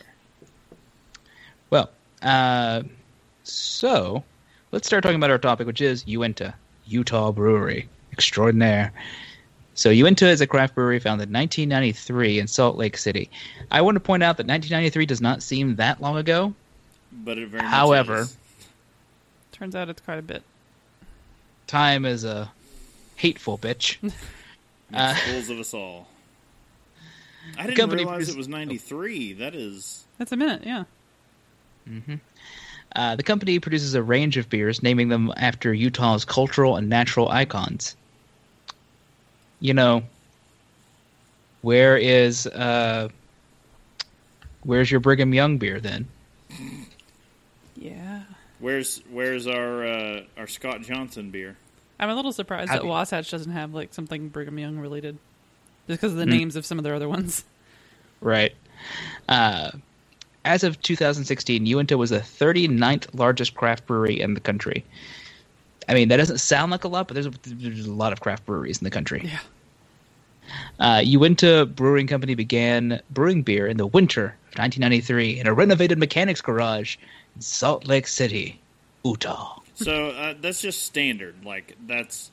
Well, 1.70 1.90
uh, 2.22 2.82
so 3.44 4.24
let's 4.72 4.86
start 4.86 5.02
talking 5.02 5.16
about 5.16 5.30
our 5.30 5.38
topic, 5.38 5.66
which 5.66 5.80
is 5.82 6.06
Uinta, 6.06 6.54
Utah 6.86 7.30
Brewery 7.32 7.88
Extraordinaire. 8.12 8.92
So 9.74 9.90
Uinta 9.90 10.26
is 10.28 10.40
a 10.40 10.46
craft 10.46 10.74
brewery 10.74 10.98
founded 10.98 11.28
in 11.28 11.34
1993 11.34 12.40
in 12.40 12.46
Salt 12.48 12.76
Lake 12.76 12.96
City. 12.96 13.30
I 13.70 13.82
want 13.82 13.94
to 13.96 14.00
point 14.00 14.22
out 14.24 14.36
that 14.38 14.46
1993 14.46 15.06
does 15.06 15.20
not 15.20 15.42
seem 15.42 15.76
that 15.76 16.00
long 16.00 16.16
ago. 16.16 16.54
But 17.12 17.38
it 17.38 17.48
very 17.48 17.62
much 17.62 17.72
However- 17.72 18.18
is. 18.20 18.36
Turns 19.52 19.74
out 19.74 19.88
it's 19.88 20.00
quite 20.00 20.18
a 20.18 20.22
bit. 20.22 20.42
Time 21.66 22.04
is 22.04 22.24
a 22.24 22.50
hateful 23.16 23.58
bitch. 23.58 23.96
Uh, 24.90 25.14
fools 25.14 25.50
of 25.50 25.58
us 25.58 25.74
all. 25.74 26.08
I 27.58 27.66
didn't 27.66 27.90
realize 27.90 28.06
produce- 28.20 28.34
it 28.34 28.38
was 28.38 28.48
'93. 28.48 29.34
That 29.34 29.54
is 29.54 30.06
That's 30.16 30.32
a 30.32 30.36
minute. 30.38 30.62
Yeah. 30.64 30.84
Uh, 32.96 33.14
the 33.14 33.22
company 33.22 33.58
produces 33.60 33.92
a 33.92 34.02
range 34.02 34.38
of 34.38 34.48
beers, 34.48 34.82
naming 34.82 35.10
them 35.10 35.30
after 35.36 35.74
Utah's 35.74 36.24
cultural 36.24 36.76
and 36.76 36.88
natural 36.88 37.28
icons. 37.28 37.96
You 39.60 39.74
know, 39.74 40.04
where 41.60 41.98
is 41.98 42.46
uh, 42.46 43.10
where's 44.62 44.90
your 44.90 45.00
Brigham 45.00 45.34
Young 45.34 45.58
beer 45.58 45.80
then? 45.80 46.08
Yeah. 47.78 48.22
where's 48.58 49.02
where's 49.10 49.46
our 49.46 49.86
uh, 49.86 50.20
our 50.36 50.46
Scott 50.46 50.82
Johnson 50.82 51.30
beer? 51.30 51.56
I'm 52.00 52.10
a 52.10 52.14
little 52.14 52.32
surprised 52.32 52.70
How 52.70 52.76
that 52.76 52.82
do 52.82 52.88
Wasatch 52.88 53.30
doesn't 53.30 53.52
have 53.52 53.74
like 53.74 53.92
something 53.94 54.28
Brigham 54.28 54.58
Young 54.58 54.78
related, 54.78 55.18
just 55.86 56.00
because 56.00 56.12
of 56.12 56.18
the 56.18 56.24
Hmm. 56.24 56.30
names 56.30 56.56
of 56.56 56.64
some 56.66 56.78
of 56.78 56.84
their 56.84 56.94
other 56.94 57.08
ones. 57.08 57.44
Right. 58.20 58.54
Uh, 59.28 59.70
as 60.44 60.64
of 60.64 60.80
2016, 60.82 61.66
Uinta 61.66 61.96
was 61.98 62.10
the 62.10 62.18
39th 62.20 63.14
largest 63.14 63.54
craft 63.54 63.86
brewery 63.86 64.20
in 64.20 64.34
the 64.34 64.40
country. 64.40 64.84
I 65.88 65.94
mean, 65.94 66.08
that 66.08 66.16
doesn't 66.18 66.38
sound 66.38 66.70
like 66.72 66.84
a 66.84 66.88
lot, 66.88 67.06
but 67.08 67.14
there's 67.14 67.26
a, 67.26 67.32
there's 67.46 67.86
a 67.86 67.92
lot 67.92 68.12
of 68.12 68.20
craft 68.20 68.44
breweries 68.46 68.78
in 68.78 68.84
the 68.84 68.90
country. 68.90 69.22
Yeah. 69.24 69.38
Uh, 70.80 71.00
Uinta 71.04 71.66
Brewing 71.66 72.06
Company 72.06 72.34
began 72.34 73.00
brewing 73.10 73.42
beer 73.42 73.66
in 73.66 73.76
the 73.76 73.86
winter 73.86 74.24
of 74.52 74.58
1993 74.58 75.38
in 75.40 75.46
a 75.46 75.52
renovated 75.52 75.98
mechanics 75.98 76.40
garage 76.40 76.96
in 76.96 77.02
Salt 77.40 77.86
Lake 77.86 78.06
City, 78.06 78.60
Utah. 79.04 79.60
So 79.74 80.08
uh, 80.08 80.34
that's 80.40 80.60
just 80.60 80.82
standard. 80.82 81.44
Like 81.44 81.76
that's 81.86 82.30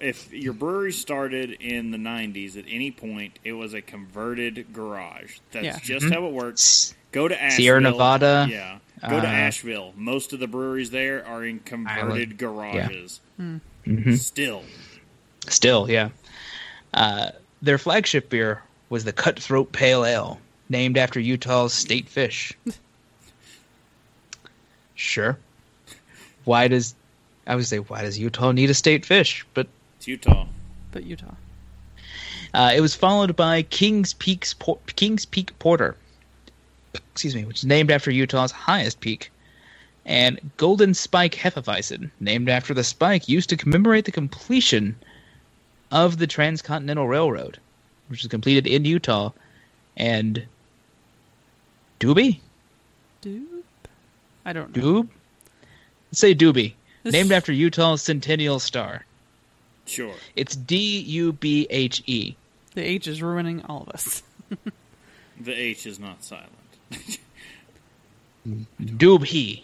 if 0.00 0.30
your 0.32 0.52
brewery 0.52 0.92
started 0.92 1.52
in 1.52 1.90
the 1.90 1.98
'90s 1.98 2.56
at 2.58 2.64
any 2.68 2.90
point, 2.90 3.38
it 3.44 3.52
was 3.52 3.72
a 3.74 3.80
converted 3.80 4.72
garage. 4.72 5.38
That's 5.52 5.64
Yeah. 5.64 5.78
just 5.82 6.12
how 6.12 6.26
it 6.26 6.32
works. 6.32 6.94
Go 7.12 7.28
to 7.28 7.34
Asheville, 7.34 7.48
Mm-hmm. 7.50 7.56
Sierra 7.62 7.80
Nevada, 7.80 8.46
Yeah, 8.50 8.78
go 9.08 9.20
to 9.20 9.26
uh, 9.26 9.30
Asheville. 9.30 9.94
Most 9.96 10.34
of 10.34 10.40
the 10.40 10.46
breweries 10.46 10.90
there 10.90 11.24
are 11.26 11.42
in 11.44 11.60
converted 11.60 11.98
Island. 12.08 12.38
garages. 12.38 13.20
Mhm. 13.40 14.18
Still, 14.18 14.64
Still, 15.48 15.88
yeah. 15.90 16.10
Uh, 16.92 17.30
their 17.62 17.78
flagship 17.78 18.28
beer 18.28 18.62
was 18.90 19.04
the 19.04 19.12
Cutthroat 19.12 19.72
Pale 19.72 20.04
Ale, 20.04 20.40
named 20.68 20.98
after 20.98 21.20
Utah's 21.20 21.72
state 21.72 22.08
fish. 22.08 22.52
sure. 24.96 25.38
Why 26.44 26.68
does 26.68 26.94
I 27.46 27.54
would 27.54 27.66
say 27.66 27.78
why 27.78 28.02
does 28.02 28.18
Utah 28.18 28.52
need 28.52 28.70
a 28.70 28.74
state 28.74 29.06
fish? 29.06 29.46
But 29.54 29.68
it's 29.98 30.08
Utah. 30.08 30.46
But 30.90 31.04
Utah. 31.04 31.34
uh, 32.54 32.72
it 32.74 32.80
was 32.80 32.94
followed 32.94 33.36
by 33.36 33.62
Kings 33.62 34.14
Peak's 34.14 34.54
Por- 34.54 34.78
Kings 34.96 35.24
Peak 35.24 35.56
Porter. 35.58 35.96
Excuse 37.12 37.34
me, 37.34 37.44
which 37.44 37.58
is 37.58 37.64
named 37.64 37.90
after 37.90 38.10
Utah's 38.10 38.52
highest 38.52 39.00
peak. 39.00 39.30
And 40.04 40.38
Golden 40.56 40.94
Spike 40.94 41.34
Hefeweizen, 41.34 42.10
named 42.20 42.48
after 42.48 42.72
the 42.72 42.84
spike 42.84 43.28
used 43.28 43.48
to 43.48 43.56
commemorate 43.56 44.04
the 44.04 44.12
completion 44.12 44.94
of 45.90 46.18
the 46.18 46.26
Transcontinental 46.28 47.08
Railroad, 47.08 47.58
which 48.08 48.22
was 48.22 48.30
completed 48.30 48.66
in 48.66 48.84
Utah. 48.84 49.32
And 49.96 50.46
Doobie? 51.98 52.38
Doob? 53.22 53.55
I 54.46 54.52
don't 54.54 54.74
know. 54.74 54.82
Doob? 55.02 55.08
Let's 56.10 56.20
say 56.20 56.34
Doobie. 56.34 56.72
Named 57.04 57.30
after 57.32 57.52
Utah's 57.52 58.00
Centennial 58.02 58.58
Star. 58.58 59.04
Sure. 59.86 60.14
It's 60.36 60.56
D 60.56 60.98
U 61.00 61.32
B 61.34 61.66
H 61.68 62.02
E. 62.06 62.34
The 62.74 62.82
H 62.82 63.06
is 63.06 63.20
ruining 63.22 63.62
all 63.66 63.82
of 63.82 63.88
us. 63.90 64.22
The 65.38 65.52
H 65.52 65.84
is 65.86 65.98
not 66.00 66.24
silent. 66.24 66.48
Doobie. 68.80 69.62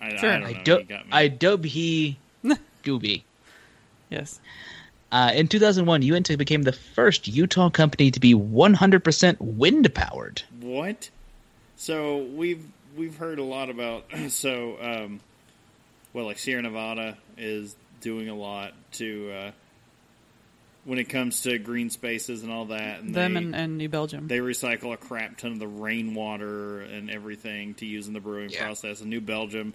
I, 0.00 0.16
Sure. 0.16 0.30
I 0.30 0.38
don't 0.38 0.40
know. 0.42 0.46
I, 0.48 0.62
do- 0.64 0.82
got 0.82 1.06
me. 1.06 1.12
I 1.12 1.28
dub 1.28 1.64
he 1.64 2.18
Doobie. 2.84 3.22
yes. 4.10 4.40
Uh, 5.12 5.30
in 5.34 5.46
2001, 5.46 6.02
Uinta 6.02 6.36
became 6.36 6.62
the 6.62 6.72
first 6.72 7.28
Utah 7.28 7.70
company 7.70 8.10
to 8.10 8.18
be 8.20 8.34
100% 8.34 9.36
wind 9.40 9.94
powered. 9.94 10.42
what? 10.60 11.08
So 11.82 12.18
we've 12.18 12.64
we've 12.96 13.16
heard 13.16 13.40
a 13.40 13.42
lot 13.42 13.68
about 13.68 14.04
so 14.28 14.76
um, 14.80 15.20
well 16.12 16.26
like 16.26 16.38
Sierra 16.38 16.62
Nevada 16.62 17.18
is 17.36 17.74
doing 18.00 18.28
a 18.28 18.36
lot 18.36 18.72
to 18.92 19.32
uh, 19.32 19.50
when 20.84 21.00
it 21.00 21.08
comes 21.08 21.42
to 21.42 21.58
green 21.58 21.90
spaces 21.90 22.44
and 22.44 22.52
all 22.52 22.66
that. 22.66 23.00
And 23.00 23.12
Them 23.12 23.34
they, 23.34 23.38
and, 23.40 23.56
and 23.56 23.78
New 23.78 23.88
Belgium. 23.88 24.28
they 24.28 24.38
recycle 24.38 24.92
a 24.92 24.96
crap 24.96 25.38
ton 25.38 25.50
of 25.50 25.58
the 25.58 25.66
rainwater 25.66 26.82
and 26.82 27.10
everything 27.10 27.74
to 27.74 27.86
use 27.86 28.06
in 28.06 28.12
the 28.12 28.20
brewing 28.20 28.50
Yeah. 28.50 28.62
process. 28.62 29.00
And 29.00 29.10
New 29.10 29.20
Belgium 29.20 29.74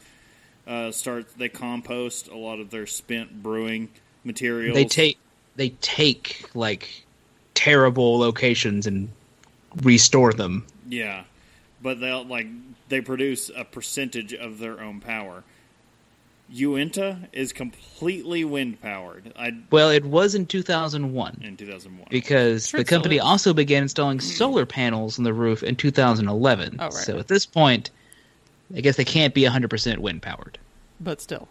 uh, 0.66 0.92
starts 0.92 1.34
they 1.34 1.50
compost 1.50 2.30
a 2.30 2.38
lot 2.38 2.62
of 2.62 2.70
their 2.70 2.88
spent 2.88 3.44
brewing 3.44 3.90
materials. 4.24 4.76
They 4.76 4.86
take 4.86 5.18
they 5.58 5.70
take 5.82 6.50
like 6.54 7.04
terrible 7.54 8.18
locations 8.18 8.88
and 8.88 9.10
restore 9.82 10.32
them. 10.32 10.66
Yeah, 10.88 11.26
but 11.82 12.00
they'll 12.00 12.26
like 12.26 12.48
they 12.90 13.02
produce 13.02 13.50
a 13.56 13.64
percentage 13.66 14.34
of 14.34 14.60
their 14.60 14.80
own 14.82 15.00
power. 15.02 15.44
Uinta 16.50 17.28
is 17.34 17.52
completely 17.52 18.46
wind 18.46 18.82
powered. 18.82 19.34
Well, 19.70 19.90
it 19.90 20.06
was 20.06 20.34
in 20.34 20.46
2001 20.46 21.42
in 21.44 21.58
two 21.58 21.70
thousand 21.70 21.98
one. 21.98 22.08
because 22.10 22.68
Sure 22.70 22.80
the 22.80 22.86
company 22.86 23.18
is. 23.18 23.22
also 23.22 23.54
began 23.54 23.84
installing 23.84 24.22
solar 24.22 24.66
panels 24.66 25.18
on 25.20 25.26
the 25.26 25.34
roof 25.34 25.62
in 25.62 25.76
2011. 25.76 26.78
Oh, 26.80 26.84
right. 26.84 26.94
So 26.94 27.18
at 27.20 27.28
this 27.28 27.46
point, 27.46 27.92
I 28.74 28.80
guess 28.80 28.96
they 28.96 29.04
can't 29.04 29.34
be 29.34 29.44
100% 29.44 29.98
wind 29.98 30.22
powered. 30.22 30.58
but 31.02 31.20
still. 31.20 31.50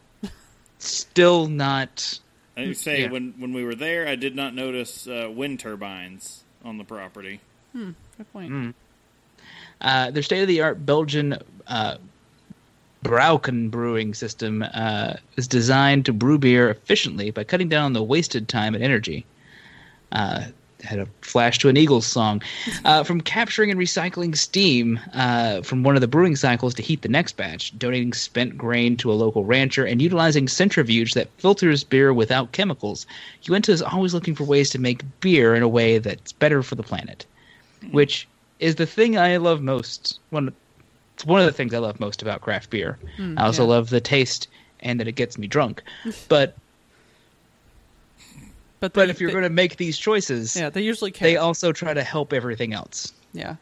Still 0.78 1.46
not. 1.48 2.18
I 2.56 2.72
say 2.72 3.02
yeah. 3.02 3.10
when 3.10 3.34
when 3.38 3.52
we 3.52 3.64
were 3.64 3.74
there, 3.74 4.06
I 4.08 4.14
did 4.16 4.34
not 4.34 4.54
notice 4.54 5.06
uh, 5.06 5.28
wind 5.30 5.60
turbines 5.60 6.42
on 6.64 6.78
the 6.78 6.84
property. 6.84 7.40
Hmm, 7.72 7.90
Good 8.16 8.32
point. 8.32 8.50
Mm. 8.52 8.74
Uh, 9.80 10.10
their 10.10 10.22
state 10.22 10.42
of 10.42 10.48
the 10.48 10.60
art 10.62 10.84
Belgian 10.84 11.38
uh, 11.66 11.96
Brauken 13.04 13.70
brewing 13.70 14.14
system 14.14 14.64
uh, 14.74 15.14
is 15.36 15.46
designed 15.46 16.06
to 16.06 16.12
brew 16.12 16.38
beer 16.38 16.70
efficiently 16.70 17.30
by 17.30 17.44
cutting 17.44 17.68
down 17.68 17.84
on 17.84 17.92
the 17.92 18.02
wasted 18.02 18.48
time 18.48 18.74
and 18.74 18.82
energy. 18.82 19.24
Uh, 20.12 20.46
had 20.82 20.98
a 20.98 21.06
flash 21.20 21.58
to 21.58 21.68
an 21.68 21.76
Eagles 21.76 22.06
song. 22.06 22.42
Uh, 22.84 23.02
from 23.02 23.20
capturing 23.20 23.70
and 23.70 23.80
recycling 23.80 24.36
steam 24.36 25.00
uh, 25.12 25.60
from 25.62 25.82
one 25.82 25.96
of 25.96 26.00
the 26.00 26.06
brewing 26.06 26.36
cycles 26.36 26.72
to 26.72 26.82
heat 26.82 27.02
the 27.02 27.08
next 27.08 27.36
batch, 27.36 27.76
donating 27.76 28.12
spent 28.12 28.56
grain 28.56 28.96
to 28.96 29.10
a 29.10 29.14
local 29.14 29.44
rancher, 29.44 29.84
and 29.84 30.00
utilizing 30.00 30.46
centrifuge 30.46 31.14
that 31.14 31.28
filters 31.38 31.82
beer 31.82 32.12
without 32.12 32.52
chemicals, 32.52 33.04
Uinta 33.42 33.72
is 33.72 33.82
always 33.82 34.14
looking 34.14 34.36
for 34.36 34.44
ways 34.44 34.70
to 34.70 34.78
make 34.78 35.02
beer 35.20 35.56
in 35.56 35.64
a 35.64 35.68
way 35.68 35.98
that's 35.98 36.32
better 36.32 36.62
for 36.62 36.76
the 36.76 36.82
planet 36.82 37.26
which 37.90 38.26
is 38.58 38.76
the 38.76 38.86
thing 38.86 39.18
I 39.18 39.36
love 39.36 39.60
most. 39.62 40.20
One, 40.30 40.52
it's 41.14 41.24
one 41.24 41.40
of 41.40 41.46
the 41.46 41.52
things 41.52 41.74
I 41.74 41.78
love 41.78 42.00
most 42.00 42.22
about 42.22 42.40
craft 42.40 42.70
beer. 42.70 42.98
I 43.36 43.44
also 43.44 43.62
yeah. 43.64 43.70
love 43.70 43.90
the 43.90 44.00
taste 44.00 44.48
and 44.80 45.00
that 45.00 45.08
it 45.08 45.12
gets 45.12 45.38
me 45.38 45.46
drunk. 45.46 45.82
But 46.28 46.56
But, 48.80 48.92
but 48.92 49.08
if 49.10 49.20
you're 49.20 49.30
going 49.30 49.42
to 49.42 49.48
make 49.50 49.76
these 49.76 49.96
choices, 49.96 50.54
yeah, 50.56 50.68
they 50.70 50.82
usually 50.82 51.10
care. 51.10 51.28
they 51.28 51.36
also 51.36 51.72
try 51.72 51.94
to 51.94 52.02
help 52.02 52.32
everything 52.32 52.74
else. 52.74 53.12
yeah, 53.32 53.56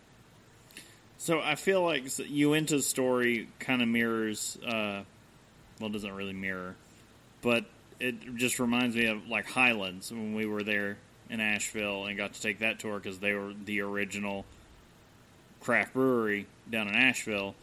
So 1.19 1.41
I 1.41 1.55
feel 1.55 1.83
like 1.83 2.05
s- 2.07 2.19
Uinta's 2.21 2.87
story 2.87 3.49
kind 3.61 3.81
of 3.81 3.89
mirrors. 3.89 4.59
Uh, 4.67 5.03
well, 5.81 5.89
it 5.91 5.93
doesn't 5.93 6.13
really 6.15 6.33
mirror, 6.33 6.75
but 7.43 7.65
it 8.01 8.37
just 8.37 8.59
reminds 8.59 8.97
me 8.97 9.07
of 9.07 9.29
like 9.29 9.47
Highlands 9.47 10.11
when 10.11 10.35
we 10.35 10.47
were 10.47 10.63
there 10.65 10.97
in 11.31 11.41
Asheville 11.41 12.07
and 12.07 12.17
got 12.17 12.35
to 12.35 12.43
take 12.43 12.59
that 12.59 12.81
tour 12.81 12.99
because 12.99 13.21
they 13.21 13.33
were 13.35 13.53
the 13.65 13.81
original 13.83 14.45
craft 15.65 15.93
brewery 15.95 16.47
down 16.71 16.87
in 16.89 16.95
Asheville. 16.95 17.55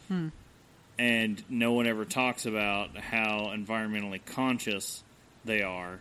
And 1.00 1.44
no 1.50 1.72
one 1.74 1.88
ever 1.88 2.06
talks 2.06 2.46
about 2.46 2.96
how 2.98 3.52
environmentally 3.56 4.24
conscious 4.26 5.04
they 5.46 5.62
are 5.64 6.00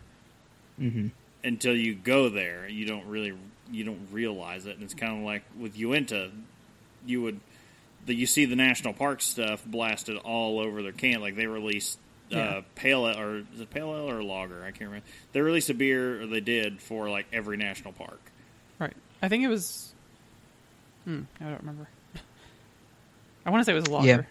hmm 0.77 1.07
until 1.43 1.75
you 1.75 1.95
go 1.95 2.29
there. 2.29 2.67
You 2.67 2.85
don't 2.85 3.07
really 3.07 3.33
you 3.71 3.83
don't 3.83 4.07
realize 4.11 4.65
it, 4.67 4.75
and 4.75 4.83
it's 4.83 4.93
kind 4.93 5.17
of 5.17 5.23
like 5.25 5.41
with 5.59 5.75
Uinta, 5.77 6.29
you 7.05 7.21
would 7.23 7.39
the, 8.05 8.13
you 8.13 8.27
see 8.27 8.45
the 8.45 8.55
national 8.55 8.93
park 8.93 9.21
stuff 9.21 9.63
blasted 9.65 10.17
all 10.17 10.59
over 10.59 10.83
their 10.83 10.91
can. 10.91 11.19
Like 11.21 11.35
they 11.35 11.47
released 11.47 11.97
uh, 12.31 12.35
Yeah. 12.37 12.61
pale 12.75 13.07
ale, 13.07 13.19
or 13.19 13.37
is 13.55 13.59
it 13.61 13.69
pale 13.71 13.87
ale 13.95 14.09
or 14.11 14.21
lager? 14.23 14.61
I 14.63 14.69
can't 14.71 14.89
remember. 14.91 15.05
They 15.33 15.41
released 15.41 15.69
a 15.71 15.73
beer, 15.73 16.21
or 16.21 16.27
they 16.27 16.41
did 16.41 16.79
for 16.79 17.09
like 17.09 17.25
every 17.33 17.57
national 17.57 17.93
park. 17.93 18.19
right. 18.77 18.93
I 19.23 19.29
think 19.29 19.43
it 19.43 19.47
was. 19.47 19.93
Hmm, 21.05 21.21
I 21.39 21.45
don't 21.45 21.59
remember. 21.59 21.87
I 23.45 23.49
want 23.49 23.61
to 23.61 23.65
say 23.65 23.71
it 23.73 23.75
was 23.75 23.85
a 23.85 23.91
lager. 23.91 24.07
Yeah. 24.07 24.21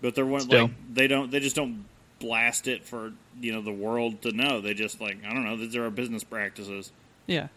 But 0.00 0.14
they're 0.14 0.26
one 0.26 0.40
Still. 0.42 0.62
like 0.64 0.70
they 0.94 1.06
don't 1.08 1.30
they 1.30 1.40
just 1.40 1.56
don't 1.56 1.84
blast 2.18 2.68
it 2.68 2.84
for 2.84 3.12
you 3.40 3.52
know 3.52 3.62
the 3.62 3.72
world 3.72 4.22
to 4.22 4.32
know. 4.32 4.60
They 4.60 4.74
just 4.74 5.00
like 5.00 5.18
I 5.26 5.32
don't 5.32 5.44
know. 5.44 5.56
These 5.56 5.74
are 5.76 5.84
our 5.84 5.90
business 5.90 6.24
practices. 6.24 6.92
Yeah. 7.26 7.48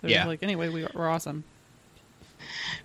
They're 0.00 0.10
Yeah. 0.10 0.16
just 0.18 0.28
like 0.28 0.42
anyway, 0.42 0.68
we, 0.68 0.86
we're 0.94 1.08
awesome. 1.08 1.44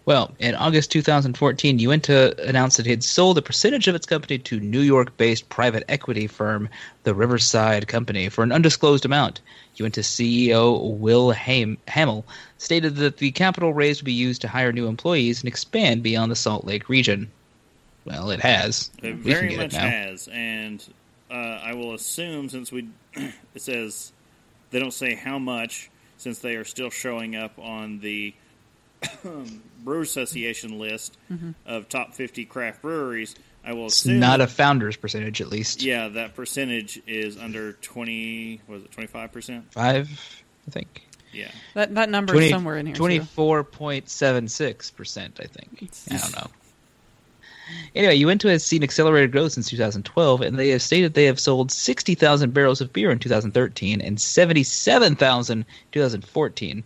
Well, 0.06 0.34
in 0.40 0.56
August 0.56 0.92
2014, 0.92 1.80
Uinta 1.80 2.36
announced 2.48 2.78
that 2.78 2.88
it 2.88 2.92
had 2.92 3.04
sold 3.04 3.38
a 3.38 3.42
percentage 3.42 3.88
of 3.88 3.96
its 3.96 4.06
company 4.06 4.38
to 4.40 4.60
New 4.60 4.82
York 4.82 5.16
based 5.18 5.50
private 5.50 5.84
equity 5.90 6.28
firm, 6.28 6.70
the 7.04 7.14
Riverside 7.14 7.88
Company, 7.88 8.30
for 8.30 8.44
an 8.44 8.52
undisclosed 8.52 9.06
amount. 9.06 9.42
Uinta 9.76 10.02
CEO 10.02 10.98
Will 10.98 11.32
Ham- 11.32 11.78
Hamill 11.88 12.26
stated 12.58 12.96
that 12.96 13.18
the 13.18 13.32
capital 13.32 13.74
raised 13.74 14.02
would 14.02 14.06
be 14.06 14.14
used 14.14 14.42
to 14.42 14.48
hire 14.48 14.72
new 14.72 14.88
employees 14.88 15.42
and 15.42 15.48
expand 15.48 16.04
beyond 16.04 16.32
the 16.32 16.36
Salt 16.36 16.66
Lake 16.66 16.90
region. 16.90 17.30
Well, 18.06 18.32
it 18.32 18.40
has. 18.40 18.90
It 19.04 19.16
we 19.16 19.34
very 19.34 19.58
much 19.58 19.74
it 19.74 19.82
has, 19.82 20.30
and 20.30 20.84
uh, 21.30 21.34
I 21.34 21.74
will 21.74 21.94
assume 21.94 22.48
since 22.48 22.72
we 22.72 22.88
it 23.14 23.62
says 23.62 24.14
they 24.72 24.80
don't 24.80 24.94
say 24.94 25.16
how 25.16 25.38
much 25.38 25.90
since 26.18 26.40
they 26.40 26.56
are 26.56 26.64
still 26.64 26.90
showing 26.90 27.36
up 27.36 27.58
on 27.60 28.00
the 28.00 28.34
Brewer 29.84 30.02
Association 30.02 30.80
list 30.80 31.18
mm-hmm. 31.32 31.52
of 31.66 31.88
top 31.90 32.14
50 32.14 32.46
craft 32.46 32.82
breweries. 32.82 33.36
I 33.66 33.74
will 33.74 33.88
It's 33.88 34.06
assume 34.06 34.20
not 34.20 34.40
a 34.42 34.48
founder's 34.48 34.96
percentage, 34.96 35.42
at 35.42 35.50
least. 35.50 35.82
yeah 35.84 36.08
that 36.10 36.36
percentage 36.36 37.02
is 37.08 37.38
under 37.38 37.74
20 37.74 38.62
was 38.68 38.84
it 38.84 38.92
25 38.92 39.32
percent 39.34 39.74
Five, 39.74 40.44
I 40.68 40.72
think. 40.72 41.04
yeah 41.34 41.50
That 41.74 41.96
that 41.96 42.10
number 42.10 42.34
20 42.34 42.46
is 42.46 42.52
somewhere 42.52 42.78
in 42.78 42.86
here. 42.86 42.96
24.76%, 42.96 45.40
I 45.40 45.46
think. 45.46 45.90
I 46.12 46.18
don't 46.18 46.36
know. 46.36 46.48
Anyway, 47.94 48.16
Uinta 48.16 48.48
has 48.50 48.64
seen 48.64 48.82
accelerated 48.82 49.34
growth 49.34 49.52
since 49.52 49.70
2012, 49.70 50.40
and 50.42 50.58
they 50.58 50.70
have 50.70 50.82
stated 50.82 51.14
they 51.14 51.26
have 51.26 51.38
sold 51.40 51.70
60,000 51.70 52.54
barrels 52.54 52.80
of 52.80 52.94
beer 52.94 53.12
in 53.12 53.20
2013 53.20 54.00
and 54.00 54.22
77,000 54.22 55.60
in 55.60 55.66
2014. 55.92 56.84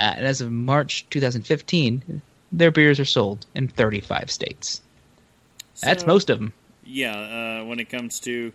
Uh, 0.00 0.14
and 0.16 0.26
as 0.26 0.40
of 0.40 0.50
March 0.50 1.06
2015, 1.10 2.22
their 2.50 2.70
beers 2.70 2.98
are 2.98 3.04
sold 3.04 3.44
in 3.54 3.68
35 3.68 4.30
states. 4.30 4.80
That's 5.82 6.06
most 6.06 6.30
of 6.30 6.38
them. 6.38 6.52
yeah, 6.84 7.60
uh, 7.60 7.64
when 7.64 7.78
it 7.80 7.90
comes 7.90 8.20
to 8.20 8.52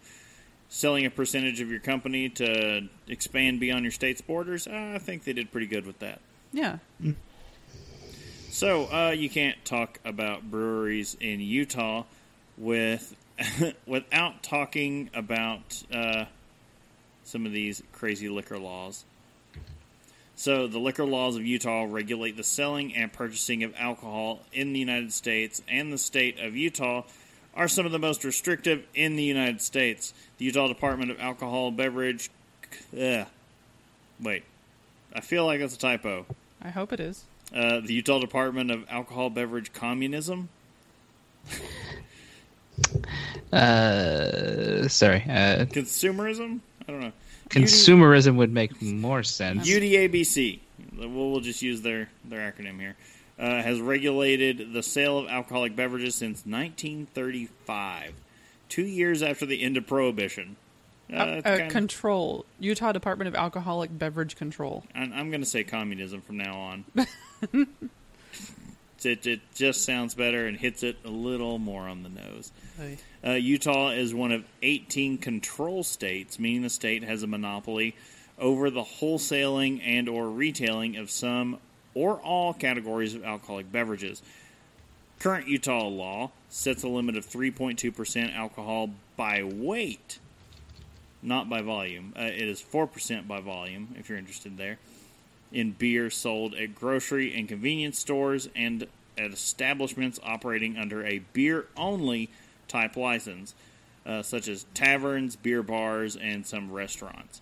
selling 0.70 1.06
a 1.06 1.10
percentage 1.10 1.62
of 1.62 1.70
your 1.70 1.80
company 1.80 2.30
to 2.30 2.88
expand 3.08 3.60
beyond 3.60 3.84
your 3.84 3.92
state's 3.92 4.22
borders, 4.22 4.68
uh, 4.68 4.94
I 4.96 5.00
think 5.00 5.24
they 5.24 5.34
did 5.34 5.52
pretty 5.52 5.68
good 5.68 5.86
with 5.86 6.00
that. 6.00 6.20
Yeah. 6.52 6.78
So 8.50 8.86
uh, 8.86 9.12
you 9.12 9.30
can't 9.30 9.64
talk 9.66 10.00
about 10.04 10.50
breweries 10.50 11.16
in 11.20 11.40
Utah 11.42 12.04
with 12.58 13.16
without 13.86 14.44
talking 14.44 15.10
about 15.14 15.84
uh, 15.94 16.26
some 17.24 17.46
of 17.46 17.52
these 17.52 17.84
crazy 17.92 18.30
liquor 18.30 18.58
laws. 18.58 19.06
So 20.36 20.68
the 20.68 20.80
liquor 20.80 21.06
laws 21.06 21.36
of 21.36 21.46
Utah 21.46 21.86
regulate 21.90 22.36
the 22.36 22.44
selling 22.44 22.94
and 22.94 23.12
purchasing 23.12 23.64
of 23.64 23.74
alcohol 23.78 24.42
in 24.52 24.74
the 24.74 24.80
United 24.80 25.14
States, 25.14 25.62
and 25.68 25.94
the 25.94 25.98
state 25.98 26.40
of 26.40 26.56
Utah 26.56 27.04
are 27.56 27.68
some 27.70 27.86
of 27.86 27.94
the 27.94 28.00
most 28.00 28.24
restrictive 28.24 28.86
in 28.94 29.16
the 29.16 29.24
United 29.24 29.62
States. 29.62 30.14
The 30.38 30.46
Utah 30.46 30.68
Department 30.68 31.12
of 31.12 31.20
Alcohol 31.20 31.72
Beverage. 31.72 32.30
Ugh. 32.94 33.28
Wait, 34.22 34.44
I 35.14 35.22
feel 35.22 35.46
like 35.46 35.62
that's 35.62 35.76
a 35.76 35.80
typo. 35.80 36.26
I 36.62 36.70
hope 36.70 36.92
it 36.92 37.00
is. 37.00 37.24
Uh, 37.54 37.80
the 37.80 37.94
Utah 37.94 38.20
Department 38.20 38.72
of 38.72 38.86
Alcohol 38.90 39.30
Beverage 39.30 39.74
Communism. 39.74 40.50
Uh, 43.54 44.88
sorry. 44.90 45.24
Uh, 45.24 45.64
Consumerism? 45.66 46.60
I 46.88 46.92
don't 46.92 47.00
know. 47.00 47.12
Consumerism 47.50 48.36
would 48.38 48.52
make 48.52 48.82
more 48.82 49.24
sense. 49.24 49.68
UDABC. 49.70 50.60
We'll, 50.98 51.10
we'll 51.10 51.40
just 51.42 51.62
use 51.62 51.82
their, 51.82 52.10
their 52.24 52.52
acronym 52.52 52.80
here. 52.80 52.96
Uh, 53.38 53.62
has 53.62 53.82
regulated 53.82 54.72
the 54.74 54.82
sale 54.82 55.18
of 55.20 55.28
alcoholic 55.28 55.76
beverages 55.76 56.16
since 56.16 56.46
1935, 56.46 58.14
two 58.70 58.86
years 58.86 59.22
after 59.22 59.46
the 59.46 59.62
end 59.62 59.76
of 59.78 59.86
Prohibition. 59.86 60.56
Uh, 61.12 61.16
Uh, 61.18 61.26
it's 61.38 61.44
kinda- 61.48 61.70
control. 61.70 62.46
Utah 62.60 62.92
Department 62.92 63.28
of 63.28 63.36
Alcoholic 63.36 63.96
Beverage 63.98 64.36
Control. 64.36 64.84
I'm, 64.96 65.12
I'm 65.14 65.30
going 65.30 65.42
to 65.42 65.46
say 65.48 65.64
communism 65.64 66.22
from 66.22 66.38
now 66.38 66.58
on. 66.58 66.86
It, 69.06 69.26
it 69.26 69.42
just 69.54 69.84
sounds 69.84 70.16
better 70.16 70.48
and 70.48 70.58
hits 70.58 70.84
it 70.84 70.98
a 71.06 71.10
little 71.10 71.58
more 71.60 71.84
on 71.88 72.04
the 72.04 72.10
nose. 72.10 72.52
Aye. 72.80 72.98
Uh, 73.26 73.32
Utah 73.32 73.90
is 73.90 74.14
one 74.14 74.32
of 74.32 74.44
18 74.62 75.18
control 75.18 75.84
states, 75.84 76.40
meaning 76.40 76.62
the 76.62 76.70
state 76.70 77.04
has 77.04 77.24
a 77.24 77.28
monopoly 77.28 77.96
over 78.38 78.70
the 78.70 78.84
wholesaling 78.84 79.82
and 79.84 80.10
or 80.10 80.30
retailing 80.30 80.98
of 80.98 81.10
some 81.10 81.58
or 81.94 82.18
all 82.18 82.54
categories 82.54 83.16
of 83.16 83.24
alcoholic 83.24 83.72
beverages. 83.72 84.22
Current 85.20 85.48
Utah 85.48 85.88
law 85.88 86.32
sets 86.50 86.84
a 86.84 86.90
limit 86.90 87.16
of 87.16 87.26
3.2% 87.26 88.36
alcohol 88.36 88.90
by 89.16 89.44
weight, 89.44 90.20
not 91.22 91.50
by 91.50 91.62
volume. 91.62 92.14
Uh, 92.18 92.24
it 92.24 92.44
is 92.44 92.62
4% 92.62 93.28
by 93.28 93.40
volume, 93.40 93.96
if 93.98 94.10
you're 94.10 94.18
interested 94.18 94.58
there, 94.58 94.78
in 95.52 95.72
beer 95.72 96.10
sold 96.10 96.54
at 96.56 96.76
grocery 96.76 97.34
and 97.34 97.48
convenience 97.48 97.98
stores 97.98 98.50
and 98.56 98.88
at 99.18 99.32
establishments 99.32 100.20
operating 100.24 100.78
under 100.78 101.06
a 101.06 101.20
beer 101.34 101.68
only 101.78 102.30
type 102.68 102.96
license, 102.96 103.54
uh, 104.06 104.22
such 104.22 104.48
as 104.48 104.66
taverns, 104.74 105.36
beer 105.36 105.64
bars, 105.64 106.16
and 106.16 106.46
some 106.46 106.72
restaurants. 106.72 107.42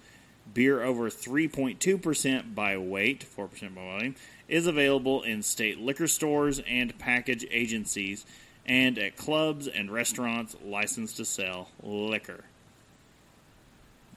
Beer 0.54 0.84
over 0.84 1.10
3.2% 1.10 2.54
by 2.54 2.78
weight, 2.78 3.26
4% 3.26 3.76
by 3.76 3.82
volume, 3.82 4.16
is 4.48 4.68
available 4.68 5.24
in 5.24 5.42
state 5.42 5.80
liquor 5.80 6.08
stores 6.08 6.62
and 6.68 6.98
package 7.00 7.46
agencies 7.50 8.26
and 8.66 8.98
at 8.98 9.18
clubs 9.18 9.68
and 9.68 9.92
restaurants 9.92 10.56
licensed 10.64 11.18
to 11.18 11.26
sell 11.26 11.70
liquor. 11.82 12.44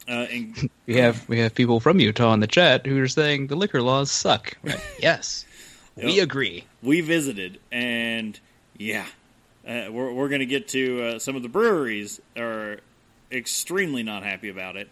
Uh, 0.08 0.26
and 0.30 0.70
We 0.86 0.96
have 0.96 1.28
we 1.28 1.40
have 1.40 1.54
people 1.54 1.80
from 1.80 1.98
Utah 1.98 2.32
in 2.32 2.40
the 2.40 2.46
chat 2.46 2.86
who 2.86 3.00
are 3.02 3.08
saying 3.08 3.48
the 3.48 3.56
liquor 3.56 3.82
laws 3.82 4.10
suck. 4.10 4.56
Right. 4.62 4.80
yes, 5.00 5.45
we 5.96 6.20
agree. 6.20 6.64
we 6.82 7.00
visited, 7.00 7.58
and 7.72 8.38
yeah, 8.76 9.06
uh, 9.66 9.86
we're, 9.90 10.12
we're 10.12 10.28
going 10.28 10.40
to 10.40 10.46
get 10.46 10.68
to 10.68 11.02
uh, 11.02 11.18
some 11.18 11.36
of 11.36 11.42
the 11.42 11.48
breweries 11.48 12.20
are 12.36 12.78
extremely 13.32 14.02
not 14.02 14.22
happy 14.22 14.48
about 14.48 14.76
it. 14.76 14.88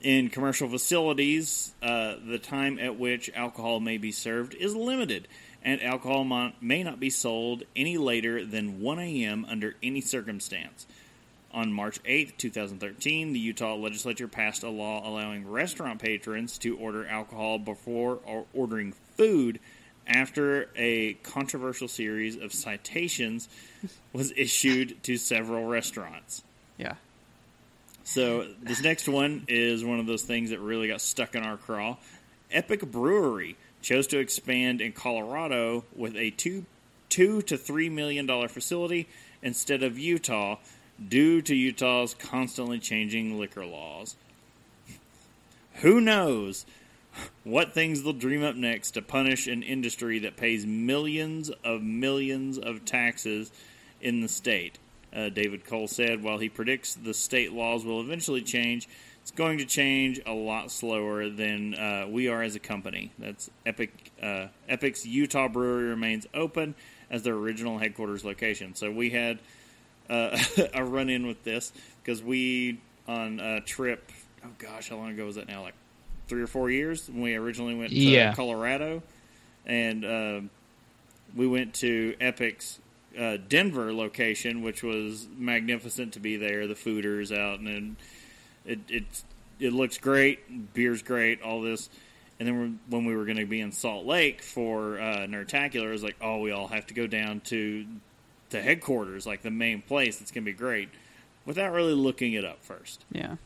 In 0.00 0.30
commercial 0.30 0.68
facilities, 0.68 1.72
uh, 1.82 2.16
the 2.26 2.38
time 2.38 2.78
at 2.78 2.98
which 2.98 3.30
alcohol 3.34 3.78
may 3.80 3.98
be 3.98 4.10
served 4.10 4.54
is 4.54 4.74
limited, 4.74 5.28
and 5.62 5.82
alcohol 5.82 6.24
mon- 6.24 6.54
may 6.60 6.82
not 6.82 6.98
be 6.98 7.10
sold 7.10 7.62
any 7.76 7.98
later 7.98 8.44
than 8.44 8.80
1 8.80 8.98
a.m. 8.98 9.46
under 9.48 9.76
any 9.82 10.00
circumstance. 10.00 10.86
On 11.52 11.72
March 11.72 12.00
8, 12.04 12.38
2013, 12.38 13.32
the 13.32 13.38
Utah 13.38 13.74
legislature 13.76 14.26
passed 14.26 14.62
a 14.62 14.70
law 14.70 15.06
allowing 15.06 15.48
restaurant 15.48 16.00
patrons 16.00 16.56
to 16.58 16.76
order 16.78 17.06
alcohol 17.06 17.58
before 17.58 18.20
or 18.24 18.46
ordering 18.54 18.92
food 19.16 19.60
after 20.06 20.68
a 20.76 21.14
controversial 21.22 21.88
series 21.88 22.36
of 22.36 22.52
citations 22.52 23.48
was 24.12 24.32
issued 24.36 25.02
to 25.04 25.16
several 25.16 25.64
restaurants. 25.64 26.42
Yeah. 26.78 26.94
So 28.04 28.46
this 28.62 28.82
next 28.82 29.08
one 29.08 29.44
is 29.48 29.84
one 29.84 30.00
of 30.00 30.06
those 30.06 30.22
things 30.22 30.50
that 30.50 30.58
really 30.60 30.88
got 30.88 31.00
stuck 31.00 31.34
in 31.34 31.44
our 31.44 31.56
craw. 31.56 31.96
Epic 32.50 32.90
Brewery 32.90 33.56
chose 33.80 34.06
to 34.08 34.18
expand 34.18 34.80
in 34.80 34.92
Colorado 34.92 35.84
with 35.94 36.16
a 36.16 36.30
two 36.30 36.64
two 37.08 37.42
to 37.42 37.56
three 37.56 37.88
million 37.88 38.26
dollar 38.26 38.48
facility 38.48 39.08
instead 39.42 39.82
of 39.82 39.98
Utah, 39.98 40.56
due 41.08 41.42
to 41.42 41.54
Utah's 41.54 42.14
constantly 42.14 42.78
changing 42.78 43.38
liquor 43.38 43.66
laws. 43.66 44.16
Who 45.76 46.00
knows 46.00 46.64
what 47.44 47.72
things 47.72 48.02
they'll 48.02 48.12
dream 48.12 48.42
up 48.42 48.56
next 48.56 48.92
to 48.92 49.02
punish 49.02 49.46
an 49.46 49.62
industry 49.62 50.20
that 50.20 50.36
pays 50.36 50.66
millions 50.66 51.50
of 51.64 51.82
millions 51.82 52.58
of 52.58 52.84
taxes 52.84 53.52
in 54.00 54.20
the 54.20 54.28
state. 54.28 54.78
Uh, 55.14 55.28
David 55.28 55.66
Cole 55.66 55.88
said, 55.88 56.22
while 56.22 56.38
he 56.38 56.48
predicts 56.48 56.94
the 56.94 57.12
state 57.12 57.52
laws 57.52 57.84
will 57.84 58.00
eventually 58.00 58.40
change, 58.40 58.88
it's 59.20 59.30
going 59.30 59.58
to 59.58 59.64
change 59.64 60.20
a 60.26 60.32
lot 60.32 60.70
slower 60.70 61.28
than 61.28 61.74
uh, 61.74 62.06
we 62.08 62.28
are 62.28 62.42
as 62.42 62.56
a 62.56 62.58
company. 62.58 63.12
That's 63.18 63.50
Epic. 63.64 64.10
Uh, 64.20 64.48
Epic's 64.68 65.06
Utah 65.06 65.48
brewery 65.48 65.90
remains 65.90 66.26
open 66.34 66.74
as 67.10 67.22
their 67.22 67.34
original 67.34 67.78
headquarters 67.78 68.24
location. 68.24 68.74
So 68.74 68.90
we 68.90 69.10
had 69.10 69.38
uh, 70.08 70.36
a 70.74 70.84
run 70.84 71.08
in 71.08 71.26
with 71.26 71.44
this 71.44 71.72
because 72.02 72.22
we 72.22 72.80
on 73.06 73.38
a 73.38 73.60
trip. 73.60 74.10
Oh 74.44 74.48
gosh, 74.58 74.88
how 74.88 74.96
long 74.96 75.10
ago 75.10 75.26
was 75.26 75.36
that 75.36 75.46
now? 75.46 75.62
Like 75.62 75.74
three 76.28 76.42
or 76.42 76.46
four 76.46 76.70
years 76.70 77.08
when 77.08 77.22
we 77.22 77.34
originally 77.34 77.74
went 77.74 77.90
to 77.90 77.96
Yeah. 77.96 78.34
Colorado, 78.34 79.02
and 79.66 80.04
uh, 80.04 80.40
we 81.36 81.46
went 81.46 81.74
to 81.74 82.14
Epic's 82.20 82.78
uh, 83.18 83.36
Denver 83.48 83.92
location, 83.92 84.62
which 84.62 84.82
was 84.82 85.26
magnificent 85.36 86.14
to 86.14 86.20
be 86.20 86.36
there. 86.36 86.66
The 86.66 86.74
fooders 86.74 87.36
out, 87.36 87.58
and 87.58 87.66
then 87.68 87.96
it 88.64 88.78
it 88.88 89.04
it 89.60 89.72
looks 89.72 89.98
great. 89.98 90.72
Beer's 90.74 91.02
great. 91.02 91.42
All 91.42 91.60
this. 91.60 91.88
And 92.40 92.48
then 92.48 92.80
when 92.88 93.04
we 93.04 93.14
were 93.14 93.24
going 93.24 93.36
to 93.36 93.46
be 93.46 93.60
in 93.60 93.70
Salt 93.70 94.04
Lake 94.04 94.42
for 94.42 94.98
uh, 94.98 95.18
Nerdtacular, 95.28 95.88
it 95.88 95.92
was 95.92 96.02
like, 96.02 96.16
oh, 96.20 96.38
we 96.40 96.50
all 96.50 96.66
have 96.66 96.86
to 96.88 96.94
go 96.94 97.06
down 97.06 97.38
to 97.44 97.86
the 98.50 98.60
headquarters, 98.60 99.26
like 99.26 99.42
the 99.42 99.50
main 99.50 99.80
place. 99.80 100.20
It's 100.20 100.32
going 100.32 100.44
to 100.44 100.50
be 100.50 100.56
great, 100.56 100.88
without 101.46 101.72
really 101.72 101.92
looking 101.94 102.32
it 102.32 102.44
up 102.44 102.64
first. 102.64 103.04
Yeah. 103.12 103.36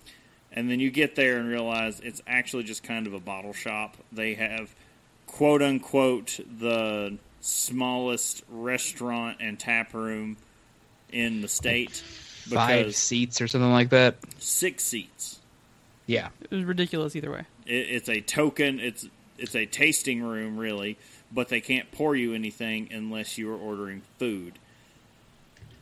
And 0.57 0.71
then 0.71 0.81
you 0.81 0.91
get 0.91 1.15
there 1.15 1.39
and 1.39 1.49
realize 1.49 2.01
it's 2.01 2.23
actually 2.27 2.65
just 2.65 2.83
kind 2.83 3.07
of 3.07 3.13
a 3.13 3.21
bottle 3.21 3.53
shop. 3.53 3.97
They 4.11 4.35
have, 4.35 4.75
quote 5.27 5.61
unquote, 5.63 6.41
the 6.59 7.19
smallest 7.41 8.43
restaurant 8.51 9.37
and 9.41 9.59
tap 9.59 9.93
room 9.95 10.37
in 11.13 11.43
the 11.43 11.49
state 11.49 12.03
Five 12.49 12.95
seats 12.95 13.41
or 13.41 13.49
something 13.49 13.73
like 13.73 13.91
that. 13.91 14.17
six 14.39 14.85
seats. 14.85 15.41
Yeah, 16.07 16.29
It 16.41 16.55
was 16.55 16.65
ridiculous 16.65 17.17
either 17.17 17.33
way. 17.33 17.45
It, 17.67 17.73
it's 17.91 18.09
a 18.09 18.21
token. 18.21 18.79
It's 18.79 19.07
it's 19.39 19.57
a 19.57 19.67
tasting 19.67 20.23
room 20.23 20.57
really, 20.57 20.97
but 21.33 21.49
they 21.49 21.61
can't 21.61 21.91
pour 21.91 22.15
you 22.15 22.35
anything 22.35 22.89
unless 22.93 23.37
you 23.37 23.51
are 23.53 23.57
ordering 23.59 24.03
food. 24.19 24.59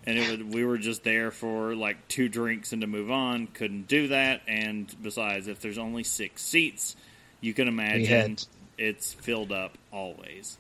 And 0.06 0.18
it 0.18 0.22
would, 0.22 0.52
we 0.52 0.64
were 0.64 0.78
just 0.78 1.02
there 1.04 1.30
for 1.30 1.74
like 1.74 2.08
two 2.08 2.28
drinks 2.28 2.72
and 2.72 2.82
to 2.82 2.86
move 2.86 3.10
on. 3.10 3.46
Couldn't 3.48 3.88
do 3.88 4.08
that. 4.08 4.42
And 4.46 4.94
besides, 5.02 5.48
if 5.48 5.60
there's 5.60 5.78
only 5.78 6.04
six 6.04 6.42
seats, 6.42 6.96
you 7.40 7.54
can 7.54 7.68
imagine 7.68 8.38
it's 8.78 9.14
filled 9.14 9.52
up 9.52 9.78
always. 9.90 10.58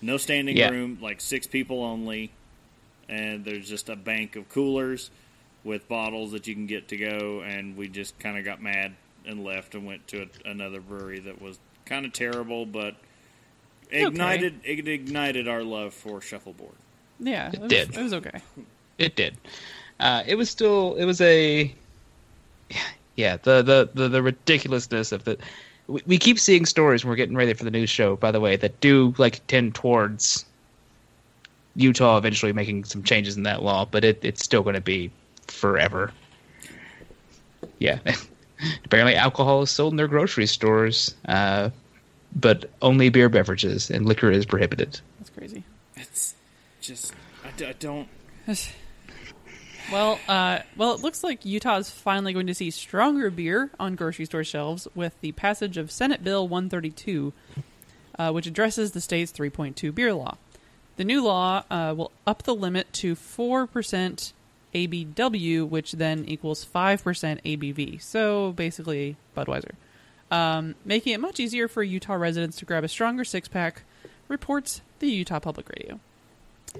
No 0.00 0.16
standing 0.16 0.58
Yeah. 0.58 0.66
room, 0.66 0.98
like 1.02 1.20
six 1.20 1.46
people 1.46 1.84
only, 1.84 2.32
and 3.08 3.44
there's 3.44 3.68
just 3.68 3.90
a 3.90 3.96
bank 3.96 4.36
of 4.36 4.48
coolers 4.48 5.10
with 5.64 5.88
bottles 5.88 6.32
that 6.32 6.46
you 6.46 6.54
can 6.54 6.66
get 6.66 6.88
to 6.88 6.96
go. 6.96 7.42
And 7.42 7.76
we 7.76 7.88
just 7.88 8.18
kind 8.18 8.38
of 8.38 8.44
got 8.44 8.62
mad 8.62 8.96
and 9.26 9.44
left 9.44 9.74
and 9.74 9.86
went 9.86 10.08
to 10.08 10.22
a, 10.22 10.48
another 10.50 10.80
brewery 10.80 11.20
that 11.20 11.42
was 11.42 11.60
kind 11.84 12.06
of 12.06 12.14
terrible, 12.14 12.64
but 12.66 12.96
Okay. 14.00 14.44
ignited 14.44 14.60
it 14.64 14.88
ignited 14.88 15.48
our 15.48 15.62
love 15.64 15.94
for 15.94 16.20
shuffleboard. 16.22 16.79
Yeah. 17.20 17.50
It 17.52 17.60
was, 17.60 17.68
did. 17.68 17.96
It 17.96 18.02
was 18.02 18.12
okay. 18.14 18.40
it 18.98 19.16
did. 19.16 19.36
Uh, 20.00 20.22
it 20.26 20.36
was 20.36 20.50
still. 20.50 20.96
It 20.96 21.04
was 21.04 21.20
a. 21.20 21.72
Yeah, 23.16 23.36
the 23.36 23.62
the 23.62 23.90
the, 23.92 24.08
the 24.08 24.22
ridiculousness 24.22 25.12
of 25.12 25.24
the. 25.24 25.36
We, 25.88 26.02
we 26.06 26.18
keep 26.18 26.38
seeing 26.38 26.64
stories. 26.64 27.04
when 27.04 27.10
We're 27.10 27.16
getting 27.16 27.36
ready 27.36 27.52
for 27.52 27.64
the 27.64 27.70
news 27.70 27.90
show, 27.90 28.16
by 28.16 28.30
the 28.30 28.40
way, 28.40 28.56
that 28.56 28.80
do 28.80 29.14
like 29.18 29.46
tend 29.46 29.74
towards 29.74 30.46
Utah 31.76 32.16
eventually 32.16 32.52
making 32.52 32.84
some 32.84 33.02
changes 33.02 33.36
in 33.36 33.42
that 33.44 33.62
law, 33.62 33.84
but 33.84 34.04
it, 34.04 34.18
it's 34.22 34.44
still 34.44 34.62
going 34.62 34.74
to 34.74 34.80
be 34.80 35.10
forever. 35.46 36.12
Yeah. 37.78 37.98
Apparently, 38.84 39.14
alcohol 39.14 39.62
is 39.62 39.70
sold 39.70 39.92
in 39.92 39.96
their 39.96 40.08
grocery 40.08 40.46
stores, 40.46 41.14
uh, 41.26 41.70
but 42.36 42.70
only 42.82 43.08
beer 43.08 43.28
beverages 43.28 43.90
and 43.90 44.06
liquor 44.06 44.30
is 44.30 44.44
prohibited. 44.44 45.00
That's 45.18 45.30
crazy. 45.30 45.64
It's 45.96 46.34
just 46.90 47.14
I, 47.44 47.50
d- 47.56 47.66
I 47.66 47.72
don't. 47.72 48.08
Well, 49.90 50.20
uh, 50.28 50.60
well, 50.76 50.94
it 50.94 51.00
looks 51.00 51.24
like 51.24 51.44
Utah 51.44 51.78
is 51.78 51.90
finally 51.90 52.32
going 52.32 52.46
to 52.46 52.54
see 52.54 52.70
stronger 52.70 53.28
beer 53.28 53.70
on 53.80 53.96
grocery 53.96 54.24
store 54.24 54.44
shelves 54.44 54.86
with 54.94 55.20
the 55.20 55.32
passage 55.32 55.76
of 55.76 55.90
Senate 55.90 56.22
Bill 56.22 56.46
132, 56.46 57.32
uh, 58.16 58.30
which 58.30 58.46
addresses 58.46 58.92
the 58.92 59.00
state's 59.00 59.32
3.2 59.32 59.92
beer 59.92 60.14
law. 60.14 60.36
The 60.96 61.02
new 61.02 61.24
law 61.24 61.64
uh, 61.68 61.94
will 61.96 62.12
up 62.24 62.44
the 62.44 62.54
limit 62.54 62.92
to 62.92 63.16
4% 63.16 64.32
ABW, 64.76 65.68
which 65.68 65.92
then 65.92 66.24
equals 66.24 66.64
5% 66.64 67.42
ABV. 67.42 68.00
So 68.00 68.52
basically, 68.52 69.16
Budweiser. 69.36 69.72
Um, 70.30 70.76
making 70.84 71.14
it 71.14 71.20
much 71.20 71.40
easier 71.40 71.66
for 71.66 71.82
Utah 71.82 72.14
residents 72.14 72.58
to 72.58 72.64
grab 72.64 72.84
a 72.84 72.88
stronger 72.88 73.24
six 73.24 73.48
pack, 73.48 73.82
reports 74.28 74.82
the 75.00 75.08
Utah 75.08 75.40
Public 75.40 75.68
Radio. 75.68 75.98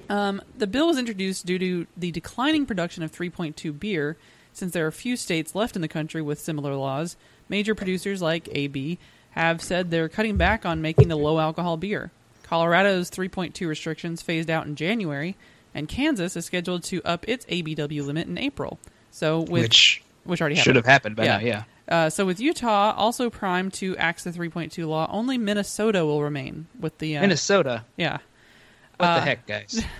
Um, 0.09 0.43
the 0.57 0.66
bill 0.66 0.86
was 0.86 0.99
introduced 0.99 1.47
due 1.47 1.59
to 1.59 1.86
the 1.97 2.11
declining 2.11 2.66
production 2.66 3.03
of 3.03 3.12
3.2 3.12 3.78
beer, 3.78 4.16
since 4.53 4.72
there 4.72 4.86
are 4.86 4.91
few 4.91 5.16
states 5.16 5.55
left 5.55 5.76
in 5.76 5.82
the 5.82 5.88
country 5.88 6.22
with 6.22 6.41
similar 6.41 6.74
laws. 6.74 7.16
Major 7.49 7.74
producers 7.74 8.22
like 8.22 8.49
AB 8.53 8.99
have 9.30 9.62
said 9.62 9.91
they're 9.91 10.09
cutting 10.09 10.36
back 10.36 10.66
on 10.66 10.82
making 10.82 11.09
the 11.09 11.16
low 11.16 11.38
alcohol 11.38 11.76
beer. 11.76 12.11
Colorado's 12.43 13.11
3.2 13.11 13.66
restrictions 13.68 14.22
phased 14.22 14.51
out 14.51 14.66
in 14.66 14.74
January, 14.74 15.36
and 15.72 15.88
Kansas 15.88 16.36
is 16.36 16.45
scheduled 16.45 16.82
to 16.84 17.01
up 17.05 17.28
its 17.28 17.47
ABW 17.47 18.05
limit 18.05 18.26
in 18.26 18.38
April. 18.38 18.78
So 19.11 19.41
with 19.41 19.62
which 19.62 20.03
which 20.24 20.41
already 20.41 20.57
should 20.57 20.76
have 20.76 20.84
happened. 20.84 21.16
happened 21.18 21.41
by 21.43 21.47
now. 21.47 21.47
Yeah. 21.47 21.64
Uh, 21.88 22.11
so 22.11 22.24
with 22.24 22.38
Utah 22.38 22.93
also 22.97 23.30
primed 23.30 23.72
to 23.74 23.97
axe 23.97 24.24
the 24.24 24.30
3.2 24.30 24.86
law, 24.86 25.09
only 25.11 25.38
Minnesota 25.38 26.05
will 26.05 26.22
remain 26.22 26.66
with 26.78 26.99
the 26.99 27.16
uh, 27.16 27.20
Minnesota. 27.20 27.84
Yeah. 27.97 28.18
What 29.01 29.09
Uh, 29.09 29.14
the 29.16 29.20
heck, 29.22 29.46
guys? 29.46 29.82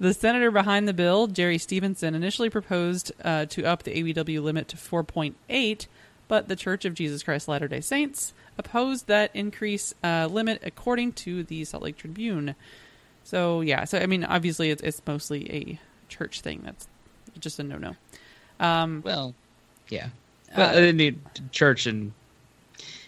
The 0.00 0.14
senator 0.14 0.52
behind 0.52 0.86
the 0.86 0.92
bill, 0.92 1.26
Jerry 1.26 1.58
Stevenson, 1.58 2.14
initially 2.14 2.50
proposed 2.50 3.10
uh, 3.24 3.46
to 3.46 3.64
up 3.64 3.82
the 3.82 3.90
ABW 4.14 4.40
limit 4.40 4.68
to 4.68 4.76
4.8, 4.76 5.86
but 6.28 6.46
the 6.46 6.54
Church 6.54 6.84
of 6.84 6.94
Jesus 6.94 7.24
Christ 7.24 7.48
Latter 7.48 7.66
day 7.66 7.80
Saints 7.80 8.32
opposed 8.56 9.08
that 9.08 9.32
increase 9.34 9.92
uh, 10.04 10.28
limit 10.30 10.60
according 10.64 11.14
to 11.14 11.42
the 11.42 11.64
Salt 11.64 11.82
Lake 11.82 11.96
Tribune. 11.96 12.54
So, 13.24 13.60
yeah, 13.60 13.82
so 13.86 13.98
I 13.98 14.06
mean, 14.06 14.22
obviously 14.22 14.70
it's, 14.70 14.82
it's 14.82 15.02
mostly 15.04 15.50
a 15.52 15.80
church 16.08 16.42
thing. 16.42 16.62
That's 16.64 16.86
just 17.40 17.58
a 17.58 17.64
no 17.64 17.76
no. 17.78 17.96
Um, 18.60 19.02
well, 19.04 19.34
yeah. 19.88 20.10
Well, 20.56 20.78
I 20.78 20.92
need 20.92 21.18
church 21.50 21.86
and 21.86 22.12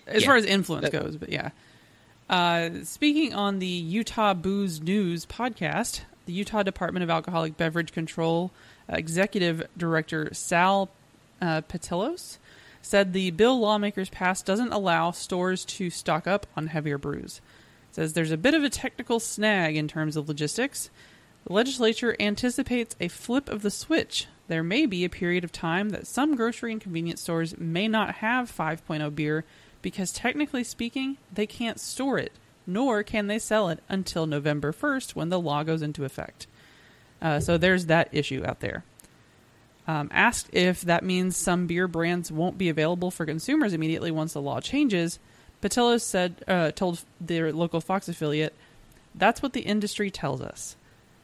as 0.08 0.22
Yeah. 0.22 0.26
far 0.26 0.34
as 0.36 0.44
influence 0.44 0.90
That- 0.90 1.00
goes, 1.00 1.16
but 1.16 1.28
yeah. 1.28 1.50
Uh, 2.30 2.84
speaking 2.84 3.34
on 3.34 3.58
the 3.58 3.66
Utah 3.66 4.34
Booze 4.34 4.80
News 4.80 5.26
podcast, 5.26 6.02
the 6.26 6.32
Utah 6.32 6.62
Department 6.62 7.02
of 7.02 7.10
Alcoholic 7.10 7.56
Beverage 7.56 7.90
Control 7.90 8.52
Executive 8.88 9.66
Director 9.76 10.32
Sal 10.32 10.90
uh, 11.42 11.60
said 12.82 13.12
the 13.12 13.32
bill 13.32 13.58
lawmakers 13.58 14.10
passed 14.10 14.46
doesn't 14.46 14.72
allow 14.72 15.10
stores 15.10 15.64
to 15.64 15.90
stock 15.90 16.28
up 16.28 16.46
on 16.56 16.68
heavier 16.68 16.98
brews. 16.98 17.40
Says 17.90 18.12
there's 18.12 18.30
a 18.30 18.36
bit 18.36 18.54
of 18.54 18.62
a 18.62 18.70
technical 18.70 19.18
snag 19.18 19.74
in 19.74 19.88
terms 19.88 20.16
of 20.16 20.28
logistics. 20.28 20.88
The 21.46 21.52
legislature 21.52 22.14
anticipates 22.20 22.94
a 23.00 23.08
flip 23.08 23.48
of 23.48 23.62
the 23.62 23.72
switch. 23.72 24.28
There 24.46 24.62
may 24.62 24.86
be 24.86 25.04
a 25.04 25.10
period 25.10 25.42
of 25.42 25.50
time 25.50 25.88
that 25.88 26.06
some 26.06 26.36
grocery 26.36 26.70
and 26.70 26.80
convenience 26.80 27.22
stores 27.22 27.58
may 27.58 27.88
not 27.88 28.16
have 28.16 28.56
5.0 28.56 29.16
beer 29.16 29.44
because, 29.82 30.12
technically 30.12 30.64
speaking, 30.64 31.16
they 31.32 31.46
can't 31.46 31.80
store 31.80 32.18
it, 32.18 32.32
nor 32.66 33.02
can 33.02 33.26
they 33.26 33.38
sell 33.38 33.68
it 33.68 33.82
until 33.88 34.26
November 34.26 34.72
1st 34.72 35.14
when 35.14 35.28
the 35.28 35.40
law 35.40 35.62
goes 35.62 35.82
into 35.82 36.04
effect. 36.04 36.46
Uh, 37.22 37.40
so 37.40 37.58
there's 37.58 37.86
that 37.86 38.08
issue 38.12 38.42
out 38.44 38.60
there. 38.60 38.84
Um, 39.86 40.08
asked 40.12 40.48
if 40.52 40.82
that 40.82 41.02
means 41.02 41.36
some 41.36 41.66
beer 41.66 41.88
brands 41.88 42.30
won't 42.30 42.58
be 42.58 42.68
available 42.68 43.10
for 43.10 43.26
consumers 43.26 43.72
immediately 43.72 44.10
once 44.10 44.34
the 44.34 44.40
law 44.40 44.60
changes, 44.60 45.18
Petilos 45.62 46.02
said, 46.02 46.44
uh, 46.46 46.70
told 46.70 47.02
their 47.20 47.52
local 47.52 47.80
Fox 47.80 48.08
affiliate, 48.08 48.54
"That's 49.14 49.42
what 49.42 49.52
the 49.52 49.60
industry 49.62 50.10
tells 50.10 50.40
us." 50.40 50.76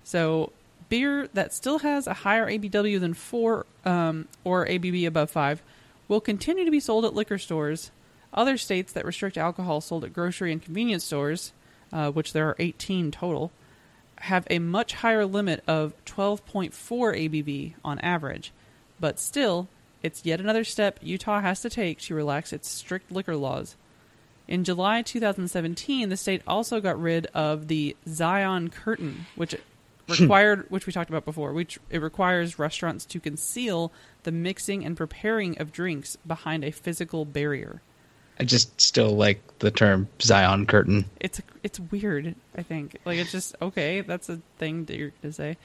So, 0.04 0.52
beer 0.88 1.28
that 1.32 1.54
still 1.54 1.80
has 1.80 2.07
a 2.07 2.14
higher 2.14 2.46
ABW 2.46 2.98
than 2.98 3.14
four 3.14 3.66
um, 3.84 4.28
or 4.44 4.66
ABV 4.66 5.07
above 5.07 5.30
five 5.30 5.62
will 6.09 6.20
continue 6.20 6.64
to 6.64 6.70
be 6.70 6.80
sold 6.80 7.04
at 7.04 7.14
liquor 7.14 7.38
stores. 7.38 7.90
Other 8.37 8.57
states 8.57 8.93
that 8.93 9.07
restrict 9.07 9.39
alcohol 9.39 9.80
sold 9.80 10.05
at 10.05 10.12
grocery 10.12 10.53
and 10.53 10.62
convenience 10.62 11.05
stores, 11.05 11.53
uh, 11.93 12.11
which 12.11 12.32
there 12.32 12.49
are 12.49 12.57
18 12.59 13.11
total, 13.11 13.51
have 14.20 14.47
a 14.51 14.59
much 14.59 14.95
higher 14.95 15.24
limit 15.24 15.62
of 15.66 15.95
12.4 16.05 16.70
ABV 16.72 17.74
on 17.84 17.99
average. 18.01 18.53
But 19.01 19.18
still, 19.18 19.68
it's 20.03 20.24
yet 20.24 20.41
another 20.41 20.64
step 20.64 20.99
Utah 21.03 21.41
has 21.41 21.61
to 21.62 21.70
take 21.70 22.01
to 22.03 22.14
relax 22.14 22.53
its 22.53 22.68
strict 22.68 23.11
liquor 23.11 23.37
laws. 23.37 23.76
In 24.49 24.64
July 24.64 25.03
2017, 25.03 26.09
the 26.09 26.16
state 26.16 26.43
also 26.47 26.80
got 26.80 27.01
rid 27.01 27.26
of 27.34 27.68
the 27.68 27.97
Zion 28.09 28.70
curtain, 28.70 29.26
which 29.34 29.57
required, 30.09 30.66
which 30.68 30.87
we 30.87 30.93
talked 30.93 31.11
about 31.11 31.24
before, 31.24 31.53
which 31.53 31.78
it 31.91 32.01
requires 32.01 32.59
restaurants 32.59 33.05
to 33.07 33.18
conceal 33.18 33.93
the 34.22 34.30
mixing 34.30 34.84
and 34.84 34.97
preparing 34.97 35.59
of 35.59 35.72
drinks 35.72 36.16
behind 36.26 36.64
a 36.64 36.70
physical 36.70 37.24
barrier. 37.24 37.80
I 38.39 38.45
just 38.45 38.80
still 38.80 39.16
like 39.16 39.41
the 39.59 39.70
term 39.70 40.09
Zion 40.20 40.66
curtain. 40.66 41.07
It's 41.20 41.41
it's 41.62 41.80
weird. 41.80 42.34
I 42.57 42.62
think 42.62 42.99
like 43.05 43.18
it's 43.18 43.32
just 43.32 43.57
okay. 43.62 44.03
That's 44.03 44.28
a 44.28 44.41
thing 44.59 44.84
that 44.87 44.97
you're 44.97 45.12
gonna 45.22 45.32
say. 45.32 45.57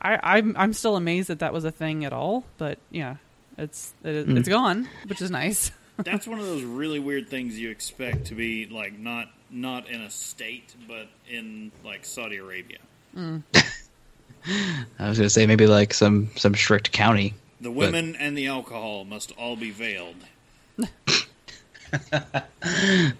I 0.00 0.18
I'm 0.22 0.54
I'm 0.56 0.72
still 0.72 0.96
amazed 0.96 1.28
that 1.28 1.38
that 1.38 1.52
was 1.52 1.64
a 1.64 1.70
thing 1.70 2.04
at 2.04 2.12
all. 2.12 2.44
But 2.58 2.78
yeah, 2.90 3.16
it's 3.56 3.94
it, 4.04 4.28
it's 4.28 4.48
hmm. 4.48 4.52
gone, 4.52 4.88
which 5.06 5.22
is 5.22 5.30
nice. 5.30 5.70
That's 5.96 6.26
one 6.26 6.38
of 6.38 6.46
those 6.46 6.62
really 6.62 6.98
weird 6.98 7.28
things 7.28 7.58
you 7.58 7.70
expect 7.70 8.26
to 8.26 8.34
be 8.34 8.66
like 8.66 8.98
not 8.98 9.28
not 9.50 9.88
in 9.88 10.00
a 10.02 10.10
state, 10.10 10.74
but 10.88 11.08
in 11.28 11.72
like 11.84 12.04
Saudi 12.04 12.36
Arabia. 12.36 12.78
Hmm. 13.14 13.38
I 14.98 15.08
was 15.08 15.18
gonna 15.18 15.30
say 15.30 15.46
maybe 15.46 15.66
like 15.66 15.94
some 15.94 16.30
some 16.36 16.54
strict 16.54 16.92
county. 16.92 17.34
The 17.60 17.70
women 17.70 18.16
and 18.16 18.36
the 18.36 18.48
alcohol 18.48 19.04
must 19.04 19.32
all 19.38 19.54
be 19.54 19.70
veiled. 19.70 20.16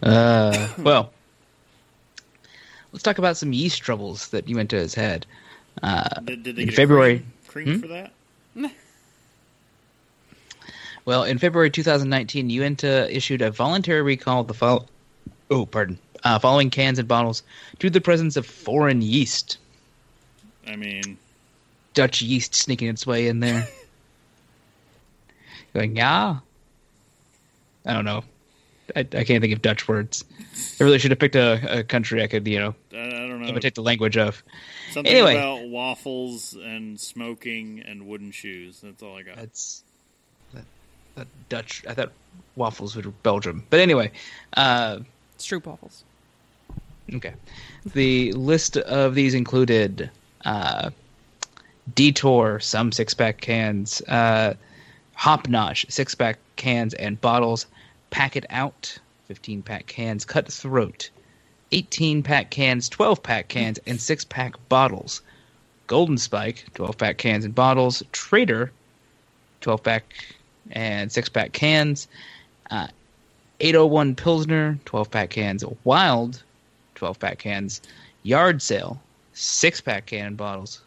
Uh, 0.03 0.69
well, 0.79 1.11
let's 2.93 3.03
talk 3.03 3.19
about 3.19 3.37
some 3.37 3.53
yeast 3.53 3.83
troubles 3.83 4.29
that 4.29 4.49
Uinta 4.49 4.77
has 4.77 4.95
had. 4.95 5.27
Uh, 5.83 6.21
Did, 6.21 6.43
did 6.45 6.57
they 6.57 6.63
in 6.63 6.71
February- 6.71 7.25
cream, 7.49 7.67
cream 7.67 7.81
for 7.81 7.89
that? 7.89 8.13
Well, 11.05 11.25
in 11.25 11.39
February 11.39 11.69
2019, 11.71 12.49
Uinta 12.49 13.13
issued 13.15 13.43
a 13.43 13.51
voluntary 13.51 14.03
recall 14.03 14.43
of 14.43 14.47
the 14.47 14.55
fol- 14.55 14.89
oh, 15.51 15.67
pardon, 15.67 15.99
uh, 16.23 16.39
following 16.39 16.71
cans 16.71 16.97
and 17.01 17.09
bottles 17.09 17.43
due 17.81 17.89
to 17.89 17.93
the 17.93 18.01
presence 18.01 18.37
of 18.37 18.47
foreign 18.47 19.03
yeast, 19.03 19.59
I 20.65 20.77
mean, 20.77 21.19
Dutch 21.95 22.23
yeast 22.23 22.55
sneaking 22.55 22.87
its 22.89 23.05
way 23.05 23.27
in 23.27 23.41
there. 23.41 23.67
Going, 25.75 25.97
yeah. 25.97 26.37
I 27.85 27.95
don't 27.95 28.05
know. 28.05 28.23
I, 28.97 29.01
I 29.01 29.25
can't 29.25 29.41
think 29.41 29.53
of 29.53 29.63
Dutch 29.63 29.89
words. 29.89 30.25
I 30.81 30.85
really 30.85 30.99
should 30.99 31.11
have 31.13 31.19
picked 31.21 31.37
a, 31.37 31.81
a 31.81 31.83
country 31.85 32.23
I 32.23 32.27
could, 32.27 32.47
you 32.47 32.59
know, 32.59 32.75
I, 32.93 33.07
I 33.07 33.11
don't 33.29 33.41
know. 33.41 33.49
imitate 33.49 33.75
the 33.75 33.83
language 33.83 34.17
of. 34.17 34.43
Something 34.93 35.13
Anyway. 35.13 35.35
about 35.37 35.69
waffles 35.69 36.55
and 36.55 37.01
smoking 37.01 37.83
and 37.87 38.07
wooden 38.07 38.31
shoes. 38.31 38.81
That's 38.83 39.03
all 39.03 39.17
I 39.17 39.23
got. 39.23 39.37
That's 39.37 39.83
that, 40.53 40.65
that 41.15 41.27
Dutch. 41.49 41.85
I 41.89 41.95
thought 41.95 42.13
waffles 42.57 42.95
were 42.97 43.03
Belgium, 43.23 43.65
but 43.71 43.81
anyway. 43.81 44.11
Uh, 44.57 45.01
Stroop 45.39 45.67
waffles. 45.67 46.05
Okay. 47.15 47.35
The 47.95 48.33
list 48.33 48.77
of 48.77 49.15
these 49.15 49.35
included 49.35 50.11
uh, 50.45 50.91
Detour, 51.95 52.61
some 52.61 52.93
six 52.93 53.15
pack 53.15 53.41
cans, 53.41 54.03
uh, 54.03 54.55
Hop 55.15 55.47
Nosh, 55.49 55.91
six 55.91 56.15
pack 56.15 56.39
cans 56.57 56.95
and 56.95 57.21
bottles, 57.21 57.67
Pack 58.13 58.37
It 58.37 58.45
Out, 58.51 58.99
15 59.25 59.63
pack 59.63 59.87
cans, 59.87 60.27
Cut 60.27 60.53
Throat, 60.53 61.09
18 61.73 62.23
pack 62.23 62.51
cans, 62.51 62.91
12 62.91 63.23
pack 63.23 63.49
cans, 63.49 63.81
and 63.87 63.99
six 63.99 64.23
pack 64.23 64.55
bottles. 64.69 65.23
Golden 65.87 66.19
Spike, 66.19 66.67
12 66.75 66.99
pack 66.99 67.17
cans 67.17 67.47
and 67.47 67.55
bottles, 67.55 68.03
Trader, 68.13 68.71
12 69.63 69.83
pack 69.83 70.05
and 70.73 71.11
six 71.11 71.31
pack 71.31 71.53
cans, 71.53 72.07
uh, 72.71 72.89
801 73.61 74.15
Pilsner, 74.15 74.79
12 74.85 75.11
pack 75.11 75.31
cans, 75.31 75.65
Wild, 75.85 76.43
12 76.97 77.19
pack 77.19 77.39
cans, 77.39 77.81
Yard 78.25 78.61
Sale, 78.61 79.01
6 79.33 79.81
pack 79.81 80.05
can 80.05 80.27
and 80.27 80.37
bottles, 80.37 80.83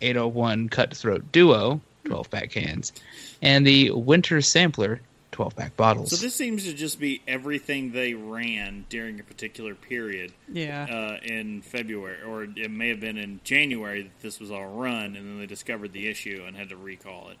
801 0.00 0.68
Cutthroat 0.70 1.30
Duo, 1.30 1.80
12 2.06 2.28
pack 2.28 2.50
cans, 2.50 2.92
and 3.40 3.64
the 3.64 3.92
Winter 3.92 4.40
Sampler, 4.40 5.00
12 5.36 5.54
pack 5.54 5.76
bottles. 5.76 6.08
So 6.10 6.16
this 6.16 6.34
seems 6.34 6.64
to 6.64 6.72
just 6.72 6.98
be 6.98 7.20
everything 7.28 7.92
they 7.92 8.14
ran 8.14 8.86
during 8.88 9.20
a 9.20 9.22
particular 9.22 9.74
period 9.74 10.32
Yeah. 10.50 10.84
uh, 10.90 11.18
in 11.22 11.60
February, 11.60 12.22
or 12.26 12.44
it 12.44 12.70
may 12.70 12.88
have 12.88 13.00
been 13.00 13.18
in 13.18 13.40
January 13.44 14.04
that 14.04 14.22
this 14.22 14.40
was 14.40 14.50
all 14.50 14.64
run, 14.66 15.14
and 15.14 15.16
then 15.16 15.38
they 15.38 15.44
discovered 15.44 15.92
the 15.92 16.08
issue 16.08 16.42
and 16.46 16.56
had 16.56 16.70
to 16.70 16.76
recall 16.76 17.28
it. 17.28 17.36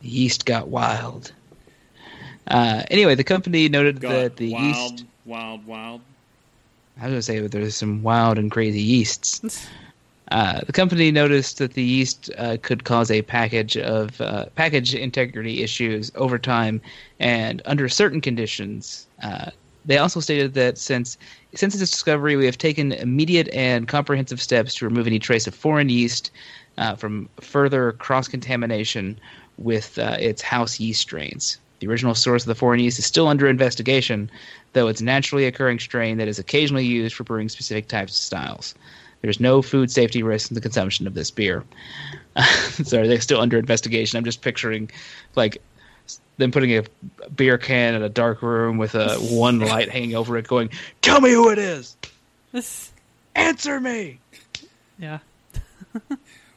The 0.00 0.08
yeast 0.08 0.46
got 0.46 0.68
wild. 0.68 1.32
Uh, 2.46 2.84
anyway, 2.90 3.14
the 3.14 3.24
company 3.24 3.68
noted 3.68 4.00
Got 4.00 4.08
that 4.08 4.36
the 4.36 4.50
wild, 4.54 4.92
yeast. 4.92 5.04
wild, 5.26 5.66
wild. 5.66 6.00
I 6.98 7.02
was 7.04 7.10
going 7.10 7.18
to 7.18 7.22
say 7.22 7.38
that 7.40 7.52
there's 7.52 7.76
some 7.76 8.02
wild 8.02 8.38
and 8.38 8.50
crazy 8.50 8.80
yeasts. 8.80 9.68
Uh, 10.30 10.60
the 10.66 10.72
company 10.72 11.10
noticed 11.10 11.58
that 11.58 11.72
the 11.72 11.82
yeast 11.82 12.30
uh, 12.36 12.58
could 12.60 12.84
cause 12.84 13.10
a 13.10 13.22
package 13.22 13.76
of 13.76 14.20
uh, 14.20 14.46
package 14.56 14.94
integrity 14.94 15.62
issues 15.62 16.12
over 16.16 16.38
time, 16.38 16.80
and 17.18 17.62
under 17.64 17.88
certain 17.88 18.20
conditions. 18.20 19.06
Uh, 19.22 19.50
they 19.86 19.96
also 19.96 20.20
stated 20.20 20.52
that 20.54 20.76
since 20.76 21.16
since 21.54 21.74
its 21.74 21.90
discovery, 21.90 22.36
we 22.36 22.44
have 22.44 22.58
taken 22.58 22.92
immediate 22.92 23.48
and 23.54 23.88
comprehensive 23.88 24.42
steps 24.42 24.74
to 24.74 24.84
remove 24.84 25.06
any 25.06 25.18
trace 25.18 25.46
of 25.46 25.54
foreign 25.54 25.88
yeast 25.88 26.30
uh, 26.76 26.94
from 26.94 27.28
further 27.40 27.92
cross 27.92 28.28
contamination 28.28 29.18
with 29.56 29.96
its 29.98 30.42
house 30.42 30.78
yeast 30.78 31.00
strains. 31.00 31.58
The 31.80 31.86
original 31.86 32.14
source 32.14 32.42
of 32.42 32.48
the 32.48 32.54
foreign 32.54 32.80
yeast 32.80 32.98
is 32.98 33.06
still 33.06 33.28
under 33.28 33.48
investigation, 33.48 34.30
though 34.72 34.88
it's 34.88 35.00
a 35.00 35.04
naturally 35.04 35.46
occurring 35.46 35.78
strain 35.78 36.18
that 36.18 36.28
is 36.28 36.38
occasionally 36.38 36.84
used 36.84 37.14
for 37.14 37.24
brewing 37.24 37.48
specific 37.48 37.88
types 37.88 38.12
of 38.12 38.16
styles. 38.16 38.74
There's 39.20 39.40
no 39.40 39.62
food 39.62 39.90
safety 39.90 40.22
risk 40.22 40.50
in 40.50 40.54
the 40.54 40.60
consumption 40.60 41.06
of 41.06 41.14
this 41.14 41.30
beer. 41.30 41.64
so 42.84 43.06
they're 43.06 43.20
still 43.20 43.40
under 43.40 43.58
investigation. 43.58 44.16
I'm 44.16 44.24
just 44.24 44.42
picturing, 44.42 44.90
like, 45.34 45.60
them 46.36 46.52
putting 46.52 46.76
a 46.76 46.84
beer 47.34 47.58
can 47.58 47.94
in 47.94 48.02
a 48.02 48.08
dark 48.08 48.42
room 48.42 48.78
with 48.78 48.94
a 48.94 49.14
one 49.18 49.58
light 49.60 49.90
hanging 49.90 50.14
over 50.14 50.36
it, 50.36 50.46
going, 50.46 50.70
"Tell 51.02 51.20
me 51.20 51.32
who 51.32 51.50
it 51.50 51.58
is! 51.58 51.96
This, 52.52 52.92
Answer 53.34 53.80
me! 53.80 54.20
yeah. 54.98 55.18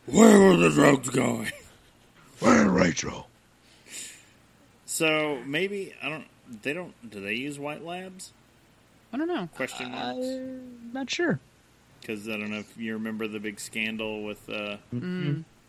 Where 0.06 0.40
were 0.40 0.58
the 0.58 0.70
drugs 0.70 1.10
going? 1.10 1.52
Where 2.40 2.70
Rachel?" 2.70 3.28
So 4.86 5.42
maybe 5.46 5.94
I 6.02 6.10
don't. 6.10 6.26
They 6.62 6.74
don't. 6.74 6.94
Do 7.10 7.22
they 7.22 7.34
use 7.34 7.58
white 7.58 7.84
labs? 7.84 8.32
I 9.14 9.18
don't 9.18 9.28
know. 9.28 9.50
Question 9.56 9.88
uh, 9.88 9.90
marks. 9.90 10.28
I'm 10.28 10.92
not 10.94 11.10
sure. 11.10 11.40
Because 12.02 12.28
I 12.28 12.32
don't 12.38 12.50
know 12.52 12.60
if 12.60 12.78
you 12.78 12.94
remember 12.94 13.28
the 13.28 13.40
big 13.40 13.60
scandal 13.60 14.24
with 14.24 14.50
uh, 14.50 14.78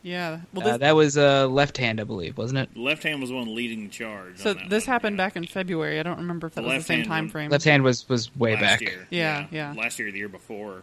Yeah. 0.02 0.40
Well, 0.52 0.66
Uh, 0.66 0.76
that 0.78 0.96
was 0.96 1.16
uh, 1.16 1.46
left 1.46 1.76
hand, 1.78 2.00
I 2.00 2.04
believe, 2.04 2.36
wasn't 2.36 2.58
it? 2.58 2.76
left 2.76 3.02
hand 3.04 3.20
was 3.20 3.30
the 3.30 3.36
one 3.36 3.54
leading 3.54 3.84
the 3.84 3.88
charge. 3.88 4.38
so 4.38 4.50
on 4.50 4.56
that 4.56 4.70
this 4.70 4.86
one, 4.86 4.92
happened 4.92 5.16
yeah. 5.16 5.24
back 5.26 5.36
in 5.36 5.46
February. 5.46 6.00
I 6.00 6.02
don't 6.02 6.18
remember 6.18 6.48
if 6.48 6.54
that 6.54 6.62
The 6.62 6.66
was 6.68 6.78
the 6.78 6.82
same 6.82 6.98
left-hand 7.00 7.08
time 7.08 7.28
frame. 7.28 7.50
Left 7.50 7.64
hand 7.64 7.84
was 7.84 8.08
was 8.08 8.34
way 8.36 8.54
last 8.54 8.62
back. 8.62 8.80
year. 8.80 9.06
Yeah, 9.10 9.46
yeah. 9.52 9.74
Last 9.76 9.98
year, 9.98 10.08
or 10.08 10.10
the 10.12 10.18
year 10.18 10.28
before. 10.28 10.82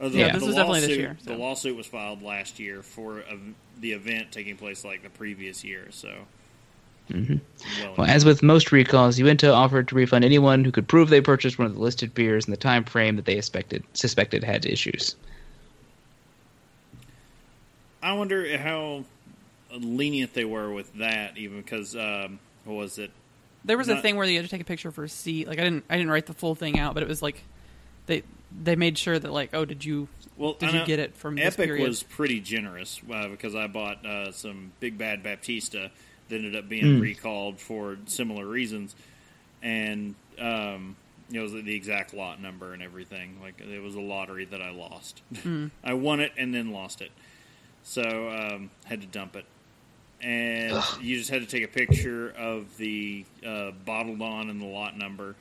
Uh, 0.00 0.08
the, 0.08 0.18
Yeah, 0.18 0.26
the 0.32 0.38
this 0.40 0.46
was 0.46 0.56
definitely 0.56 0.80
this 0.80 0.96
year, 0.96 1.16
so. 1.24 1.30
The 1.32 1.38
lawsuit 1.38 1.76
was 1.76 1.86
filed 1.86 2.22
last 2.22 2.58
year 2.58 2.82
for 2.82 3.20
a, 3.20 3.38
the 3.80 3.92
event 3.92 4.32
taking 4.32 4.56
place 4.56 4.84
like 4.84 5.02
the 5.02 5.10
previous 5.10 5.62
year. 5.64 5.88
So, 5.90 6.12
well, 7.12 7.94
Well, 7.98 8.06
as 8.08 8.24
with 8.24 8.42
most 8.42 8.72
recalls, 8.72 9.18
Uinta 9.18 9.52
offered 9.52 9.88
to 9.88 9.94
refund 9.94 10.24
anyone 10.24 10.64
who 10.64 10.72
could 10.72 10.88
prove 10.88 11.10
they 11.10 11.20
purchased 11.20 11.58
one 11.58 11.66
of 11.66 11.74
the 11.74 11.80
listed 11.80 12.14
beers 12.14 12.46
in 12.46 12.50
the 12.50 12.56
time 12.56 12.84
frame 12.84 13.16
that 13.16 13.24
they 13.24 13.36
suspected 13.36 13.84
suspected 13.94 14.44
had 14.44 14.66
issues. 14.66 15.16
I 18.02 18.14
wonder 18.14 18.56
how 18.58 19.04
lenient 19.72 20.34
they 20.34 20.44
were 20.44 20.72
with 20.72 20.92
that, 20.94 21.36
even 21.36 21.60
because 21.60 21.94
um, 21.94 22.38
what 22.64 22.74
was 22.74 22.98
it? 22.98 23.10
There 23.64 23.76
was 23.76 23.88
a 23.88 24.00
thing 24.00 24.16
where 24.16 24.26
you 24.26 24.36
had 24.36 24.46
to 24.46 24.50
take 24.50 24.62
a 24.62 24.64
picture 24.64 24.90
for 24.90 25.04
a 25.04 25.08
seat. 25.08 25.46
Like 25.46 25.58
I 25.58 25.64
didn't, 25.64 25.84
I 25.90 25.96
didn't 25.96 26.10
write 26.10 26.26
the 26.26 26.32
full 26.32 26.54
thing 26.54 26.78
out, 26.78 26.94
but 26.94 27.02
it 27.02 27.08
was 27.08 27.20
like 27.20 27.42
they 28.06 28.22
they 28.62 28.74
made 28.74 28.96
sure 28.96 29.18
that 29.18 29.30
like, 29.30 29.50
oh, 29.52 29.66
did 29.66 29.84
you 29.84 30.08
Well, 30.38 30.54
did 30.54 30.72
you 30.72 30.84
get 30.86 30.98
it 30.98 31.14
from 31.14 31.36
this 31.36 31.54
Epic 31.54 31.66
period? 31.66 31.86
was 31.86 32.02
pretty 32.02 32.40
generous 32.40 33.00
uh, 33.12 33.28
because 33.28 33.54
I 33.54 33.66
bought 33.66 34.04
uh, 34.06 34.32
some 34.32 34.72
Big 34.80 34.96
Bad 34.96 35.22
Baptista 35.22 35.90
that 36.30 36.36
ended 36.36 36.56
up 36.56 36.68
being 36.68 37.00
recalled 37.00 37.60
for 37.60 37.98
similar 38.06 38.46
reasons, 38.46 38.94
and 39.62 40.14
um, 40.38 40.96
it 41.32 41.40
was 41.40 41.52
the 41.52 41.74
exact 41.74 42.14
lot 42.14 42.40
number 42.40 42.72
and 42.72 42.82
everything. 42.82 43.38
Like 43.42 43.60
it 43.60 43.82
was 43.82 43.94
a 43.94 44.00
lottery 44.00 44.46
that 44.46 44.62
I 44.62 44.70
lost. 44.70 45.22
I 45.84 45.92
won 45.92 46.20
it 46.20 46.32
and 46.38 46.54
then 46.54 46.72
lost 46.72 47.02
it, 47.02 47.10
so 47.82 48.30
um, 48.30 48.70
had 48.84 49.02
to 49.02 49.06
dump 49.06 49.36
it. 49.36 49.44
And 50.22 50.82
you 51.00 51.16
just 51.16 51.30
had 51.30 51.40
to 51.40 51.46
take 51.46 51.64
a 51.64 51.68
picture 51.68 52.30
of 52.36 52.76
the 52.76 53.24
uh, 53.46 53.70
bottled 53.84 54.20
on 54.20 54.50
and 54.50 54.60
the 54.60 54.66
lot 54.66 54.96
number, 54.96 55.34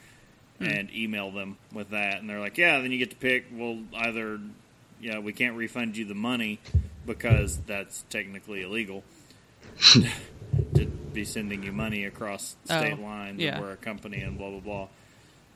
and 0.59 0.89
email 0.93 1.31
them 1.31 1.57
with 1.73 1.89
that. 1.89 2.19
And 2.19 2.29
they're 2.29 2.39
like, 2.39 2.57
"Yeah." 2.57 2.79
Then 2.79 2.91
you 2.91 2.97
get 2.97 3.09
to 3.11 3.17
pick. 3.17 3.45
Well, 3.51 3.79
either 3.93 4.39
yeah, 5.01 5.19
we 5.19 5.33
can't 5.33 5.55
refund 5.55 5.97
you 5.97 6.05
the 6.05 6.15
money 6.15 6.59
because 7.05 7.57
that's 7.65 8.03
technically 8.09 8.61
illegal 8.61 9.03
to 10.75 10.85
be 10.85 11.25
sending 11.25 11.63
you 11.63 11.71
money 11.71 12.05
across 12.05 12.55
oh, 12.69 12.79
state 12.79 12.97
Oh, 12.99 13.03
lines. 13.03 13.39
yeah. 13.39 13.59
We're 13.59 13.71
a 13.71 13.77
company 13.77 14.21
and 14.21 14.37
blah 14.37 14.49
blah 14.51 14.59
blah. 14.59 14.87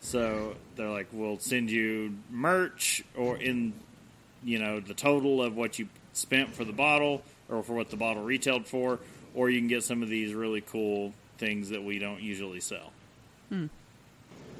So 0.01 0.55
they're 0.75 0.89
like, 0.89 1.07
"We'll 1.11 1.39
send 1.39 1.71
you 1.71 2.15
merch 2.29 3.03
or 3.15 3.37
in 3.37 3.73
you 4.43 4.59
know 4.59 4.79
the 4.79 4.93
total 4.93 5.41
of 5.41 5.55
what 5.55 5.79
you 5.79 5.87
spent 6.13 6.53
for 6.53 6.65
the 6.65 6.73
bottle 6.73 7.23
or 7.49 7.63
for 7.63 7.73
what 7.73 7.89
the 7.89 7.95
bottle 7.97 8.23
retailed 8.23 8.67
for, 8.67 8.99
or 9.33 9.49
you 9.49 9.59
can 9.59 9.67
get 9.67 9.83
some 9.83 10.03
of 10.03 10.09
these 10.09 10.33
really 10.33 10.61
cool 10.61 11.13
things 11.37 11.69
that 11.69 11.83
we 11.83 11.99
don't 11.99 12.21
usually 12.21 12.59
sell." 12.59 12.91
Hmm. 13.49 13.67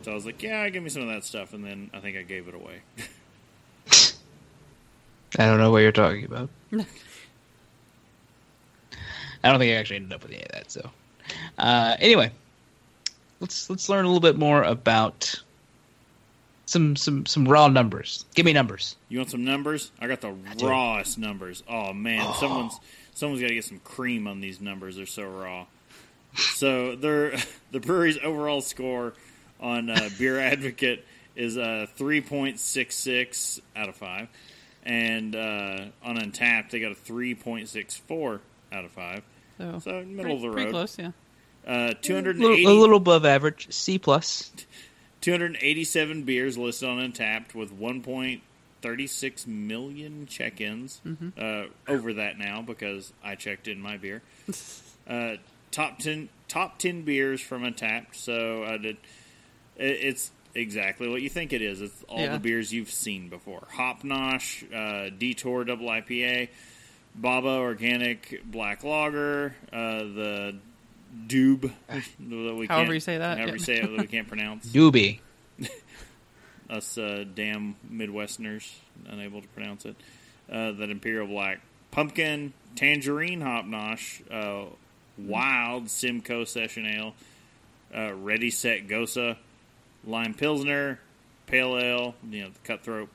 So 0.03 0.11
I 0.11 0.15
was 0.15 0.25
like, 0.25 0.41
"Yeah, 0.43 0.67
give 0.69 0.83
me 0.83 0.89
some 0.89 1.01
of 1.03 1.09
that 1.09 1.23
stuff," 1.23 1.53
and 1.53 1.63
then 1.65 1.89
I 1.93 1.99
think 1.99 2.17
I 2.17 2.21
gave 2.21 2.47
it 2.47 2.55
away. 2.55 2.81
I 5.39 5.45
don't 5.47 5.57
know 5.57 5.71
what 5.71 5.79
you're 5.79 5.91
talking 5.91 6.25
about. 6.25 6.49
I 9.43 9.49
don't 9.49 9.59
think 9.59 9.71
I 9.71 9.75
actually 9.75 9.97
ended 9.97 10.13
up 10.13 10.23
with 10.23 10.31
any 10.31 10.43
of 10.43 10.51
that. 10.51 10.71
So, 10.71 10.89
uh, 11.57 11.95
anyway, 11.99 12.31
let's 13.39 13.69
let's 13.69 13.89
learn 13.89 14.05
a 14.05 14.07
little 14.07 14.21
bit 14.21 14.37
more 14.37 14.63
about 14.63 15.35
some 16.65 16.95
some 16.95 17.25
some 17.25 17.47
raw 17.47 17.67
numbers. 17.67 18.25
Give 18.35 18.45
me 18.45 18.53
numbers. 18.53 18.95
You 19.09 19.19
want 19.19 19.31
some 19.31 19.43
numbers? 19.43 19.91
I 19.99 20.07
got 20.07 20.21
the 20.21 20.33
do. 20.57 20.67
rawest 20.67 21.17
numbers. 21.17 21.63
Oh 21.67 21.93
man, 21.93 22.33
someone's 22.35 22.79
someone's 23.13 23.41
got 23.41 23.49
to 23.49 23.55
get 23.55 23.65
some 23.65 23.79
cream 23.79 24.27
on 24.27 24.41
these 24.41 24.61
numbers. 24.61 24.95
They're 24.95 25.05
so 25.05 25.23
raw. 25.23 25.65
So 26.35 26.95
they're 26.95 27.37
the 27.71 27.79
brewery's 27.79 28.17
overall 28.23 28.61
score 28.61 29.13
on 29.59 29.89
uh, 29.89 30.09
Beer 30.17 30.39
Advocate 30.53 31.05
is 31.35 31.57
a 31.57 31.87
three 31.95 32.21
point 32.21 32.59
six 32.59 32.95
six 32.95 33.59
out 33.75 33.89
of 33.89 33.95
five, 33.95 34.29
and 34.83 35.35
uh, 35.35 35.85
on 36.03 36.17
Untappd 36.17 36.71
they 36.71 36.79
got 36.79 36.91
a 36.91 36.95
three 36.95 37.35
point 37.35 37.67
six 37.69 37.95
four 37.95 38.41
out 38.71 38.85
of 38.85 38.91
five. 38.91 39.23
So, 39.57 39.79
So 39.79 40.03
middle 40.03 40.15
pretty, 40.23 40.35
of 40.35 40.41
the 40.41 40.47
road. 40.49 40.53
pretty 40.55 40.71
close. 40.71 40.97
Yeah. 40.97 41.11
Uh, 41.65 41.93
two 42.01 42.17
A 42.17 42.21
little, 42.21 42.51
a 42.53 42.73
little 42.79 42.97
above 42.97 43.25
average. 43.25 43.71
C 43.71 43.97
plus. 43.97 44.51
287 45.21 46.23
beers 46.23 46.57
listed 46.57 46.89
on 46.89 46.97
Untappd 46.99 47.55
with 47.55 47.71
1.36 47.79 49.47
million 49.47 50.25
check-ins. 50.27 51.01
Uh, 51.37 51.65
over 51.87 52.13
that 52.13 52.37
now 52.37 52.61
because 52.61 53.13
I 53.23 53.35
checked 53.35 53.67
in 53.67 53.79
my 53.81 53.97
beer. 53.97 54.21
Uh, 55.05 55.35
top 55.69 55.99
ten 55.99 56.29
top 56.47 56.77
ten 56.79 57.01
beers 57.01 57.41
from 57.41 57.63
Untappd. 57.63 58.05
So 58.15 58.63
I 58.63 58.77
did. 58.77 58.95
it- 59.75 59.99
It's 60.01 60.31
exactly 60.55 61.09
what 61.09 61.21
you 61.21 61.27
think 61.27 61.51
it 61.51 61.61
is. 61.61 61.81
It's 61.81 62.03
all 62.07 62.21
Yeah. 62.21 62.31
the 62.31 62.39
beers 62.39 62.71
you've 62.71 62.89
seen 62.89 63.27
before. 63.27 63.67
Hop 63.71 64.03
Nosh, 64.03 64.63
uh, 64.73 65.09
Detour 65.09 65.65
Double 65.65 65.87
IPA, 65.87 66.47
Baba 67.15 67.49
Organic 67.49 68.41
Black 68.45 68.83
Lager, 68.83 69.55
uh, 69.71 69.77
the 69.77 70.55
Doob. 71.27 71.71
that 71.89 72.55
we 72.55 72.67
However 72.67 72.93
you 72.93 72.99
say 72.99 73.17
that, 73.17 73.37
However 73.37 73.49
yeah. 73.49 73.53
you 73.53 73.59
say 73.59 73.77
it 73.77 73.89
that 73.89 73.99
we 73.99 74.07
can't 74.07 74.27
pronounce 74.29 74.67
Doobie. 74.67 75.19
us 76.69 76.97
uh, 76.97 77.23
damn 77.35 77.75
Midwesterners 77.91 78.71
unable 79.07 79.41
to 79.41 79.47
pronounce 79.49 79.85
it. 79.85 79.95
Uh, 80.51 80.71
that 80.73 80.89
Imperial 80.89 81.27
Black 81.27 81.61
Pumpkin 81.91 82.53
Tangerine 82.75 83.41
Hop 83.41 83.65
Nosh, 83.65 84.21
uh, 84.31 84.69
Wild 85.17 85.89
Simcoe 85.89 86.43
Session 86.43 86.85
Ale, 86.85 87.13
uh, 87.95 88.13
Ready 88.15 88.49
Set 88.49 88.87
Gose, 88.87 89.37
Lime 90.05 90.33
Pilsner, 90.33 90.99
Pale 91.45 91.77
Ale, 91.77 92.15
you 92.29 92.43
know 92.43 92.49
the 92.49 92.59
Cutthroat. 92.63 93.09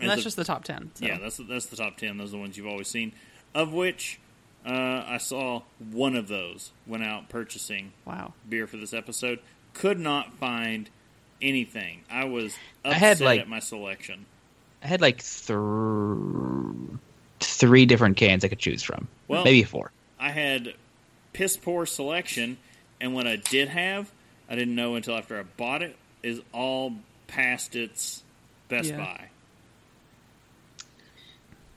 And 0.00 0.08
that's 0.10 0.20
the- 0.20 0.24
just 0.24 0.36
the 0.36 0.44
top 0.44 0.64
ten. 0.64 0.90
So. 0.94 1.06
yeah, 1.06 1.18
that's 1.18 1.36
that's 1.48 1.66
the 1.66 1.76
top 1.76 1.96
ten. 1.96 2.18
Those 2.18 2.30
are 2.30 2.32
the 2.32 2.38
ones 2.38 2.56
you've 2.56 2.66
always 2.66 2.88
seen. 2.88 3.12
Of 3.54 3.72
which 3.72 4.18
uh, 4.66 5.04
I 5.06 5.18
saw 5.18 5.62
one 5.78 6.16
of 6.16 6.26
those 6.28 6.72
went 6.86 7.04
out 7.04 7.28
purchasing 7.28 7.92
wow. 8.04 8.32
beer 8.48 8.66
for 8.66 8.76
this 8.76 8.92
episode. 8.92 9.38
Could 9.74 10.00
not 10.00 10.32
find 10.34 10.90
anything. 11.42 12.02
I 12.10 12.24
was 12.24 12.56
I 12.84 12.94
had, 12.94 13.20
like- 13.20 13.40
at 13.40 13.48
my 13.48 13.60
selection. 13.60 14.26
I 14.82 14.86
had 14.86 15.00
like 15.00 15.22
th- 15.22 15.58
three 17.40 17.86
different 17.86 18.16
cans 18.16 18.44
I 18.44 18.48
could 18.48 18.58
choose 18.58 18.82
from. 18.82 19.08
Well- 19.28 19.44
Maybe 19.44 19.62
four. 19.62 19.90
I 20.18 20.30
had 20.30 20.74
piss 21.32 21.56
poor 21.56 21.86
selection, 21.86 22.56
and 23.00 23.14
what 23.14 23.26
I 23.26 23.36
did 23.36 23.68
have, 23.68 24.10
I 24.48 24.54
didn't 24.54 24.74
know 24.74 24.94
until 24.94 25.16
after 25.16 25.38
I 25.38 25.42
bought 25.42 25.82
it, 25.82 25.96
is 26.22 26.40
all 26.52 26.94
past 27.26 27.76
its 27.76 28.22
Best 28.68 28.90
Yeah. 28.90 28.96
Buy. 28.96 29.28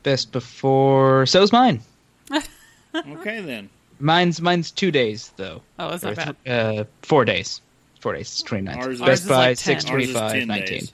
Best 0.08 0.32
before. 0.32 1.26
So's 1.26 1.52
mine. 1.52 1.82
Okay, 2.96 3.42
then. 3.42 3.70
Mine's 4.00 4.40
mine's 4.42 4.72
two 4.72 4.90
days 4.90 5.34
though. 5.36 5.62
Oh, 5.78 5.90
that's 5.90 6.04
Or 6.06 6.08
not 6.08 6.16
bad. 6.16 6.36
th- 6.46 6.80
uh, 6.80 6.84
four 7.02 7.26
days. 7.26 7.60
Four 8.00 8.14
days. 8.14 8.22
It's 8.32 8.42
29. 8.42 8.78
Ours 8.78 8.88
is- 8.96 9.02
Best 9.02 9.24
is 9.24 9.30
Buy 9.30 9.36
like 9.36 9.48
10. 9.50 9.56
six 9.58 9.86
Ours 9.92 10.04
is 10.10 10.14
10 10.16 10.48
nineteen. 10.48 10.80
days. 10.80 10.94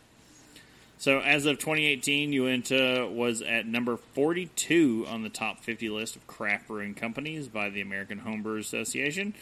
So 0.97 1.19
as 1.19 1.45
of 1.45 1.59
2018, 1.59 2.33
Uinta 2.33 3.07
was 3.09 3.43
at 3.43 3.67
number 3.67 3.97
42 4.15 5.05
on 5.07 5.21
the 5.21 5.29
top 5.29 5.59
50 5.59 5.89
list 5.89 6.15
of 6.15 6.25
craft 6.25 6.67
brewing 6.67 6.95
companies 6.95 7.47
by 7.47 7.69
the 7.69 7.81
American 7.81 8.21
Homebrewers 8.21 8.61
Association. 8.61 9.35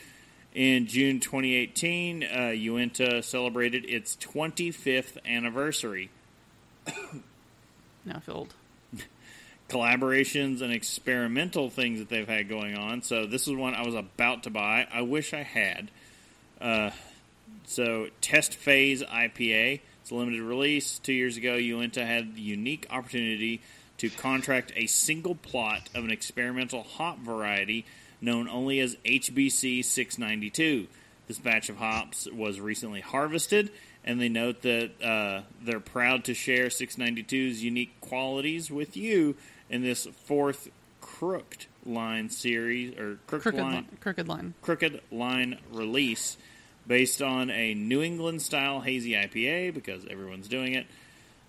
In 0.54 0.86
June 0.86 1.20
2018, 1.22 2.24
uh, 2.26 2.48
Uinta 2.50 3.24
celebrated 3.24 3.86
its 3.86 4.18
25th 4.18 5.18
anniversary. 5.26 6.10
Now 8.04 8.16
I 8.18 8.20
feel 8.20 8.36
old. 8.36 8.54
Collaborations 9.72 10.62
and 10.62 10.74
experimental 10.74 11.70
things 11.70 12.00
that 12.00 12.10
they've 12.10 12.28
had 12.28 12.50
going 12.50 12.76
on. 12.76 13.02
So 13.02 13.26
this 13.26 13.48
is 13.48 13.56
one 13.56 13.74
I 13.74 13.86
was 13.86 13.96
about 13.96 14.44
to 14.44 14.50
buy. 14.50 14.86
I 14.94 15.02
wish 15.02 15.34
I 15.34 15.44
had. 15.44 15.90
Uh, 16.60 16.92
so 17.66 18.08
Test 18.20 18.56
Phase 18.56 19.02
IPA. 19.02 19.80
It's 20.02 20.12
a 20.12 20.16
limited 20.16 20.42
release. 20.42 21.00
Two 21.00 21.14
years 21.14 21.38
ago, 21.38 21.56
Uinta 21.56 22.06
had 22.06 22.36
the 22.36 22.42
unique 22.42 22.86
opportunity 22.90 23.62
to 24.00 24.10
contract 24.10 24.74
a 24.76 24.88
single 24.88 25.36
plot 25.36 25.90
of 25.96 26.04
an 26.04 26.12
experimental 26.12 26.84
hop 26.84 27.20
variety 27.20 27.86
known 28.20 28.50
only 28.50 28.80
as 28.80 28.96
HBC 29.06 29.86
692. 29.86 30.88
This 31.28 31.40
batch 31.40 31.70
of 31.70 31.78
hops 31.78 32.28
was 32.32 32.60
recently 32.60 33.00
harvested, 33.00 33.72
and 34.04 34.20
they 34.20 34.28
note 34.28 34.64
that 34.64 34.92
uh, 35.02 35.44
they're 35.64 35.80
proud 35.80 36.26
to 36.26 36.34
share 36.34 36.68
692's 36.68 37.64
unique 37.64 38.02
qualities 38.02 38.70
with 38.70 38.98
you 38.98 39.38
in 39.72 39.82
this 39.82 40.08
fourth 40.26 40.70
Crooked 41.00 41.66
Line 41.86 42.30
series 42.30 42.96
or 42.98 43.18
Crooked, 43.26 43.44
Crooked 43.44 43.60
Line 43.60 43.74
line. 43.74 43.86
Crooked 44.00 44.28
line. 44.28 44.54
Crooked 44.62 45.02
Line 45.12 45.58
release 45.72 46.38
based 46.86 47.22
on 47.22 47.50
a 47.50 47.74
New 47.74 48.02
England 48.02 48.42
style 48.42 48.82
hazy 48.82 49.14
IPA 49.14 49.74
because 49.74 50.06
everyone's 50.10 50.48
doing 50.48 50.74
it. 50.74 50.86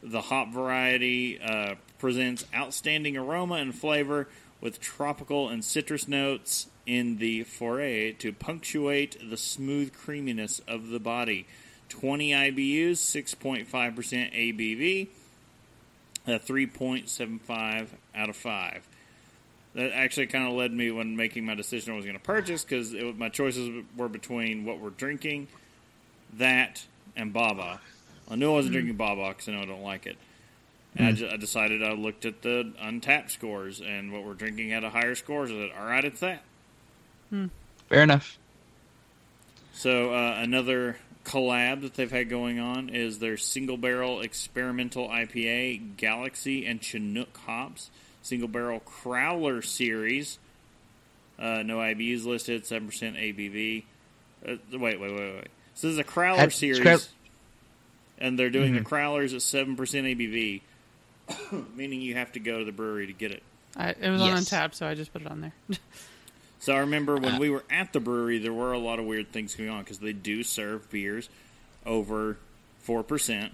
The 0.03 0.21
hop 0.21 0.53
variety 0.53 1.41
uh, 1.41 1.75
presents 1.99 2.45
outstanding 2.55 3.17
aroma 3.17 3.55
and 3.57 3.75
flavor 3.75 4.29
with 4.61 4.81
tropical 4.81 5.49
and 5.49 5.65
citrus 5.65 6.09
notes 6.09 6.69
in 6.87 7.19
the 7.19 7.45
foray 7.45 8.13
to 8.13 8.33
punctuate 8.33 9.17
the 9.29 9.37
smooth 9.37 9.93
creaminess 9.93 10.61
of 10.67 10.89
the 10.89 11.01
body. 11.01 11.47
20 11.89 12.31
IBUs, 12.31 12.93
6.5% 12.93 13.67
ABV, 13.69 15.09
a 16.27 16.39
3.75 16.39 17.89
out 18.15 18.29
of 18.29 18.37
5 18.37 18.87
that 19.75 19.93
actually 19.93 20.27
kind 20.27 20.47
of 20.47 20.53
led 20.55 20.73
me 20.73 20.91
when 20.91 21.17
making 21.17 21.45
my 21.47 21.55
decision 21.55 21.93
I 21.93 21.97
was 21.97 22.05
going 22.05 22.17
to 22.17 22.23
purchase 22.23 22.65
because 22.65 22.93
my 23.17 23.29
choices 23.29 23.85
were 23.97 24.09
between 24.09 24.65
what 24.65 24.79
we're 24.79 24.91
drinking, 24.91 25.49
that, 26.35 26.85
and 27.17 27.33
Baba. 27.33 27.81
I 28.31 28.37
knew 28.37 28.51
I 28.51 28.55
wasn't 28.55 28.75
hmm. 28.75 28.81
drinking 28.81 28.97
Baba 28.97 29.29
because 29.29 29.49
I 29.49 29.53
know 29.53 29.63
I 29.63 29.67
don't 29.67 29.83
like 29.83 30.07
it. 30.07 30.17
And 30.95 31.07
I, 31.07 31.11
hmm. 31.11 31.17
ju- 31.17 31.29
I 31.33 31.37
decided 31.37 31.83
I 31.83 31.93
looked 31.93 32.27
at 32.27 32.43
the 32.43 32.73
Untappd 32.83 33.31
scores, 33.31 33.81
and 33.81 34.13
what 34.13 34.25
we're 34.25 34.35
drinking 34.35 34.71
had 34.71 34.85
a 34.85 34.91
higher 34.91 35.15
score. 35.15 35.47
So 35.49 35.55
I 35.55 35.69
said, 35.69 35.79
all 35.79 35.87
right, 35.87 36.05
it's 36.05 36.21
that. 36.21 36.43
Hmm. 37.31 37.47
Fair 37.89 38.03
enough. 38.03 38.39
So 39.73 40.13
uh, 40.13 40.35
another 40.37 40.99
collab 41.25 41.83
that 41.83 41.95
they've 41.95 42.11
had 42.11 42.29
going 42.29 42.59
on 42.59 42.89
is 42.89 43.19
their 43.19 43.37
single 43.37 43.77
barrel 43.77 44.21
experimental 44.21 45.09
IPA, 45.09 45.97
Galaxy 45.97 46.67
and 46.67 46.83
Chinook 46.83 47.37
hops, 47.47 47.91
single 48.23 48.49
barrel 48.49 48.81
Crowler 48.81 49.65
series. 49.65 50.39
Uh, 51.39 51.63
no 51.63 51.79
IBUs 51.79 52.25
listed, 52.25 52.67
seven 52.67 52.89
percent 52.89 53.17
ABV. 53.17 53.85
Uh, 54.47 54.57
wait, 54.73 55.01
wait, 55.01 55.13
wait, 55.13 55.35
wait. 55.35 55.49
So 55.75 55.87
this 55.89 55.95
is 55.95 55.99
a 55.99 56.05
Crowler 56.05 56.37
Had- 56.37 56.53
series, 56.53 56.81
Crow- 56.81 56.99
and 58.19 58.39
they're 58.39 58.51
doing 58.51 58.75
the 58.75 58.81
Crowlers 58.81 59.35
at 59.35 59.43
seven 59.43 59.77
percent 59.77 60.07
ABV, 60.07 60.61
meaning 61.75 62.01
you 62.01 62.15
have 62.15 62.33
to 62.33 62.41
go 62.41 62.59
to 62.59 62.65
the 62.65 62.73
brewery 62.73 63.07
to 63.07 63.13
get 63.13 63.33
it. 63.33 63.43
I, 63.77 63.91
it 63.91 64.11
was 64.11 64.21
on 64.21 64.45
tap, 64.45 64.75
so 64.75 64.87
I 64.87 64.95
just 64.95 65.13
put 65.13 65.23
it 65.23 65.29
on 65.29 65.41
there. 65.41 65.53
So 66.63 66.73
I 66.73 66.79
remember 66.79 67.17
Uh, 67.17 67.21
when 67.21 67.39
we 67.41 67.51
were 67.51 67.65
at 67.69 67.93
the 67.93 67.99
brewery, 67.99 68.39
there 68.39 68.53
were 68.53 68.73
a 68.73 68.79
lot 68.79 69.01
of 69.01 69.05
weird 69.05 69.33
things 69.33 69.57
going 69.57 69.69
on 69.69 69.83
because 69.83 69.99
they 69.99 70.13
do 70.13 70.45
serve 70.45 70.89
beers 70.91 71.29
over 71.85 72.37
four 72.79 73.03
percent. 73.03 73.53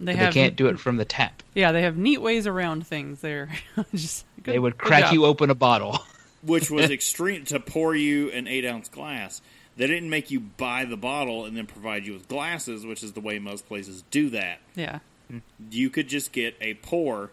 They 0.00 0.14
have 0.14 0.32
they 0.32 0.40
can't 0.40 0.54
do 0.54 0.68
it 0.68 0.78
from 0.78 0.96
the 0.96 1.04
tap. 1.04 1.42
Yeah, 1.54 1.72
they 1.72 1.82
have 1.82 1.96
neat 1.96 2.22
ways 2.22 2.46
around 2.46 2.86
things. 2.86 3.20
There, 3.20 3.50
just 3.94 4.24
good, 4.44 4.54
They 4.54 4.58
would 4.60 4.78
crack 4.78 5.12
you 5.12 5.24
open 5.26 5.50
a 5.50 5.56
bottle. 5.56 5.98
which 6.42 6.70
was 6.70 6.88
extreme 6.92 7.44
to 7.46 7.58
pour 7.58 7.96
you 7.96 8.30
an 8.30 8.46
eight 8.46 8.64
ounce 8.64 8.88
glass. 8.88 9.42
They 9.76 9.88
didn't 9.88 10.08
make 10.08 10.30
you 10.30 10.38
buy 10.38 10.84
the 10.84 10.96
bottle 10.96 11.46
and 11.46 11.56
then 11.56 11.66
provide 11.66 12.06
you 12.06 12.12
with 12.12 12.28
glasses, 12.28 12.86
which 12.86 13.02
is 13.02 13.12
the 13.12 13.20
way 13.20 13.40
most 13.40 13.66
places 13.66 14.04
do 14.12 14.30
that. 14.30 14.60
Yeah, 14.76 15.00
You 15.68 15.90
could 15.90 16.06
just 16.08 16.30
get 16.30 16.56
a 16.60 16.74
pour 16.74 17.30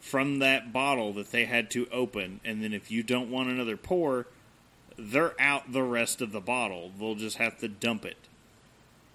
from 0.00 0.40
that 0.40 0.72
bottle 0.72 1.12
that 1.14 1.30
they 1.30 1.44
had 1.46 1.70
to 1.70 1.86
open, 1.90 2.40
and 2.44 2.62
then 2.62 2.74
if 2.74 2.90
you 2.90 3.02
don't 3.04 3.30
want 3.30 3.48
another 3.48 3.76
pour, 3.76 4.26
they're 4.96 5.34
out 5.40 5.72
the 5.72 5.82
rest 5.82 6.20
of 6.20 6.32
the 6.32 6.40
bottle. 6.40 6.90
They'll 6.98 7.14
just 7.14 7.36
have 7.38 7.58
to 7.60 7.68
dump 7.68 8.04
it. 8.04 8.16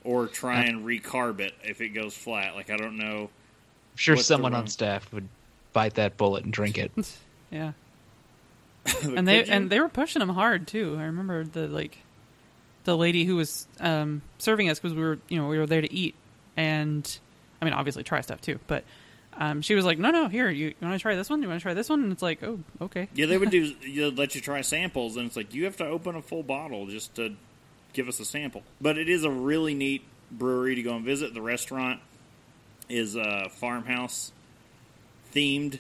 Or 0.03 0.27
try 0.27 0.63
and 0.63 0.84
recarb 0.86 1.39
it 1.39 1.53
if 1.63 1.79
it 1.79 1.89
goes 1.89 2.15
flat. 2.15 2.55
Like 2.55 2.69
I 2.69 2.77
don't 2.77 2.97
know. 2.97 3.29
I'm 3.91 3.97
sure 3.97 4.17
someone 4.17 4.55
on 4.55 4.67
staff 4.67 5.11
would 5.13 5.27
bite 5.73 5.95
that 5.95 6.17
bullet 6.17 6.43
and 6.43 6.51
drink 6.51 6.77
it. 6.77 6.91
yeah. 7.51 7.73
And 9.03 9.27
they 9.27 9.45
you? 9.45 9.51
and 9.51 9.69
they 9.69 9.79
were 9.79 9.89
pushing 9.89 10.21
them 10.21 10.29
hard 10.29 10.67
too. 10.67 10.97
I 10.99 11.03
remember 11.03 11.43
the 11.43 11.67
like 11.67 11.99
the 12.84 12.97
lady 12.97 13.25
who 13.25 13.36
was 13.36 13.67
um, 13.79 14.23
serving 14.39 14.69
us 14.69 14.79
because 14.79 14.95
we 14.95 15.03
were 15.03 15.19
you 15.29 15.39
know 15.39 15.47
we 15.47 15.59
were 15.59 15.67
there 15.67 15.82
to 15.82 15.93
eat 15.93 16.15
and 16.57 17.19
I 17.61 17.65
mean 17.65 17.75
obviously 17.75 18.03
try 18.03 18.21
stuff 18.21 18.41
too, 18.41 18.59
but 18.65 18.84
um, 19.38 19.61
she 19.61 19.75
was 19.75 19.86
like, 19.86 19.97
no 19.97 20.11
no 20.11 20.27
here 20.27 20.49
you, 20.49 20.67
you 20.67 20.75
want 20.82 20.93
to 20.93 20.99
try 20.99 21.15
this 21.15 21.29
one? 21.29 21.41
You 21.41 21.47
want 21.47 21.59
to 21.59 21.63
try 21.63 21.73
this 21.73 21.89
one? 21.89 22.03
And 22.03 22.11
it's 22.11 22.21
like 22.21 22.43
oh 22.43 22.59
okay 22.82 23.07
Yeah, 23.13 23.25
they 23.25 23.38
would 23.38 23.49
do. 23.49 23.73
They'd 23.82 24.17
let 24.17 24.36
you 24.36 24.41
try 24.41 24.61
samples, 24.61 25.17
and 25.17 25.27
it's 25.27 25.36
like 25.36 25.53
you 25.53 25.65
have 25.65 25.77
to 25.77 25.86
open 25.86 26.15
a 26.15 26.21
full 26.21 26.43
bottle 26.43 26.88
just 26.88 27.15
to 27.15 27.36
give 27.93 28.07
us 28.07 28.19
a 28.19 28.25
sample. 28.25 28.63
But 28.79 28.97
it 28.97 29.09
is 29.09 29.23
a 29.23 29.32
really 29.32 29.73
neat 29.73 30.03
brewery 30.32 30.75
to 30.75 30.84
go 30.84 30.95
and 30.95 31.05
visit. 31.05 31.34
The 31.34 31.41
restaurant 31.41 31.99
is 32.89 33.15
uh, 33.15 33.47
farmhouse 33.51 34.32
themed, 35.34 35.79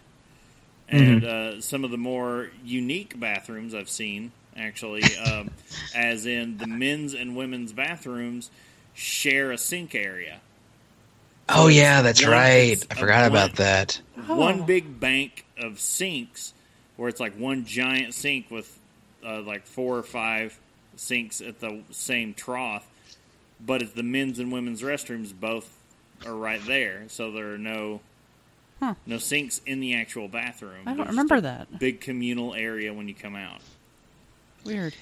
and 0.87 1.23
uh, 1.23 1.61
some 1.61 1.83
of 1.83 1.91
the 1.91 1.97
more 1.97 2.49
unique 2.63 3.19
bathrooms 3.19 3.73
I've 3.73 3.89
seen 3.89 4.31
actually, 4.55 5.03
um, 5.25 5.51
as 5.95 6.25
in 6.25 6.57
the 6.57 6.67
men's 6.67 7.13
and 7.13 7.35
women's 7.35 7.73
bathrooms 7.73 8.49
share 8.93 9.51
a 9.51 9.57
sink 9.57 9.95
area. 9.95 10.39
Oh 11.53 11.67
yeah, 11.67 12.01
that's 12.01 12.25
right. 12.25 12.77
I 12.89 12.93
I 12.93 12.95
a 12.97 12.99
forgot 12.99 13.27
about 13.27 13.55
that. 13.55 13.99
one 14.27 14.65
big 14.65 14.99
bank 14.99 15.45
of 15.57 15.79
sinks 15.79 16.53
where 16.97 17.09
it's 17.09 17.19
like 17.19 17.35
one 17.35 17.65
giant 17.65 18.13
sink 18.13 18.49
with 18.51 18.79
uh, 19.25 19.41
like 19.41 19.65
four 19.65 19.97
or 19.97 20.03
five 20.03 20.57
sinks 20.95 21.41
at 21.41 21.59
the 21.59 21.81
same 21.91 22.33
trough 22.33 22.85
but 23.59 23.81
it's 23.81 23.91
the 23.93 24.03
men's 24.03 24.39
and 24.39 24.51
women's 24.51 24.81
restrooms 24.81 25.31
both 25.33 25.71
are 26.25 26.35
right 26.35 26.63
there 26.65 27.03
so 27.07 27.31
there 27.31 27.53
are 27.53 27.57
no 27.57 28.01
Huh. 28.79 28.95
no 29.05 29.19
sinks 29.19 29.61
in 29.67 29.79
the 29.79 29.93
actual 29.95 30.27
bathroom 30.27 30.81
I 30.87 30.91
don't 30.91 30.97
There's 30.97 31.09
remember 31.09 31.39
that. 31.41 31.77
big 31.79 32.01
communal 32.01 32.55
area 32.55 32.91
when 32.93 33.07
you 33.07 33.13
come 33.13 33.35
out 33.35 33.61
weird. 34.65 34.95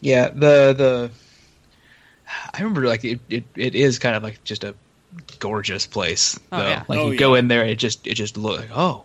Yeah, 0.00 0.28
the 0.28 0.72
the 0.72 1.10
I 2.52 2.58
remember 2.58 2.86
like 2.86 3.04
it, 3.04 3.20
it, 3.28 3.44
it 3.56 3.74
is 3.74 3.98
kind 3.98 4.14
of 4.16 4.22
like 4.22 4.42
just 4.44 4.62
a 4.64 4.74
gorgeous 5.38 5.86
place. 5.86 6.38
Oh, 6.52 6.58
though. 6.58 6.68
yeah. 6.68 6.84
Like 6.88 6.98
Oh, 6.98 7.10
you 7.10 7.18
go 7.18 7.34
in 7.34 7.48
there, 7.48 7.64
it 7.64 7.76
just 7.78 8.06
it 8.06 8.14
just 8.14 8.36
look 8.36 8.60
like 8.60 8.70
oh, 8.74 9.04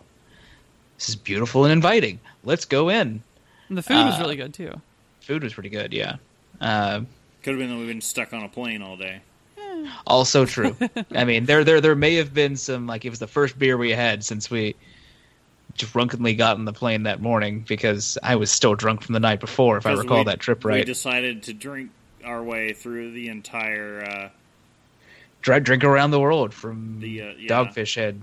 this 0.97 1.09
is 1.09 1.15
beautiful 1.15 1.65
and 1.65 1.71
inviting. 1.71 2.19
Let's 2.43 2.65
go 2.65 2.89
in. 2.89 3.21
And 3.69 3.77
the 3.77 3.83
food 3.83 4.05
was 4.05 4.15
Uh, 4.15 4.21
really 4.21 4.35
good 4.35 4.53
too. 4.53 4.79
Food 5.21 5.43
was 5.43 5.53
pretty 5.53 5.69
good. 5.69 5.93
Yeah. 5.93 6.15
Uh, 6.59 7.01
could 7.43 7.51
have 7.51 7.59
been 7.59 7.69
that 7.69 7.77
we've 7.77 7.87
been 7.87 8.01
stuck 8.01 8.33
on 8.33 8.43
a 8.43 8.49
plane 8.49 8.81
all 8.81 8.97
day 8.97 9.21
also 10.05 10.45
true. 10.45 10.75
I 11.15 11.23
mean, 11.23 11.45
there 11.45 11.63
there 11.63 11.79
there 11.79 11.95
may 11.95 12.15
have 12.15 12.33
been 12.33 12.57
some 12.57 12.85
like 12.85 13.05
it 13.05 13.09
was 13.11 13.19
the 13.19 13.27
first 13.27 13.57
beer 13.57 13.77
we 13.77 13.91
had 13.91 14.25
since 14.25 14.51
we 14.51 14.75
drunkenly 15.77 16.33
got 16.33 16.57
on 16.57 16.65
the 16.65 16.73
plane 16.73 17.03
that 17.03 17.21
morning 17.21 17.63
because 17.67 18.17
I 18.21 18.35
was 18.35 18.51
still 18.51 18.75
drunk 18.75 19.01
from 19.01 19.13
the 19.13 19.19
night 19.21 19.39
before, 19.39 19.77
if 19.77 19.85
I 19.85 19.93
recall 19.93 20.19
we- 20.19 20.23
that 20.25 20.39
trip 20.41 20.65
right. 20.65 20.79
we 20.79 20.83
decided 20.83 21.43
to 21.43 21.53
drink 21.53 21.91
our 22.25 22.43
way 22.43 22.73
through 22.73 23.11
the 23.11 23.29
entire 23.29 24.31
drink 25.41 25.83
around 25.83 26.11
the 26.11 26.19
world 26.19 26.53
from 26.53 26.99
The, 26.99 27.21
uh, 27.21 27.33
yeah. 27.37 27.47
Dogfish 27.49 27.95
Head, 27.95 28.21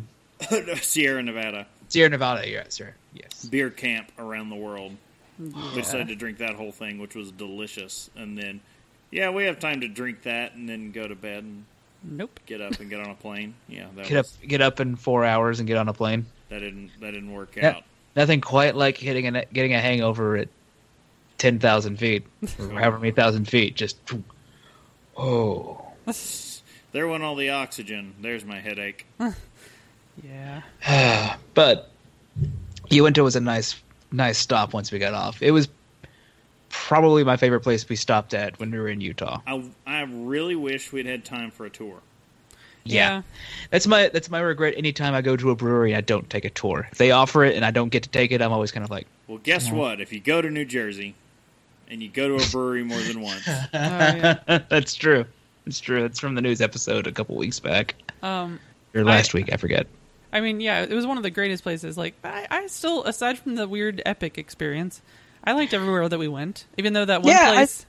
Sierra 0.83 1.23
Nevada 1.23 1.67
Sierra 1.89 2.11
Nevada. 2.11 2.49
Yes, 2.49 2.75
sir. 2.75 2.95
Yes. 3.14 3.45
beer 3.47 3.71
camp 3.71 4.11
around 4.19 4.51
the 4.51 4.57
world. 4.57 4.97
We 5.39 5.53
decided 5.75 6.09
to 6.09 6.17
drink 6.17 6.39
that 6.39 6.55
whole 6.55 6.73
thing, 6.73 6.99
which 6.99 7.14
was 7.14 7.31
delicious. 7.31 8.11
And 8.17 8.37
then, 8.37 8.61
yeah, 9.11 9.31
we 9.31 9.45
have 9.45 9.59
time 9.61 9.81
to 9.83 9.89
drink 9.89 10.23
that 10.23 10.55
and 10.55 10.69
then 10.69 10.91
go 10.93 11.07
to 11.07 11.14
bed 11.14 11.45
and 11.45 11.64
Nope. 12.03 12.41
get 12.47 12.61
up 12.61 12.79
and 12.81 12.89
get 12.91 13.01
on 13.01 13.11
a 13.11 13.14
plane. 13.14 13.55
Yeah, 13.69 13.87
that 13.97 14.07
Get 14.09 14.17
up, 14.19 14.27
get 14.47 14.61
up 14.61 14.81
in 14.81 14.97
four 14.97 15.25
hours 15.25 15.59
and 15.61 15.67
get 15.67 15.77
on 15.77 15.89
a 15.89 15.93
plane. 15.93 16.27
that 16.49 16.59
didn't 16.61 16.91
that 17.01 17.12
didn't 17.12 17.33
work 17.33 17.55
Yeah. 17.57 17.71
out. 17.77 17.83
Nothing 18.14 18.41
quite 18.41 18.75
like 18.77 18.97
hitting 18.97 19.35
a 19.35 19.45
getting 19.47 19.75
a 19.75 19.81
hangover 19.81 20.37
at 20.37 20.49
ten 21.39 21.59
thousand 21.59 21.99
feet, 21.99 22.25
or 22.59 22.69
however 22.71 22.99
many 22.99 23.12
thousand 23.12 23.47
feet. 23.47 23.75
Just 23.75 23.97
oh, 25.17 25.83
There 26.97 27.07
went 27.07 27.22
all 27.22 27.34
the 27.34 27.51
oxygen. 27.51 28.14
There's 28.22 28.42
my 28.42 28.59
headache. 28.59 29.05
Yeah. 30.24 30.62
but 31.53 31.90
Uinta 32.88 33.22
was 33.22 33.36
a 33.36 33.40
nice 33.40 33.78
nice 34.11 34.38
stop 34.38 34.72
once 34.72 34.90
we 34.90 34.99
got 34.99 35.12
off. 35.12 35.42
It 35.42 35.51
was 35.51 35.68
probably 36.70 37.22
my 37.22 37.36
favorite 37.36 37.61
place 37.61 37.86
we 37.86 37.97
stopped 37.97 38.32
at 38.32 38.59
when 38.59 38.70
we 38.70 38.78
were 38.78 38.88
in 38.88 39.03
Utah. 39.03 39.42
I 39.47 39.62
I 39.86 40.05
really 40.05 40.57
wish 40.57 40.90
we'd 40.90 41.05
had 41.05 41.22
time 41.22 41.51
for 41.51 41.66
a 41.66 41.70
tour. 41.70 41.99
Yeah. 42.84 43.20
That's 43.70 43.86
my 43.86 44.09
that's 44.09 44.30
my 44.30 44.40
regret. 44.40 44.72
Anytime 44.78 45.12
I 45.12 45.20
go 45.20 45.36
to 45.36 45.51
a 45.51 45.55
brewery, 45.55 45.94
I 45.94 46.01
don't 46.01 46.30
take 46.30 46.47
a 46.47 46.51
tour. 46.51 46.88
If 46.90 46.97
they 46.97 47.11
offer 47.11 47.44
it 47.44 47.57
and 47.57 47.62
I 47.62 47.72
don't 47.72 47.90
get 47.90 48.05
to 48.05 48.09
take 48.09 48.32
it, 48.32 48.40
I'm 48.40 48.55
always 48.55 48.72
kind 48.72 48.84
of 48.84 48.90
like, 48.90 49.07
Well, 49.28 49.36
guess 49.36 49.70
what? 49.70 50.01
If 50.01 50.14
you 50.14 50.20
go 50.20 50.40
to 50.40 50.51
New 50.51 50.64
Jersey 50.64 51.14
and 51.88 52.03
you 52.03 52.09
go 52.09 52.26
to 52.26 52.42
a 52.42 52.49
brewery 52.51 52.84
more 52.84 53.01
than 53.01 53.20
once, 53.20 53.47
Oh, 53.49 53.59
yeah. 53.74 54.38
that's 54.70 54.94
true. 54.94 55.26
It's 55.67 55.81
true. 55.81 56.05
It's 56.05 56.21
from 56.21 56.35
the 56.35 56.41
news 56.43 56.61
episode 56.61 57.07
a 57.07 57.12
couple 57.12 57.37
weeks 57.37 57.59
back 57.61 57.95
Um, 58.23 58.61
or 58.95 59.05
last 59.05 59.35
week. 59.35 59.53
I 59.53 59.57
forget. 59.57 59.87
I 60.33 60.41
mean, 60.41 60.61
yeah, 60.61 60.83
it 60.83 60.91
was 60.91 61.07
one 61.07 61.17
of 61.17 61.23
the 61.23 61.31
greatest 61.31 61.62
places. 61.62 61.97
Like, 61.97 62.14
I, 62.23 62.47
I 62.51 62.67
still, 62.67 63.05
aside 63.05 63.39
from 63.39 63.55
the 63.55 63.67
weird 63.67 64.03
epic 64.07 64.39
experience, 64.39 65.01
I 65.45 65.53
liked 65.53 65.73
everywhere 65.75 66.09
that 66.09 66.19
we 66.19 66.29
went. 66.29 66.67
Even 66.77 66.93
though 66.93 67.05
that 67.05 67.23
one 67.23 67.33
Yeah, 67.33 67.51
I- 67.51 67.55
place, 67.55 67.87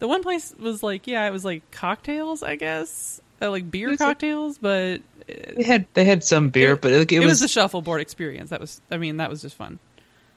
the 0.00 0.08
one 0.08 0.22
place 0.22 0.54
was 0.58 0.82
like, 0.82 1.06
yeah, 1.06 1.26
it 1.26 1.30
was 1.32 1.44
like 1.44 1.70
cocktails, 1.70 2.42
I 2.42 2.56
guess, 2.56 3.20
uh, 3.40 3.50
like 3.50 3.70
beer 3.70 3.88
was 3.90 4.00
like- 4.00 4.08
cocktails, 4.08 4.58
but 4.58 5.00
They 5.26 5.62
had 5.62 5.86
they 5.94 6.04
had 6.04 6.24
some 6.24 6.50
beer, 6.50 6.72
it, 6.72 6.80
but 6.82 6.92
it, 6.92 7.12
it 7.12 7.16
it 7.16 7.18
was, 7.20 7.28
was 7.28 7.40
the 7.40 7.48
shuffleboard 7.48 8.00
experience. 8.00 8.50
That 8.50 8.60
was, 8.60 8.80
I 8.90 8.96
mean, 8.98 9.18
that 9.18 9.30
was 9.30 9.40
just 9.42 9.56
fun. 9.56 9.78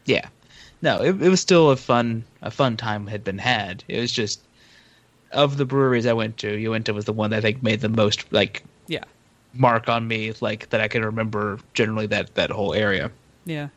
yeah. 0.05 0.27
No, 0.79 1.01
it, 1.01 1.19
it 1.23 1.29
was 1.29 1.41
still 1.41 1.71
a 1.71 1.75
fun 1.75 2.23
a 2.43 2.51
fun 2.51 2.77
time 2.77 3.07
had 3.07 3.23
been 3.23 3.39
had. 3.39 3.83
It 3.87 3.99
was 3.99 4.11
just 4.11 4.41
of 5.31 5.57
the 5.57 5.65
breweries 5.65 6.05
I 6.05 6.13
went 6.13 6.37
to, 6.37 6.57
Uinta 6.57 6.93
was 6.93 7.05
the 7.05 7.13
one 7.13 7.29
that 7.31 7.37
I 7.37 7.41
think 7.41 7.63
made 7.63 7.81
the 7.81 7.89
most 7.89 8.31
like 8.31 8.63
Yeah, 8.87 9.03
mark 9.53 9.89
on 9.89 10.07
me, 10.07 10.33
like 10.41 10.69
that 10.69 10.81
I 10.81 10.87
can 10.87 11.03
remember 11.05 11.59
generally 11.73 12.07
that 12.07 12.35
that 12.35 12.49
whole 12.51 12.73
area. 12.73 13.11
yeah, 13.45 13.69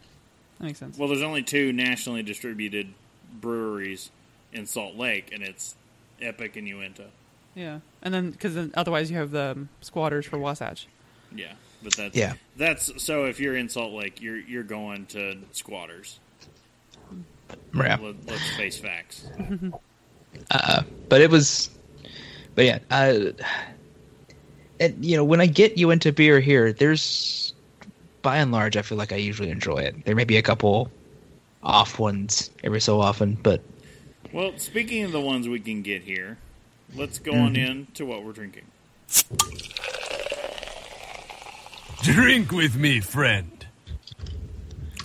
that 0.58 0.64
makes 0.66 0.78
sense. 0.78 0.98
well, 0.98 1.08
there's 1.08 1.22
only 1.22 1.42
two 1.42 1.72
nationally 1.72 2.22
distributed 2.22 2.92
breweries 3.40 4.10
in 4.52 4.66
Salt 4.66 4.96
Lake, 4.96 5.30
and 5.32 5.42
it's 5.42 5.74
Epic 6.20 6.56
and 6.56 6.66
Uinta. 6.68 7.06
yeah, 7.54 7.80
and 8.02 8.12
then 8.14 8.30
because 8.30 8.54
then 8.54 8.70
otherwise 8.74 9.10
you 9.10 9.16
have 9.16 9.30
the 9.30 9.52
um, 9.52 9.68
squatters 9.80 10.26
for 10.26 10.38
Wasatch. 10.38 10.86
Yeah, 11.34 11.52
but 11.82 11.94
that's 11.94 12.16
Yeah. 12.16 12.34
That's 12.56 13.02
so 13.02 13.26
if 13.26 13.38
you're 13.40 13.56
in 13.56 13.68
Salt 13.68 13.92
Lake, 13.92 14.20
you're 14.20 14.36
you're 14.38 14.62
going 14.64 15.06
to 15.06 15.38
Squatters. 15.52 16.18
Yeah. 17.74 17.96
Let, 18.00 18.14
let's 18.26 18.50
face 18.56 18.78
facts. 18.78 19.26
Uh, 20.50 20.82
but 21.08 21.20
it 21.20 21.30
was, 21.30 21.70
but 22.54 22.64
yeah, 22.64 22.78
uh, 22.90 23.32
and 24.78 25.04
you 25.04 25.16
know 25.16 25.24
when 25.24 25.40
I 25.40 25.46
get 25.46 25.78
you 25.78 25.90
into 25.90 26.12
beer 26.12 26.40
here, 26.40 26.72
there's 26.72 27.54
by 28.22 28.38
and 28.38 28.52
large 28.52 28.76
I 28.76 28.82
feel 28.82 28.98
like 28.98 29.12
I 29.12 29.16
usually 29.16 29.50
enjoy 29.50 29.78
it. 29.78 30.04
There 30.04 30.14
may 30.14 30.24
be 30.24 30.36
a 30.36 30.42
couple 30.42 30.90
off 31.62 31.98
ones 31.98 32.50
every 32.64 32.80
so 32.80 33.00
often, 33.00 33.38
but 33.42 33.60
Well, 34.32 34.52
speaking 34.56 35.04
of 35.04 35.12
the 35.12 35.20
ones 35.20 35.48
we 35.48 35.60
can 35.60 35.82
get 35.82 36.02
here, 36.02 36.38
let's 36.94 37.18
go 37.18 37.32
on 37.32 37.56
in 37.56 37.86
to 37.94 38.04
what 38.04 38.24
we're 38.24 38.32
drinking. 38.32 38.64
Drink 42.02 42.50
with 42.50 42.76
me, 42.76 43.00
friend. 43.00 43.66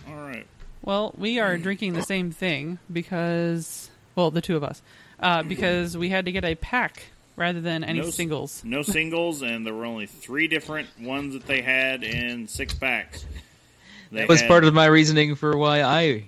All 0.07 0.15
right. 0.15 0.47
Well, 0.81 1.13
we 1.17 1.39
are 1.39 1.57
drinking 1.57 1.93
the 1.93 2.03
same 2.03 2.31
thing 2.31 2.79
because, 2.91 3.89
well, 4.15 4.31
the 4.31 4.41
two 4.41 4.55
of 4.55 4.63
us, 4.63 4.81
uh, 5.19 5.43
because 5.43 5.97
we 5.97 6.09
had 6.09 6.25
to 6.25 6.31
get 6.31 6.43
a 6.45 6.55
pack 6.55 7.05
rather 7.35 7.61
than 7.61 7.83
any 7.83 7.99
No 7.99 8.09
singles. 8.09 8.63
No 8.63 8.81
singles, 8.81 9.41
and 9.41 9.65
there 9.65 9.73
were 9.73 9.85
only 9.85 10.05
three 10.05 10.47
different 10.47 10.87
ones 10.99 11.33
that 11.33 11.45
they 11.45 11.61
had 11.61 12.03
in 12.03 12.47
six 12.47 12.73
packs. 12.73 13.25
They 14.11 14.19
that 14.21 14.29
was 14.29 14.41
had- 14.41 14.47
part 14.47 14.63
of 14.63 14.73
my 14.73 14.85
reasoning 14.85 15.35
for 15.35 15.57
why 15.57 15.81
I 15.83 16.25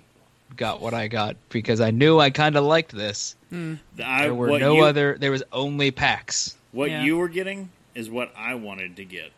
got 0.56 0.82
what 0.82 0.94
I 0.94 1.08
got 1.08 1.36
because 1.50 1.82
I 1.82 1.92
knew 1.92 2.20
I 2.20 2.30
kind 2.30 2.56
of 2.56 2.64
liked 2.64 2.92
this. 2.96 3.36
I, 3.52 3.78
There 3.96 4.34
were 4.34 4.60
no 4.60 4.76
you, 4.78 4.84
other. 4.84 5.18
There 5.20 5.32
was 5.32 5.44
only 5.54 5.92
packs. 5.92 6.56
What 6.72 6.90
Yeah. 6.90 7.04
you 7.04 7.18
were 7.18 7.30
getting 7.30 7.70
is 7.96 8.10
what 8.10 8.32
I 8.36 8.56
wanted 8.56 8.96
to 8.98 9.06
get. 9.06 9.32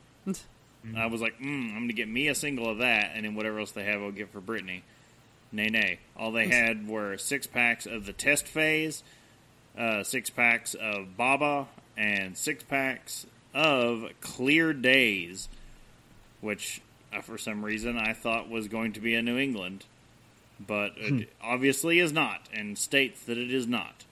I 0.96 1.08
was 1.08 1.20
like, 1.22 1.38
mm, 1.40 1.44
I'm 1.72 1.74
going 1.76 1.88
to 1.90 1.94
get 1.94 2.08
me 2.08 2.30
a 2.30 2.36
single 2.36 2.70
of 2.70 2.78
that, 2.80 3.12
and 3.14 3.26
then 3.26 3.36
whatever 3.36 3.60
else 3.60 3.72
they 3.72 3.84
have, 3.84 4.02
I'll 4.02 4.12
get 4.12 4.32
for 4.32 4.40
Brittany. 4.40 4.84
Nay, 5.52 5.68
nay. 5.68 6.00
All 6.18 6.32
they 6.32 6.48
had 6.48 6.88
were 6.88 7.18
six 7.18 7.46
packs 7.48 7.86
of 7.86 8.06
the 8.06 8.14
test 8.14 8.48
phase, 8.48 9.04
uh, 9.80 10.04
six 10.04 10.30
packs 10.30 10.76
of 10.76 11.16
Baba, 11.18 11.68
and 11.98 12.38
six 12.38 12.64
packs 12.64 13.26
of 13.54 14.10
Clear 14.22 14.74
Days, 14.74 15.48
which 16.42 16.82
uh, 17.14 17.22
for 17.22 17.38
some 17.38 17.64
reason 17.64 17.98
I 17.98 18.14
thought 18.14 18.50
was 18.50 18.68
going 18.68 18.94
to 18.94 19.00
be 19.00 19.16
a 19.16 19.22
New 19.22 19.38
England, 19.38 19.86
but 20.60 20.92
it 20.98 21.30
obviously 21.42 22.00
is 22.00 22.12
not, 22.12 22.42
and 22.54 22.78
states 22.78 23.24
that 23.24 23.38
it 23.38 23.52
is 23.52 23.68
not. 23.68 24.06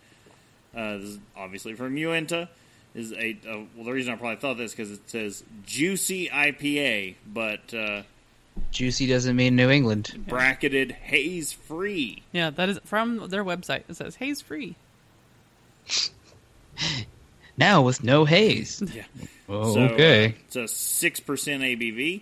Uh, 0.75 0.97
this 0.97 1.09
is 1.09 1.19
obviously 1.35 1.73
from 1.73 1.97
Uinta. 1.97 2.49
Is 2.95 3.11
a 3.13 3.37
uh, 3.47 3.59
well. 3.75 3.85
The 3.85 3.91
reason 3.91 4.13
I 4.13 4.15
probably 4.15 4.37
thought 4.37 4.57
this 4.57 4.71
because 4.71 4.91
it 4.91 5.07
says 5.07 5.43
juicy 5.65 6.29
IPA, 6.29 7.15
but 7.31 7.73
uh, 7.73 8.01
Juicy 8.71 9.05
doesn't 9.05 9.35
mean 9.35 9.55
New 9.55 9.69
England. 9.69 10.25
bracketed 10.27 10.91
haze 10.91 11.51
free. 11.51 12.23
Yeah, 12.31 12.49
that 12.49 12.69
is 12.69 12.79
from 12.85 13.29
their 13.29 13.43
website. 13.43 13.83
It 13.87 13.97
says 13.97 14.15
haze 14.15 14.41
free. 14.41 14.75
Now 17.59 17.81
with 17.81 18.03
no 18.03 18.23
haze. 18.25 18.83
Yeah. 18.93 19.03
Oh, 19.49 19.73
So, 19.73 19.81
uh, 19.81 19.89
okay. 19.89 20.35
it's 20.45 20.55
a 20.55 20.67
six 20.67 21.19
percent 21.19 21.63
ABV. 21.63 22.21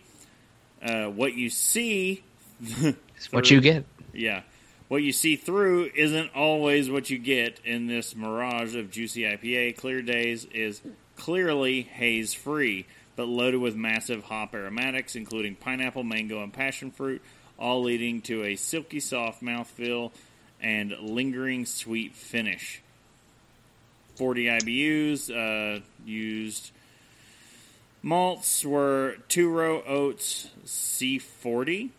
Uh, 0.82 1.05
what 1.07 1.34
you 1.34 1.49
see, 1.49 2.24
what 3.32 3.51
you 3.51 3.59
get. 3.59 3.84
yeah, 4.13 4.43
what 4.88 5.03
you 5.03 5.11
see 5.11 5.36
through 5.36 5.89
isn't 5.93 6.34
always 6.36 6.89
what 6.89 7.09
you 7.09 7.18
get 7.18 7.59
in 7.66 7.88
this 7.88 8.16
mirage 8.16 8.76
of 8.76 8.91
juicy 8.91 9.24
IPA. 9.24 9.76
Clear 9.76 10.01
Days 10.01 10.45
is 10.45 10.82
clearly 11.18 11.82
haze 11.82 12.34
free, 12.34 12.86
but 13.18 13.28
loaded 13.28 13.59
with 13.59 13.76
massive 13.76 14.24
hop 14.24 14.53
aromatics, 14.53 15.16
including 15.18 15.55
pineapple, 15.55 16.03
mango, 16.03 16.41
and 16.43 16.53
passion 16.53 16.91
fruit, 16.91 17.22
all 17.59 17.82
leading 17.84 18.22
to 18.22 18.43
a 18.45 18.55
silky 18.55 18.99
soft 19.01 19.41
mouthfeel 19.43 20.11
and 20.61 20.91
lingering 21.01 21.66
sweet 21.66 22.16
finish. 22.16 22.82
40 24.16 24.45
IBUs 24.45 25.30
uh, 25.78 25.82
used. 26.05 26.72
Malts 28.01 28.63
were 28.63 29.18
two 29.28 29.49
row 29.49 29.82
oats 29.84 30.49
C40. 30.66 31.89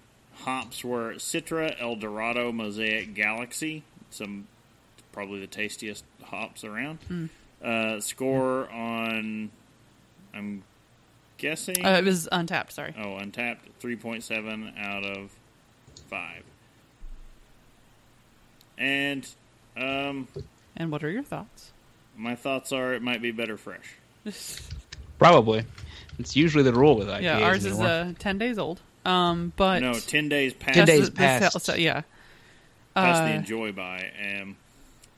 Hops 0.40 0.84
were 0.84 1.14
Citra, 1.14 1.74
El 1.80 1.96
Dorado, 1.96 2.52
Mosaic, 2.52 3.14
Galaxy. 3.14 3.82
Some 4.10 4.46
probably 5.12 5.40
the 5.40 5.46
tastiest 5.46 6.04
hops 6.22 6.62
around. 6.62 6.98
Uh, 7.64 7.98
score 8.00 8.70
on, 8.70 9.50
I'm 10.34 10.62
guessing. 11.38 11.84
Uh, 11.84 11.98
it 11.98 12.04
was 12.04 12.28
Untappd. 12.30 12.70
Sorry. 12.70 12.94
oh, 12.98 13.18
Untappd, 13.20 13.58
3.7 13.82 14.78
out 14.78 15.04
of 15.04 15.30
5. 16.08 16.42
And 18.78 19.26
um, 19.76 20.28
And 20.76 20.92
what 20.92 21.02
are 21.02 21.10
your 21.10 21.22
thoughts? 21.22 21.72
My 22.16 22.34
thoughts 22.34 22.72
are 22.72 22.94
it 22.94 23.02
might 23.02 23.22
be 23.22 23.30
better 23.30 23.56
fresh. 23.56 23.94
Probably. 25.18 25.64
It's 26.18 26.36
usually 26.36 26.64
the 26.64 26.72
rule 26.72 26.96
with 26.96 27.08
IPAs. 27.08 27.22
yeah, 27.22 27.38
ours 27.40 27.64
is 27.64 27.72
anymore. 27.78 27.86
uh, 27.86 28.12
ten 28.18 28.38
days 28.38 28.58
old. 28.58 28.80
Um, 29.04 29.52
but 29.56 29.82
No, 29.82 29.94
10 29.94 30.28
days 30.28 30.52
past, 30.52 30.74
10 30.74 30.86
days 30.86 31.04
the- 31.10 31.10
the 31.12 31.16
sale- 31.16 31.40
past. 31.52 31.60
so- 31.64 31.74
yeah. 31.76 32.02
past 32.94 33.22
the 33.22 33.30
Uh, 33.30 33.36
enjoy 33.38 33.70
by. 33.72 34.10
Um, 34.20 34.56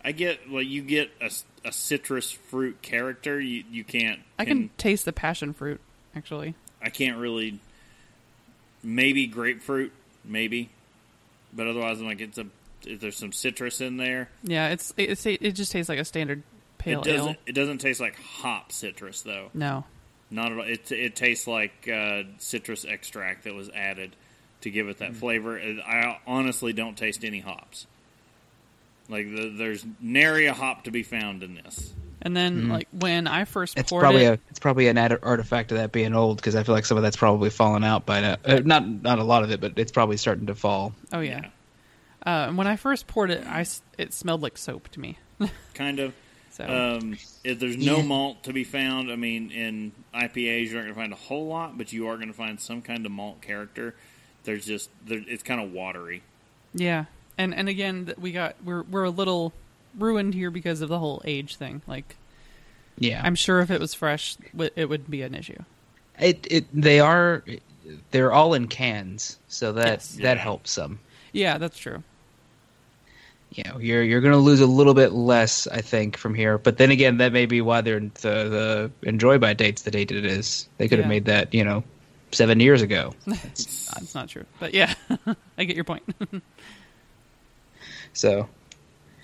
I 0.05 0.13
get, 0.13 0.51
like, 0.51 0.67
you 0.67 0.83
get 0.83 1.11
a, 1.23 1.31
a 1.65 1.73
citrus 1.73 2.31
fruit 2.31 2.83
character. 2.83 3.41
You, 3.41 3.65
you 3.71 3.85
can't. 3.85 4.21
I 4.39 4.45
pin- 4.45 4.69
can 4.69 4.71
taste 4.77 5.05
the 5.07 5.13
passion 5.13 5.53
fruit. 5.55 5.81
Actually, 6.15 6.55
I 6.83 6.91
can't 6.91 7.17
really. 7.19 7.61
Maybe 8.83 9.27
grapefruit, 9.27 9.93
maybe, 10.25 10.69
but 11.53 11.67
otherwise, 11.67 11.99
I'm 12.01 12.07
like 12.07 12.21
it's 12.21 12.39
a. 12.39 12.47
There's 12.85 13.17
some 13.17 13.33
citrus 13.33 13.81
in 13.81 13.97
there. 13.97 14.29
yeah, 14.45 14.69
it's 14.69 14.93
it, 14.97 15.11
it's 15.11 15.27
it 15.27 15.51
just 15.53 15.73
tastes 15.73 15.89
like 15.89 15.99
a 15.99 16.05
standard 16.05 16.43
pale 16.89 17.01
it 17.03 17.05
doesn't. 17.05 17.29
ale. 17.29 17.37
It 17.47 17.53
doesn't 17.55 17.79
taste 17.79 18.01
like 18.01 18.17
hop 18.21 18.73
citrus 18.73 19.23
though. 19.23 19.51
No, 19.55 19.85
Not 20.31 20.53
at 20.53 20.59
all. 20.59 20.65
It 20.65 20.91
it 20.93 21.17
tastes 21.17 21.47
like 21.47 21.89
uh, 21.93 22.23
citrus 22.39 22.85
extract 22.85 23.45
that 23.45 23.55
was 23.55 23.69
added 23.71 24.15
to 24.63 24.71
give 24.71 24.89
it 24.89 24.99
that 24.99 25.15
flavor. 25.15 25.59
I 25.59 26.19
honestly 26.27 26.73
don't 26.73 26.97
taste 26.97 27.25
any 27.25 27.41
hops. 27.41 27.87
Like 29.09 29.27
the, 29.35 29.55
there's 29.57 29.87
nary 30.01 30.47
a 30.47 30.53
hop 30.53 30.85
to 30.85 30.91
be 30.91 31.03
found 31.03 31.43
in 31.43 31.55
this. 31.55 31.95
and 32.21 32.37
then 32.37 32.69
like 32.69 32.89
when 32.93 33.27
I 33.27 33.45
first. 33.47 33.79
It's 33.79 33.89
poured 33.91 34.03
probably 34.03 34.25
it, 34.25 34.35
a 34.35 34.41
it's 34.51 34.59
probably 34.59 34.89
an 34.89 34.99
ad- 34.99 35.19
artifact 35.23 35.73
of 35.73 35.79
that 35.79 35.93
being 35.93 36.15
old 36.15 36.37
because 36.37 36.55
I 36.57 36.63
feel 36.63 36.75
like 36.75 36.85
some 36.85 36.99
of 36.99 37.03
that's 37.03 37.17
probably 37.17 37.49
fallen 37.51 37.85
out 37.85 38.05
by 38.05 38.21
now. 38.21 38.37
Uh, 38.45 38.61
not 38.65 38.87
not 38.87 39.19
a 39.19 39.25
lot 39.25 39.45
of 39.45 39.51
it, 39.51 39.61
but 39.63 39.79
it's 39.79 39.93
probably 39.93 40.19
starting 40.19 40.47
to 40.49 40.55
fall. 40.55 40.93
oh 41.13 41.21
yeah, 41.21 41.47
Uh, 42.27 42.47
and 42.49 42.59
when 42.59 42.67
I 42.67 42.77
first 42.77 43.07
poured 43.07 43.31
it, 43.31 43.47
I 43.47 43.65
it 43.97 44.13
smelled 44.13 44.43
like 44.43 44.59
soap 44.59 44.89
to 44.89 45.01
me. 45.01 45.17
kind 45.75 46.01
of. 46.01 46.13
So 46.59 46.99
Um, 46.99 47.17
if 47.45 47.59
there's 47.59 47.77
no 47.79 47.99
Yeah. 47.99 48.03
malt 48.03 48.43
to 48.45 48.53
be 48.53 48.65
found, 48.65 49.11
I 49.11 49.17
mean, 49.17 49.51
in 49.51 49.93
IPAs 50.13 50.67
you're 50.67 50.75
not 50.75 50.83
going 50.83 50.95
to 50.95 51.01
find 51.01 51.13
a 51.13 51.17
whole 51.17 51.47
lot, 51.47 51.79
but 51.79 51.93
you 51.93 52.09
are 52.09 52.17
going 52.17 52.29
to 52.29 52.35
find 52.35 52.61
some 52.61 52.83
kind 52.83 53.07
of 53.07 53.13
malt 53.13 53.41
character. 53.41 53.95
There's 54.45 54.67
just 54.67 54.91
there, 55.07 55.23
it's 55.27 55.43
kind 55.43 55.61
of 55.61 55.73
watery. 55.73 56.23
yeah, 56.75 57.07
and 57.39 57.55
and 57.55 57.69
again 57.69 58.13
we 58.19 58.33
got 58.33 58.57
we're 58.65 58.83
we're 58.83 59.05
a 59.05 59.11
little 59.11 59.53
ruined 59.99 60.35
here 60.35 60.51
because 60.51 60.81
of 60.83 60.89
the 60.89 60.99
whole 60.99 61.23
age 61.25 61.57
thing. 61.57 61.81
Like 61.87 62.17
Yeah, 62.99 63.23
I'm 63.25 63.35
sure 63.37 63.61
if 63.61 63.71
it 63.71 63.81
was 63.81 63.95
fresh, 63.95 64.37
it 64.77 64.89
would 64.89 65.09
be 65.11 65.23
an 65.23 65.35
issue. 65.35 65.63
It 66.19 66.47
it 66.51 66.67
they 66.75 66.99
are 67.01 67.45
they're 68.11 68.33
all 68.33 68.53
in 68.55 68.67
cans, 68.69 69.39
so 69.49 69.73
that 69.73 69.87
Yes. 69.87 70.09
that 70.17 70.37
Yeah. 70.37 70.43
helps 70.43 70.71
some. 70.73 70.99
Yeah, 71.33 71.59
that's 71.59 71.79
true. 71.79 72.03
You 73.51 73.65
know, 73.65 73.79
you're 73.79 74.03
you're 74.03 74.21
going 74.21 74.33
to 74.35 74.39
lose 74.39 74.61
a 74.61 74.67
little 74.67 74.93
bit 74.95 75.13
less, 75.13 75.67
I 75.67 75.81
think, 75.81 76.17
from 76.19 76.35
here. 76.35 76.59
But 76.59 76.77
then 76.77 76.91
again, 76.91 77.17
that 77.19 77.33
may 77.33 77.47
be 77.47 77.61
why 77.63 77.81
they're 77.81 77.99
the 78.01 78.11
the 78.21 78.91
enjoy 79.03 79.39
by 79.39 79.55
dates 79.55 79.83
the 79.83 79.91
date 79.91 80.13
it 80.13 80.25
is. 80.27 80.69
They 80.77 80.87
could 80.89 80.99
have 80.99 81.07
Yeah. 81.07 81.09
made 81.09 81.25
that, 81.27 81.55
you 81.55 81.65
know, 81.65 81.83
seven 82.31 82.61
years 82.61 82.83
ago. 82.83 83.15
It's, 83.27 83.91
it's 83.97 84.15
not 84.15 84.29
true, 84.29 84.45
but 84.61 84.75
yeah, 84.75 84.93
I 85.59 85.65
get 85.65 85.77
your 85.77 85.85
point. 85.85 86.03
So 88.13 88.49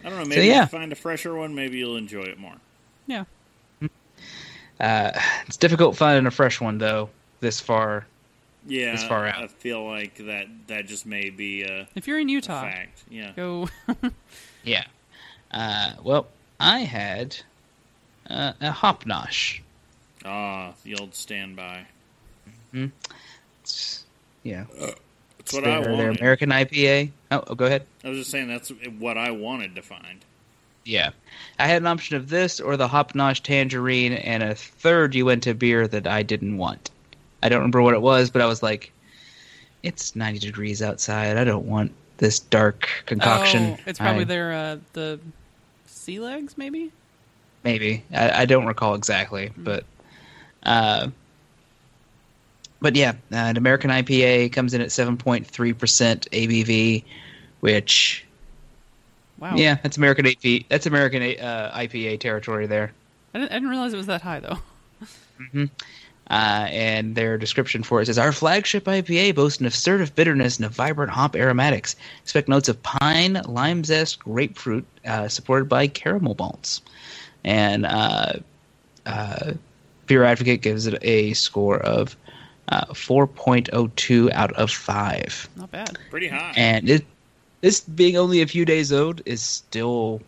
I 0.05 0.09
don't 0.09 0.19
know. 0.19 0.25
Maybe 0.25 0.47
yeah. 0.47 0.65
if 0.65 0.73
you 0.73 0.79
find 0.79 0.93
a 0.93 0.97
fresher 0.97 1.35
one, 1.35 1.55
maybe 1.55 1.79
you'll 1.79 1.97
enjoy 1.97 2.23
it 2.23 2.39
more. 2.39 2.55
yeah, 3.07 3.25
uh, 4.81 5.11
it's 5.47 5.57
difficult 5.57 5.97
finding 5.97 6.27
a 6.27 6.31
fresh 6.31 6.61
one 6.61 6.79
though. 6.79 7.11
This 7.41 7.61
far, 7.61 8.07
Yeah, 8.67 8.93
This 8.93 9.05
far 9.05 9.27
I- 9.27 9.31
out. 9.31 9.43
I 9.43 9.47
feel 9.49 9.85
like 9.87 10.17
that 10.27 10.47
that 10.69 10.87
just 10.87 11.05
may 11.07 11.31
be 11.31 11.63
a, 11.63 11.87
if 11.95 12.07
you're 12.07 12.19
in 12.19 12.29
Utah, 12.29 12.63
fact. 12.63 13.03
Yeah. 13.11 13.33
go. 13.37 13.69
yeah. 14.65 14.85
Uh, 15.51 15.93
well, 16.03 16.27
I 16.59 16.81
had 16.81 17.37
uh, 18.29 18.53
a 18.61 18.71
Hop 18.71 19.05
Nosh. 19.05 19.61
Ah, 20.25 20.73
the 20.83 20.97
old 20.97 21.15
standby. 21.15 21.87
It's, 23.63 24.05
you 24.43 24.53
know, 24.57 24.67
That's 25.39 25.53
what 25.53 25.65
their, 25.65 25.79
I 25.79 25.83
their 25.83 25.93
wanted. 25.93 26.19
American 26.21 26.51
IPA. 26.51 27.11
Oh, 27.31 27.45
oh, 27.49 27.55
go 27.55 27.67
ahead. 27.67 27.87
I 28.03 28.09
was 28.09 28.19
just 28.19 28.31
saying 28.31 28.49
that's 28.49 28.71
what 28.99 29.17
I 29.19 29.31
wanted 29.31 29.75
to 29.77 29.83
find. 29.83 30.25
Yeah, 30.85 31.11
I 31.59 31.67
had 31.67 31.81
an 31.83 31.87
option 31.87 32.17
of 32.17 32.29
this 32.29 32.61
or 32.61 32.77
the 32.77 32.89
Hop 32.89 33.13
Nosh 33.15 33.41
tangerine, 33.43 34.13
and 34.13 34.43
a 34.43 34.55
third 34.55 35.15
you 35.15 35.25
went 35.27 35.43
to 35.45 35.55
beer 35.55 35.87
that 35.89 36.07
I 36.07 36.23
didn't 36.23 36.57
want. 36.59 36.91
I 37.45 37.49
don't 37.49 37.59
remember 37.59 37.83
what 37.83 37.95
it 37.95 38.01
was, 38.01 38.31
but 38.31 38.41
I 38.43 38.47
was 38.47 38.63
like, 38.63 38.91
"It's 39.83 40.17
ninety 40.17 40.41
degrees 40.41 40.83
outside. 40.83 41.37
I 41.37 41.45
don't 41.45 41.67
want 41.67 41.93
this 42.17 42.41
dark 42.41 42.89
concoction." 43.07 43.77
Oh, 43.79 43.81
it's 43.87 43.99
probably 43.99 44.23
I- 44.23 44.25
their 44.25 44.53
uh, 44.53 44.77
the 44.95 45.21
sea 45.87 46.19
legs, 46.19 46.57
maybe. 46.59 46.91
Maybe 47.63 48.03
I, 48.13 48.43
I 48.43 48.45
don't 48.47 48.67
recall 48.67 48.95
exactly, 48.95 49.53
but 49.57 49.85
uh, 50.65 51.09
but 52.81 52.97
yeah, 52.97 53.11
uh, 53.33 53.37
an 53.37 53.57
American 53.57 53.91
IPA 53.91 54.53
comes 54.53 54.75
in 54.75 54.81
at 54.81 54.91
seven 54.91 55.17
point 55.17 55.47
three 55.47 55.73
percent 55.73 56.27
ABV, 56.33 57.05
which 57.61 58.25
Wow. 59.39 59.57
yeah, 59.57 59.77
that's 59.83 59.97
American 59.99 60.27
AP, 60.27 60.65
that's 60.69 60.87
American 60.87 61.23
uh, 61.23 61.73
IPA 61.77 62.21
territory 62.21 62.67
there. 62.67 62.93
I 63.35 63.39
didn't, 63.41 63.51
I 63.51 63.55
didn't 63.55 63.69
realize 63.69 63.93
it 63.93 63.97
was 63.99 64.07
that 64.07 64.23
high 64.23 64.41
though. 64.41 64.59
Uh, 66.31 66.67
and 66.71 67.15
their 67.17 67.37
description 67.37 67.83
for 67.83 68.01
it 68.01 68.07
says 68.07 68.17
our 68.19 68.33
flagship 68.33 68.85
IPA 68.85 69.35
boasts 69.35 69.61
an 69.61 69.67
assertive 69.67 70.15
bitterness 70.15 70.57
and 70.57 70.65
a 70.65 70.71
vibrant 70.71 71.11
hop 71.13 71.37
aromatics. 71.37 71.97
Expect 72.23 72.49
notes 72.49 72.69
of 72.71 72.83
pine, 72.83 73.43
lime 73.47 73.85
zest, 73.85 74.21
grapefruit, 74.21 74.87
uh, 75.05 75.29
supported 75.29 75.69
by 75.69 75.87
caramel 75.87 76.35
malts. 76.39 76.81
And 77.45 77.85
uh, 77.85 78.33
uh, 79.05 79.53
Beer 80.07 80.25
Advocate 80.25 80.63
gives 80.63 80.87
it 80.87 80.99
a 81.03 81.35
score 81.35 81.79
of 81.79 82.17
uh, 82.69 82.87
4.02 82.87 84.33
out 84.33 84.53
of 84.55 84.71
5. 84.71 85.49
Not 85.57 85.71
bad. 85.71 85.99
Pretty 86.11 86.29
high. 86.29 86.55
And 86.57 86.89
it, 86.89 87.05
this 87.61 87.81
being 87.81 88.17
only 88.17 88.41
a 88.41 88.47
few 88.47 88.65
days 88.65 88.93
old 88.95 89.21
is 89.27 89.43
still, 89.43 90.23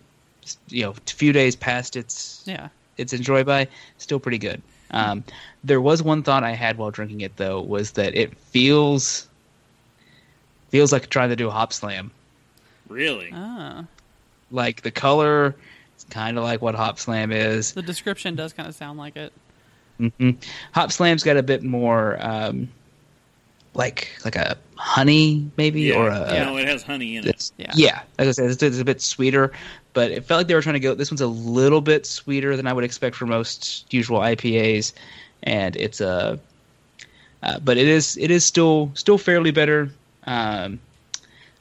you 0.69 0.83
know, 0.83 0.91
a 0.91 1.11
few 1.11 1.33
days 1.33 1.57
past 1.57 1.97
its 1.97 2.43
Yeah. 2.47 2.69
it's 2.99 3.15
enjoy 3.15 3.45
by 3.45 3.69
still 3.97 4.21
pretty 4.21 4.39
good. 4.39 4.61
Um, 4.93 5.25
there 5.65 5.81
was 5.81 6.03
one 6.03 6.23
thought 6.23 6.45
I 6.45 6.53
had 6.53 6.79
while 6.79 6.91
drinking 6.91 7.21
it 7.23 7.37
though 7.37 7.61
was 7.61 7.93
that 7.93 8.15
it 8.15 8.37
feels 8.37 9.29
feels 10.71 10.93
like 10.93 11.09
trying 11.09 11.31
to 11.31 11.37
do 11.37 11.49
a 11.49 11.53
Hopslam. 11.53 12.11
really? 12.89 13.31
Ah, 13.33 13.85
Like 14.51 14.83
the 14.83 14.91
color 14.91 15.55
it's 15.95 16.05
kind 16.05 16.37
of 16.39 16.45
like 16.45 16.61
what 16.63 16.75
Hopslam 16.75 17.33
is. 17.33 17.73
the 17.73 17.83
description 17.83 18.35
does 18.37 18.53
kind 18.53 18.69
of 18.69 18.75
sound 18.75 18.99
like 18.99 19.17
it. 19.17 19.33
hmm 19.99 20.31
Hopslam's 20.75 21.23
got 21.25 21.37
a 21.37 21.43
bit 21.43 21.63
more 21.63 22.17
um, 22.21 22.69
like 23.77 24.11
like 24.25 24.37
a 24.37 24.57
honey 24.77 25.51
maybe 25.57 25.83
yeah. 25.83 25.97
or 25.97 26.09
a, 26.09 26.35
you 26.35 26.45
know, 26.45 26.57
it 26.57 26.67
has 26.67 26.83
honey 26.83 27.17
in 27.17 27.27
it. 27.27 27.51
Yeah. 27.57 27.73
yeah. 27.75 28.03
like 28.19 28.29
I 28.29 28.31
said, 28.31 28.51
it's, 28.51 28.63
it's 28.63 28.79
a 28.79 28.85
bit 28.85 29.01
sweeter, 29.01 29.53
but 29.93 30.11
it 30.11 30.25
felt 30.25 30.41
like 30.41 30.47
they 30.47 30.55
were 30.55 30.63
trying 30.63 30.75
to 30.75 30.81
go. 30.81 30.95
This 30.95 31.11
one's 31.11 31.21
a 31.21 31.27
little 31.27 31.81
bit 31.81 32.07
sweeter 32.07 32.57
than 32.57 32.67
I 32.67 32.73
would 32.73 32.85
expect 32.85 33.17
for 33.17 33.27
most 33.27 33.93
usual 33.93 34.21
IPAs, 34.21 34.93
and 35.43 35.77
it's 35.77 36.01
a, 36.01 36.39
uh, 37.43 37.59
but 37.61 37.77
it 37.77 37.89
is 37.89 38.17
it 38.17 38.31
is 38.31 38.45
still 38.45 38.91
still 38.95 39.19
fairly 39.19 39.51
better. 39.51 39.91
Um, 40.25 40.81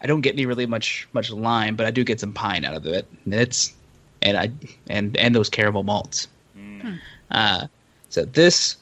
I 0.02 0.08
don't 0.08 0.22
get 0.22 0.34
any 0.34 0.46
really 0.46 0.66
much 0.66 1.08
much 1.14 1.32
lime, 1.32 1.76
but 1.76 1.86
I 1.86 1.92
do 1.92 2.04
get 2.04 2.20
some 2.20 2.34
pine 2.34 2.66
out 2.66 2.76
of 2.76 2.86
it. 2.86 3.08
And 3.26 3.34
it's 3.34 3.74
and 4.22 4.38
I 4.38 4.52
and 4.88 5.16
and 5.18 5.36
those 5.36 5.50
caramel 5.50 5.84
malts. 5.84 6.28
Uh, 7.32 7.68
so 8.10 8.24
this 8.24 8.78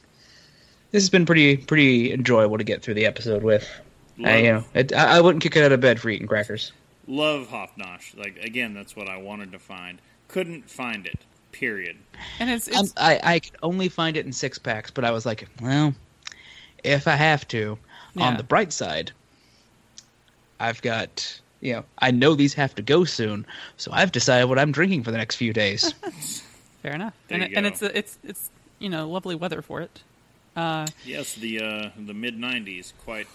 this 0.94 1.02
has 1.02 1.10
been 1.10 1.26
pretty 1.26 1.56
pretty 1.56 2.12
enjoyable 2.12 2.56
to 2.56 2.62
get 2.62 2.80
through 2.80 2.94
the 2.94 3.04
episode 3.04 3.42
with. 3.42 3.68
I, 4.24 4.36
you 4.36 4.52
know, 4.52 4.64
it, 4.74 4.92
I, 4.92 5.16
I 5.16 5.20
wouldn't 5.20 5.42
kick 5.42 5.56
it 5.56 5.64
out 5.64 5.72
of 5.72 5.80
bed 5.80 6.00
for 6.00 6.08
eating 6.08 6.28
crackers. 6.28 6.70
Love 7.08 7.48
Hop 7.48 7.76
Nosh. 7.76 8.16
Like 8.16 8.38
again, 8.44 8.74
that's 8.74 8.94
what 8.94 9.08
I 9.08 9.16
wanted 9.16 9.50
to 9.52 9.58
find. 9.58 9.98
Couldn't 10.28 10.70
find 10.70 11.04
it. 11.04 11.18
Period. 11.50 11.96
And 12.38 12.48
it's 12.48 12.68
Um, 12.68 12.84
it's 12.84 12.94
I 12.96 13.18
I 13.24 13.38
could 13.40 13.56
only 13.60 13.88
find 13.88 14.16
it 14.16 14.24
in 14.24 14.32
six 14.32 14.56
packs, 14.56 14.92
but 14.92 15.04
I 15.04 15.10
was 15.10 15.26
like, 15.26 15.48
well, 15.60 15.92
if 16.84 17.08
I 17.08 17.16
have 17.16 17.48
to, 17.48 17.76
on 18.16 18.36
the 18.36 18.44
bright 18.44 18.72
side, 18.72 19.10
I've 20.60 20.80
got 20.80 21.40
you 21.60 21.72
know 21.72 21.84
I 21.98 22.12
know 22.12 22.36
these 22.36 22.54
have 22.54 22.72
to 22.76 22.82
go 22.82 23.02
soon, 23.02 23.46
so 23.78 23.90
I've 23.92 24.12
decided 24.12 24.48
what 24.48 24.60
I'm 24.60 24.70
drinking 24.70 25.02
for 25.02 25.10
the 25.10 25.18
next 25.18 25.34
few 25.34 25.52
days. 25.52 25.92
fair 26.82 26.92
enough. 26.92 27.14
There 27.26 27.40
and 27.40 27.50
you 27.50 27.56
and 27.56 27.64
go. 27.64 27.68
it's 27.68 27.82
it's 27.82 28.18
it's 28.22 28.50
you 28.78 28.90
know 28.90 29.10
lovely 29.10 29.34
weather 29.34 29.60
for 29.60 29.80
it. 29.80 30.00
Uh, 30.56 30.86
Yes, 31.04 31.34
the 31.34 31.60
uh, 31.60 31.90
the 31.98 32.14
mid 32.14 32.38
'90s, 32.38 32.92
quite 33.04 33.26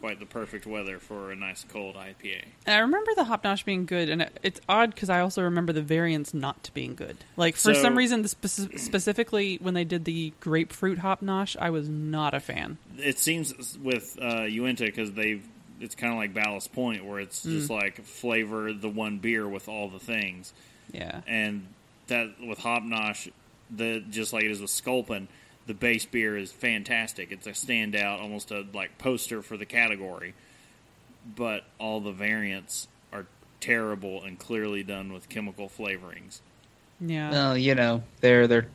quite 0.00 0.18
the 0.18 0.26
perfect 0.26 0.66
weather 0.66 0.98
for 0.98 1.30
a 1.30 1.36
nice 1.36 1.62
cold 1.68 1.94
IPA. 1.94 2.42
and 2.64 2.74
I 2.74 2.78
remember 2.78 3.10
the 3.14 3.24
Hop 3.24 3.42
Nosh 3.44 3.64
being 3.66 3.84
good, 3.84 4.08
and 4.08 4.22
it, 4.22 4.38
it's 4.42 4.58
odd 4.66 4.94
because 4.94 5.10
I 5.10 5.20
also 5.20 5.42
remember 5.42 5.74
the 5.74 5.82
variants 5.82 6.32
not 6.32 6.70
being 6.72 6.94
good. 6.94 7.18
Like 7.36 7.54
for 7.54 7.74
So- 7.74 7.82
some 7.82 7.98
reason, 7.98 8.22
the 8.22 8.28
speci- 8.28 8.78
specifically 8.78 9.58
when 9.60 9.74
they 9.74 9.84
did 9.84 10.06
the 10.06 10.32
grapefruit 10.40 10.98
Hop 11.00 11.20
Nosh, 11.20 11.54
I 11.60 11.68
was 11.70 11.88
not 11.88 12.32
a 12.32 12.40
fan. 12.40 12.78
It 12.98 13.18
seems 13.18 13.76
with 13.78 14.18
uh, 14.22 14.42
Uinta 14.44 14.84
because 14.84 15.12
they've 15.12 15.44
it's 15.82 15.94
kind 15.94 16.12
of 16.12 16.18
like 16.18 16.32
Ballast 16.34 16.72
Point, 16.72 17.04
where 17.06 17.20
it's 17.20 17.44
Mm. 17.44 17.50
just 17.58 17.70
like 17.70 18.02
flavor 18.04 18.72
the 18.72 18.88
one 18.88 19.18
beer 19.18 19.46
with 19.48 19.66
all 19.68 19.88
the 19.88 19.98
things, 19.98 20.52
Yeah, 20.92 21.20
and 21.26 21.66
that 22.08 22.40
with 22.40 22.58
Hop 22.60 22.82
Nosh, 22.84 23.30
the 23.70 24.00
just 24.10 24.32
like 24.32 24.44
it 24.44 24.50
is 24.50 24.60
with 24.62 24.70
Sculpin, 24.70 25.28
the 25.70 25.74
base 25.74 26.04
beer 26.04 26.36
is 26.36 26.50
fantastic. 26.50 27.30
It's 27.30 27.46
a 27.46 27.52
standout, 27.52 28.20
almost 28.20 28.50
a 28.50 28.66
like 28.74 28.98
poster 28.98 29.40
for 29.40 29.56
the 29.56 29.64
category. 29.64 30.34
But 31.36 31.62
all 31.78 32.00
the 32.00 32.10
variants 32.10 32.88
are 33.12 33.26
terrible 33.60 34.24
and 34.24 34.36
clearly 34.36 34.82
done 34.82 35.12
with 35.12 35.28
chemical 35.28 35.68
flavorings. 35.68 36.40
yeah. 36.98 37.30
well, 37.30 37.56
you 37.56 37.76
know, 37.76 38.02
they're 38.20 38.48
they're 38.48 38.66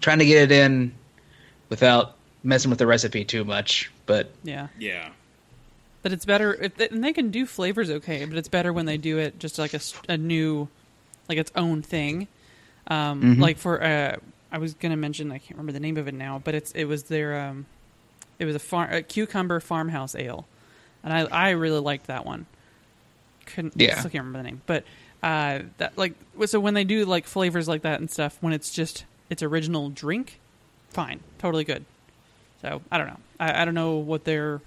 trying 0.00 0.18
to 0.18 0.24
get 0.24 0.50
it 0.50 0.50
in 0.50 0.96
without 1.68 2.16
messing 2.42 2.68
with 2.68 2.80
the 2.80 2.86
recipe 2.88 3.24
too 3.24 3.44
much, 3.44 3.88
but 4.06 4.32
Yeah, 4.42 4.66
Yeah, 4.80 5.10
but 6.02 6.12
it's 6.12 6.24
better 6.24 6.54
if 6.54 6.74
they, 6.74 6.88
and 6.88 7.04
they 7.04 7.12
can 7.12 7.30
do 7.30 7.46
flavors 7.46 7.88
okay, 7.88 8.24
but 8.24 8.36
it's 8.36 8.48
better 8.48 8.72
when 8.72 8.86
they 8.86 8.96
do 8.96 9.18
it 9.18 9.38
just 9.38 9.60
like 9.60 9.74
a 10.08 10.16
new, 10.16 10.66
like 11.28 11.38
its 11.38 11.52
own 11.54 11.82
thing. 11.82 12.26
Um, 12.88 13.38
Like 13.38 13.58
for 13.58 13.80
uh, 13.80 14.16
I 14.52 14.58
was 14.58 14.74
gonna 14.74 14.96
mention 14.96 15.32
I 15.32 15.38
can't 15.38 15.52
remember 15.52 15.72
the 15.72 15.80
name 15.80 15.96
of 15.96 16.06
it 16.06 16.14
now, 16.14 16.40
but 16.44 16.54
it's 16.54 16.70
it 16.72 16.84
was 16.84 17.04
their 17.04 17.40
um, 17.40 17.66
it 18.38 18.44
was 18.44 18.54
a 18.54 18.60
farm 18.60 18.92
a 18.92 19.02
cucumber 19.02 19.58
farmhouse 19.58 20.14
ale, 20.14 20.46
and 21.02 21.12
I 21.12 21.22
I 21.24 21.50
really 21.50 21.80
liked 21.80 22.06
that 22.06 22.26
one. 22.26 22.46
Couldn't 23.46 23.74
Yeah. 23.76 23.96
I 23.96 23.98
still 24.00 24.10
can't 24.10 24.24
remember 24.24 24.38
the 24.38 24.50
name, 24.50 24.62
but 24.66 24.84
uh, 25.22 25.60
that 25.78 25.96
like 25.96 26.14
so 26.46 26.60
when 26.60 26.74
they 26.74 26.84
do 26.84 27.04
like 27.06 27.26
flavors 27.26 27.66
like 27.66 27.82
that 27.82 27.98
and 28.00 28.10
stuff 28.10 28.36
when 28.40 28.52
it's 28.52 28.72
just 28.72 29.04
its 29.30 29.42
original 29.42 29.88
drink, 29.88 30.38
fine, 30.90 31.20
totally 31.38 31.64
good. 31.64 31.84
So 32.60 32.82
I 32.92 32.98
don't 32.98 33.06
know. 33.06 33.18
I, 33.40 33.62
I 33.62 33.64
don't 33.64 33.74
know 33.74 33.96
what 33.96 34.24
their 34.24 34.60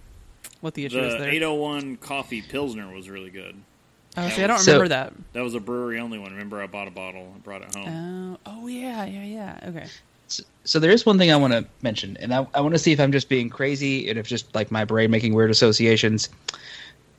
what 0.62 0.74
the 0.74 0.86
issue 0.86 1.00
is 1.00 1.14
the 1.14 1.20
there. 1.20 1.30
801 1.30 1.98
coffee 1.98 2.42
pilsner 2.42 2.92
was 2.92 3.10
really 3.10 3.30
good. 3.30 3.56
Oh, 4.18 4.30
see, 4.30 4.44
I 4.44 4.48
don't 4.48 4.60
So- 4.60 4.72
remember 4.74 4.90
that. 4.90 5.14
That 5.34 5.42
was 5.44 5.54
a 5.56 5.60
brewery 5.60 6.00
only 6.00 6.18
one. 6.20 6.32
Remember, 6.32 6.62
I 6.62 6.68
bought 6.68 6.88
a 6.88 6.92
bottle 6.92 7.32
and 7.34 7.44
brought 7.44 7.62
it 7.62 7.76
home. 7.76 8.38
Oh, 8.46 8.52
oh 8.64 8.68
yeah, 8.68 9.06
yeah, 9.06 9.24
yeah. 9.24 9.60
Okay. 9.70 9.86
So, 10.28 10.44
so 10.64 10.80
there 10.80 10.92
is 10.92 11.06
one 11.06 11.18
thing 11.18 11.32
I 11.32 11.36
want 11.36 11.54
to 11.54 11.66
mention, 11.82 12.18
and 12.20 12.34
I, 12.34 12.48
I 12.54 12.62
want 12.62 12.74
to 12.74 12.80
see 12.80 12.92
if 12.92 13.00
I'm 13.00 13.12
just 13.12 13.30
being 13.30 13.50
crazy 13.50 14.10
and 14.10 14.18
if 14.18 14.28
just 14.28 14.54
like 14.56 14.72
my 14.72 14.86
brain 14.86 15.12
making 15.12 15.34
weird 15.34 15.52
associations. 15.52 16.30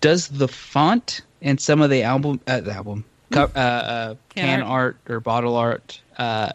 Does 0.01 0.29
the 0.29 0.49
font 0.49 1.21
and 1.43 1.61
some 1.61 1.81
of 1.83 1.91
the 1.91 2.03
album, 2.03 2.41
uh, 2.47 2.61
the 2.61 2.73
album, 2.73 3.05
co- 3.31 3.51
uh, 3.55 3.59
uh, 3.59 4.15
Can 4.35 4.45
can 4.47 4.63
art. 4.63 4.97
art. 5.07 5.11
or 5.15 5.21
bottle 5.21 5.57
art 5.57 6.01
uh, 6.19 6.51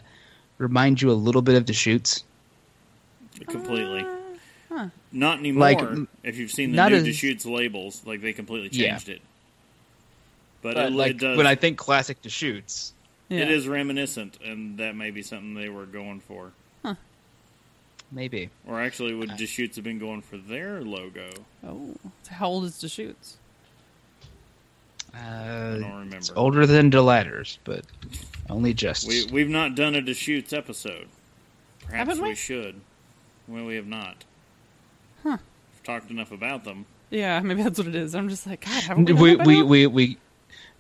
remind 0.58 1.02
you 1.02 1.10
a 1.12 1.14
little 1.14 1.42
bit 1.42 1.56
of 1.56 1.66
Deschutes? 1.66 2.24
completely. 3.48 4.06
Not 5.14 5.40
anymore. 5.40 5.60
Like, 5.62 6.08
if 6.24 6.38
you've 6.38 6.52
seen 6.52 6.72
the 6.74 6.90
new 6.90 6.96
as- 6.98 7.04
Deschutes 7.04 7.46
labels, 7.46 8.02
like 8.06 8.22
they 8.22 8.32
completely 8.34 8.70
Yeah. 8.72 8.92
changed 8.92 9.10
it. 9.10 9.22
But, 10.62 10.76
But 10.76 10.88
it, 10.88 10.94
like 10.94 11.12
it 11.12 11.18
does. 11.20 11.38
when 11.38 11.48
I 11.48 11.56
think 11.56 11.78
classic 11.78 12.22
Deschutes, 12.22 12.94
Yeah. 13.30 13.40
It 13.40 13.52
is 13.52 13.68
reminiscent, 13.68 14.38
and 14.44 14.78
that 14.78 14.96
may 14.96 15.10
be 15.12 15.22
something 15.24 15.54
they 15.56 15.70
were 15.70 15.86
going 15.86 16.20
for. 16.20 16.52
Huh. 16.84 16.96
Maybe. 18.12 18.50
Or 18.68 18.82
actually, 18.82 19.14
would 19.16 19.38
Deschutes 19.38 19.76
have 19.78 19.86
been 19.86 20.00
going 20.00 20.22
for 20.22 20.38
their 20.38 20.82
logo? 20.82 21.30
Oh, 21.66 21.96
so 22.24 22.34
how 22.34 22.48
old 22.48 22.66
is 22.66 22.80
Deschutes? 22.80 23.38
Uh, 25.14 25.18
I 25.18 25.78
don't 25.80 25.92
remember. 25.92 26.18
It's 26.18 26.32
older 26.36 26.66
than 26.66 26.90
Delatters, 26.90 27.60
but 27.64 27.86
only 28.50 28.74
just. 28.74 29.08
We 29.08 29.26
we've 29.32 29.50
not 29.50 29.76
done 29.76 29.96
a 29.96 30.02
Deschutes 30.02 30.54
episode. 30.54 31.08
Perhaps 31.86 32.10
Haven't 32.10 32.24
we? 32.24 32.30
we? 32.30 32.36
should. 32.36 32.80
Well, 33.48 33.66
we 33.66 33.76
have 33.76 33.88
not. 33.88 34.24
Huh. 35.24 35.38
We've 35.74 35.84
talked 35.84 36.12
enough 36.12 36.32
about 36.32 36.64
them. 36.64 36.86
Yeah, 37.10 37.40
maybe 37.42 37.62
that's 37.64 37.78
what 37.78 37.88
it 37.88 37.96
is. 37.96 38.16
I'm 38.16 38.30
just 38.30 38.48
like, 38.48 38.64
God, 38.64 38.84
haven't 38.84 39.06
we? 39.08 39.14
we, 39.14 39.36
done 39.36 39.46
we, 39.48 39.64
we, 39.64 39.88
we, 39.88 40.18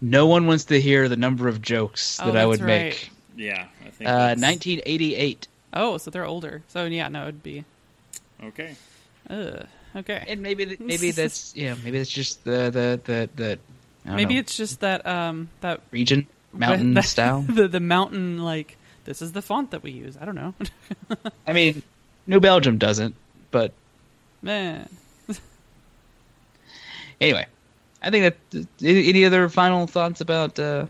no 0.01 0.25
one 0.27 0.47
wants 0.47 0.65
to 0.65 0.81
hear 0.81 1.07
the 1.07 1.15
number 1.15 1.47
of 1.47 1.61
jokes 1.61 2.19
Oh, 2.21 2.25
that 2.31 2.35
I 2.37 2.45
would 2.45 2.59
right. 2.59 2.67
make. 2.67 3.11
Yeah, 3.35 3.67
I 3.85 3.89
think. 3.89 4.09
Uh, 4.09 4.35
1988. 4.35 5.47
Oh, 5.73 5.97
so 5.97 6.11
they're 6.11 6.25
older. 6.25 6.63
So 6.67 6.85
yeah, 6.85 7.07
no, 7.07 7.23
it'd 7.23 7.43
be. 7.43 7.63
Okay. 8.43 8.75
Ugh. 9.29 9.65
Okay. 9.95 10.23
And 10.27 10.41
maybe 10.41 10.65
th- 10.65 10.79
maybe 10.79 11.11
that's 11.19 11.55
yeah 11.55 11.75
maybe 11.83 11.97
that's 11.99 12.09
just 12.09 12.43
the 12.43 12.69
the 12.71 12.99
the, 13.03 13.29
the 13.35 13.59
Maybe 14.03 14.33
know, 14.33 14.39
it's 14.39 14.57
just 14.57 14.79
that 14.81 15.05
um 15.05 15.49
that 15.61 15.81
region 15.91 16.27
mountain 16.53 16.93
that- 16.95 17.05
style. 17.05 17.41
the 17.43 17.67
the 17.67 17.79
mountain 17.79 18.39
like 18.39 18.77
this 19.05 19.21
is 19.21 19.31
the 19.33 19.41
font 19.41 19.71
that 19.71 19.83
we 19.83 19.91
use. 19.91 20.17
I 20.19 20.25
don't 20.25 20.35
know. 20.35 20.53
I 21.47 21.53
mean, 21.53 21.83
New 22.27 22.39
Belgium 22.39 22.77
doesn't, 22.77 23.15
but 23.51 23.73
Man. 24.41 24.89
anyway, 27.19 27.45
I 28.01 28.09
think 28.09 28.35
that 28.51 28.65
any 28.81 29.09
any 29.09 29.25
other 29.25 29.47
final 29.49 29.87
thoughts 29.87 30.21
about 30.21 30.57
uh, 30.59 30.87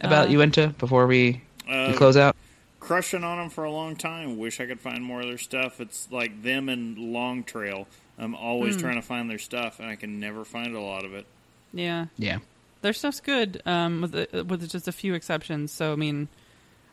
about 0.00 0.28
Uh, 0.28 0.32
Uinta 0.32 0.74
before 0.78 1.06
we, 1.06 1.42
we 1.66 1.72
Uh, 1.72 1.96
close 1.96 2.16
out? 2.16 2.36
Crushing 2.80 3.22
on 3.24 3.38
them 3.38 3.48
for 3.50 3.64
a 3.64 3.70
long 3.70 3.94
time. 3.96 4.38
Wish 4.38 4.60
I 4.60 4.66
could 4.66 4.80
find 4.80 5.02
more 5.04 5.20
of 5.20 5.26
their 5.26 5.38
stuff. 5.38 5.80
It's 5.80 6.08
like 6.10 6.42
them 6.42 6.68
and 6.68 6.98
Long 6.98 7.44
Trail. 7.44 7.86
I'm 8.18 8.34
always 8.34 8.76
trying 8.76 8.96
to 8.96 9.02
find 9.02 9.30
their 9.30 9.38
stuff, 9.38 9.80
and 9.80 9.88
I 9.88 9.96
can 9.96 10.20
never 10.20 10.44
find 10.44 10.74
a 10.76 10.80
lot 10.80 11.04
of 11.04 11.14
it. 11.14 11.24
Yeah. 11.72 12.06
Yeah, 12.18 12.38
Their 12.82 12.92
stuff's 12.92 13.20
good, 13.20 13.62
um, 13.64 14.02
with 14.02 14.12
the, 14.12 14.44
with 14.44 14.68
just 14.68 14.86
a 14.88 14.92
few 14.92 15.14
exceptions. 15.14 15.70
So 15.72 15.92
I 15.92 15.96
mean, 15.96 16.28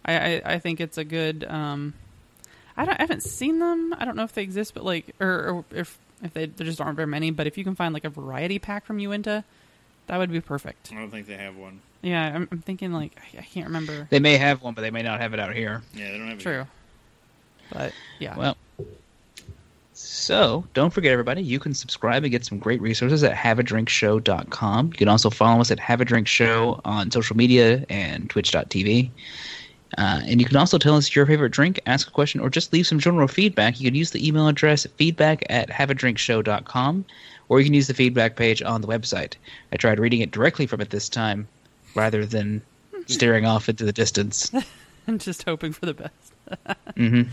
I 0.05 0.13
I, 0.35 0.41
I 0.53 0.59
think 0.59 0.79
it's 0.79 0.97
a 0.97 1.03
good. 1.03 1.43
Um, 1.43 1.93
I 2.77 2.85
don't 2.85 2.97
I 2.97 3.01
haven't 3.01 3.23
seen 3.23 3.59
them. 3.59 3.93
I 3.97 4.05
don't 4.05 4.15
know 4.15 4.23
if 4.23 4.33
they 4.33 4.43
exist, 4.43 4.73
but 4.73 4.85
like, 4.85 5.13
or, 5.19 5.27
or 5.27 5.65
if 5.75 5.97
if 6.23 6.33
they 6.33 6.45
there 6.45 6.65
just 6.65 6.81
aren't 6.81 6.95
very 6.95 7.07
many. 7.07 7.31
But 7.31 7.47
if 7.47 7.57
you 7.57 7.63
can 7.63 7.75
find 7.75 7.93
like 7.93 8.05
a 8.05 8.09
variety 8.09 8.59
pack 8.59 8.85
from 8.85 8.99
Uinta, 8.99 9.43
that 10.07 10.17
would 10.17 10.31
be 10.31 10.41
perfect. 10.41 10.91
I 10.91 10.95
don't 10.95 11.11
think 11.11 11.27
they 11.27 11.37
have 11.37 11.55
one. 11.55 11.81
Yeah, 12.01 12.33
I'm, 12.33 12.47
I'm 12.51 12.59
thinking 12.61 12.93
like 12.93 13.17
I, 13.17 13.39
I 13.39 13.41
can't 13.41 13.67
remember. 13.67 14.07
they 14.09 14.19
may 14.19 14.37
have 14.37 14.61
one, 14.61 14.73
but 14.73 14.81
they 14.81 14.91
may 14.91 15.03
not 15.03 15.19
have 15.19 15.33
it 15.33 15.39
out 15.39 15.53
here. 15.53 15.81
Yeah, 15.93 16.11
they 16.11 16.17
don't 16.17 16.27
have 16.27 16.39
it. 16.39 16.43
True, 16.43 16.65
but 17.71 17.93
yeah. 18.19 18.37
Well, 18.37 18.57
so 20.01 20.63
don't 20.73 20.91
forget, 20.91 21.11
everybody, 21.11 21.41
you 21.41 21.59
can 21.59 21.73
subscribe 21.73 22.23
and 22.23 22.31
get 22.31 22.45
some 22.45 22.57
great 22.57 22.81
resources 22.81 23.21
at 23.23 23.35
haveadrinkshow.com. 23.35 24.87
You 24.87 24.93
can 24.93 25.09
also 25.09 25.29
follow 25.29 25.59
us 25.59 25.71
at 25.71 25.79
Have 25.79 25.99
a 25.99 26.05
Drink 26.05 26.27
Show 26.27 26.79
on 26.85 27.11
social 27.11 27.35
media 27.35 27.85
and 27.89 28.29
twitch.tv. 28.29 29.09
Uh, 29.97 30.21
and 30.25 30.39
you 30.39 30.45
can 30.45 30.57
also 30.57 30.77
tell 30.77 30.95
us 30.95 31.15
your 31.15 31.25
favorite 31.25 31.51
drink, 31.51 31.79
ask 31.85 32.07
a 32.07 32.11
question, 32.11 32.41
or 32.41 32.49
just 32.49 32.71
leave 32.71 32.85
some 32.85 32.99
general 32.99 33.27
feedback. 33.27 33.79
You 33.79 33.87
can 33.89 33.95
use 33.95 34.11
the 34.11 34.25
email 34.25 34.47
address 34.47 34.85
feedback 34.97 35.43
at 35.49 35.69
haveadrinkshow.com, 35.69 37.05
or 37.49 37.59
you 37.59 37.65
can 37.65 37.73
use 37.73 37.87
the 37.87 37.93
feedback 37.93 38.35
page 38.35 38.61
on 38.61 38.81
the 38.81 38.87
website. 38.87 39.33
I 39.71 39.77
tried 39.77 39.99
reading 39.99 40.21
it 40.21 40.31
directly 40.31 40.67
from 40.67 40.81
it 40.81 40.91
this 40.91 41.09
time 41.09 41.47
rather 41.95 42.25
than 42.25 42.61
staring 43.07 43.45
off 43.45 43.67
into 43.67 43.83
the 43.83 43.91
distance. 43.91 44.51
and 45.07 45.19
just 45.19 45.43
hoping 45.43 45.73
for 45.73 45.85
the 45.87 45.93
best. 45.93 46.33
hmm 46.95 47.23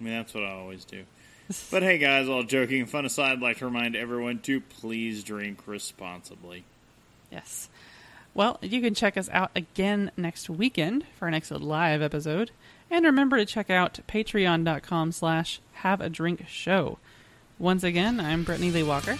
I 0.00 0.02
mean, 0.02 0.14
that's 0.14 0.34
what 0.34 0.44
I 0.44 0.50
always 0.50 0.84
do. 0.84 1.04
But 1.70 1.82
hey, 1.82 1.98
guys, 1.98 2.28
all 2.28 2.42
joking 2.42 2.80
and 2.80 2.90
fun 2.90 3.04
aside, 3.04 3.32
I'd 3.32 3.40
like 3.40 3.58
to 3.58 3.66
remind 3.66 3.96
everyone 3.96 4.38
to 4.40 4.60
please 4.60 5.22
drink 5.22 5.66
responsibly. 5.66 6.64
Yes. 7.30 7.68
Well, 8.34 8.58
you 8.60 8.80
can 8.80 8.94
check 8.94 9.16
us 9.16 9.28
out 9.32 9.52
again 9.54 10.10
next 10.16 10.50
weekend 10.50 11.06
for 11.16 11.26
our 11.26 11.30
next 11.30 11.52
live 11.52 12.02
episode. 12.02 12.50
And 12.90 13.04
remember 13.04 13.36
to 13.36 13.46
check 13.46 13.70
out 13.70 14.00
patreon.com 14.08 15.12
slash 15.12 15.60
have 15.74 16.00
a 16.00 16.10
drink 16.10 16.44
show. 16.48 16.98
Once 17.58 17.84
again, 17.84 18.18
I'm 18.18 18.42
Brittany 18.42 18.72
Lee 18.72 18.82
Walker. 18.82 19.16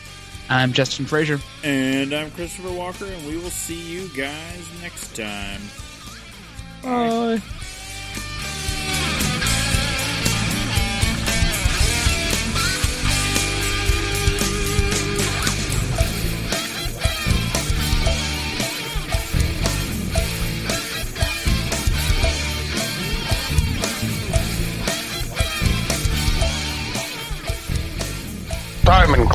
I'm 0.51 0.73
Justin 0.73 1.07
Frazier. 1.07 1.39
And 1.63 2.13
I'm 2.13 2.31
Christopher 2.33 2.73
Walker, 2.73 3.07
and 3.07 3.27
we 3.27 3.37
will 3.37 3.51
see 3.51 3.81
you 3.81 4.09
guys 4.17 4.69
next 4.83 5.15
time. 5.17 5.61
Bye. 6.83 7.41
Diamond 7.41 7.64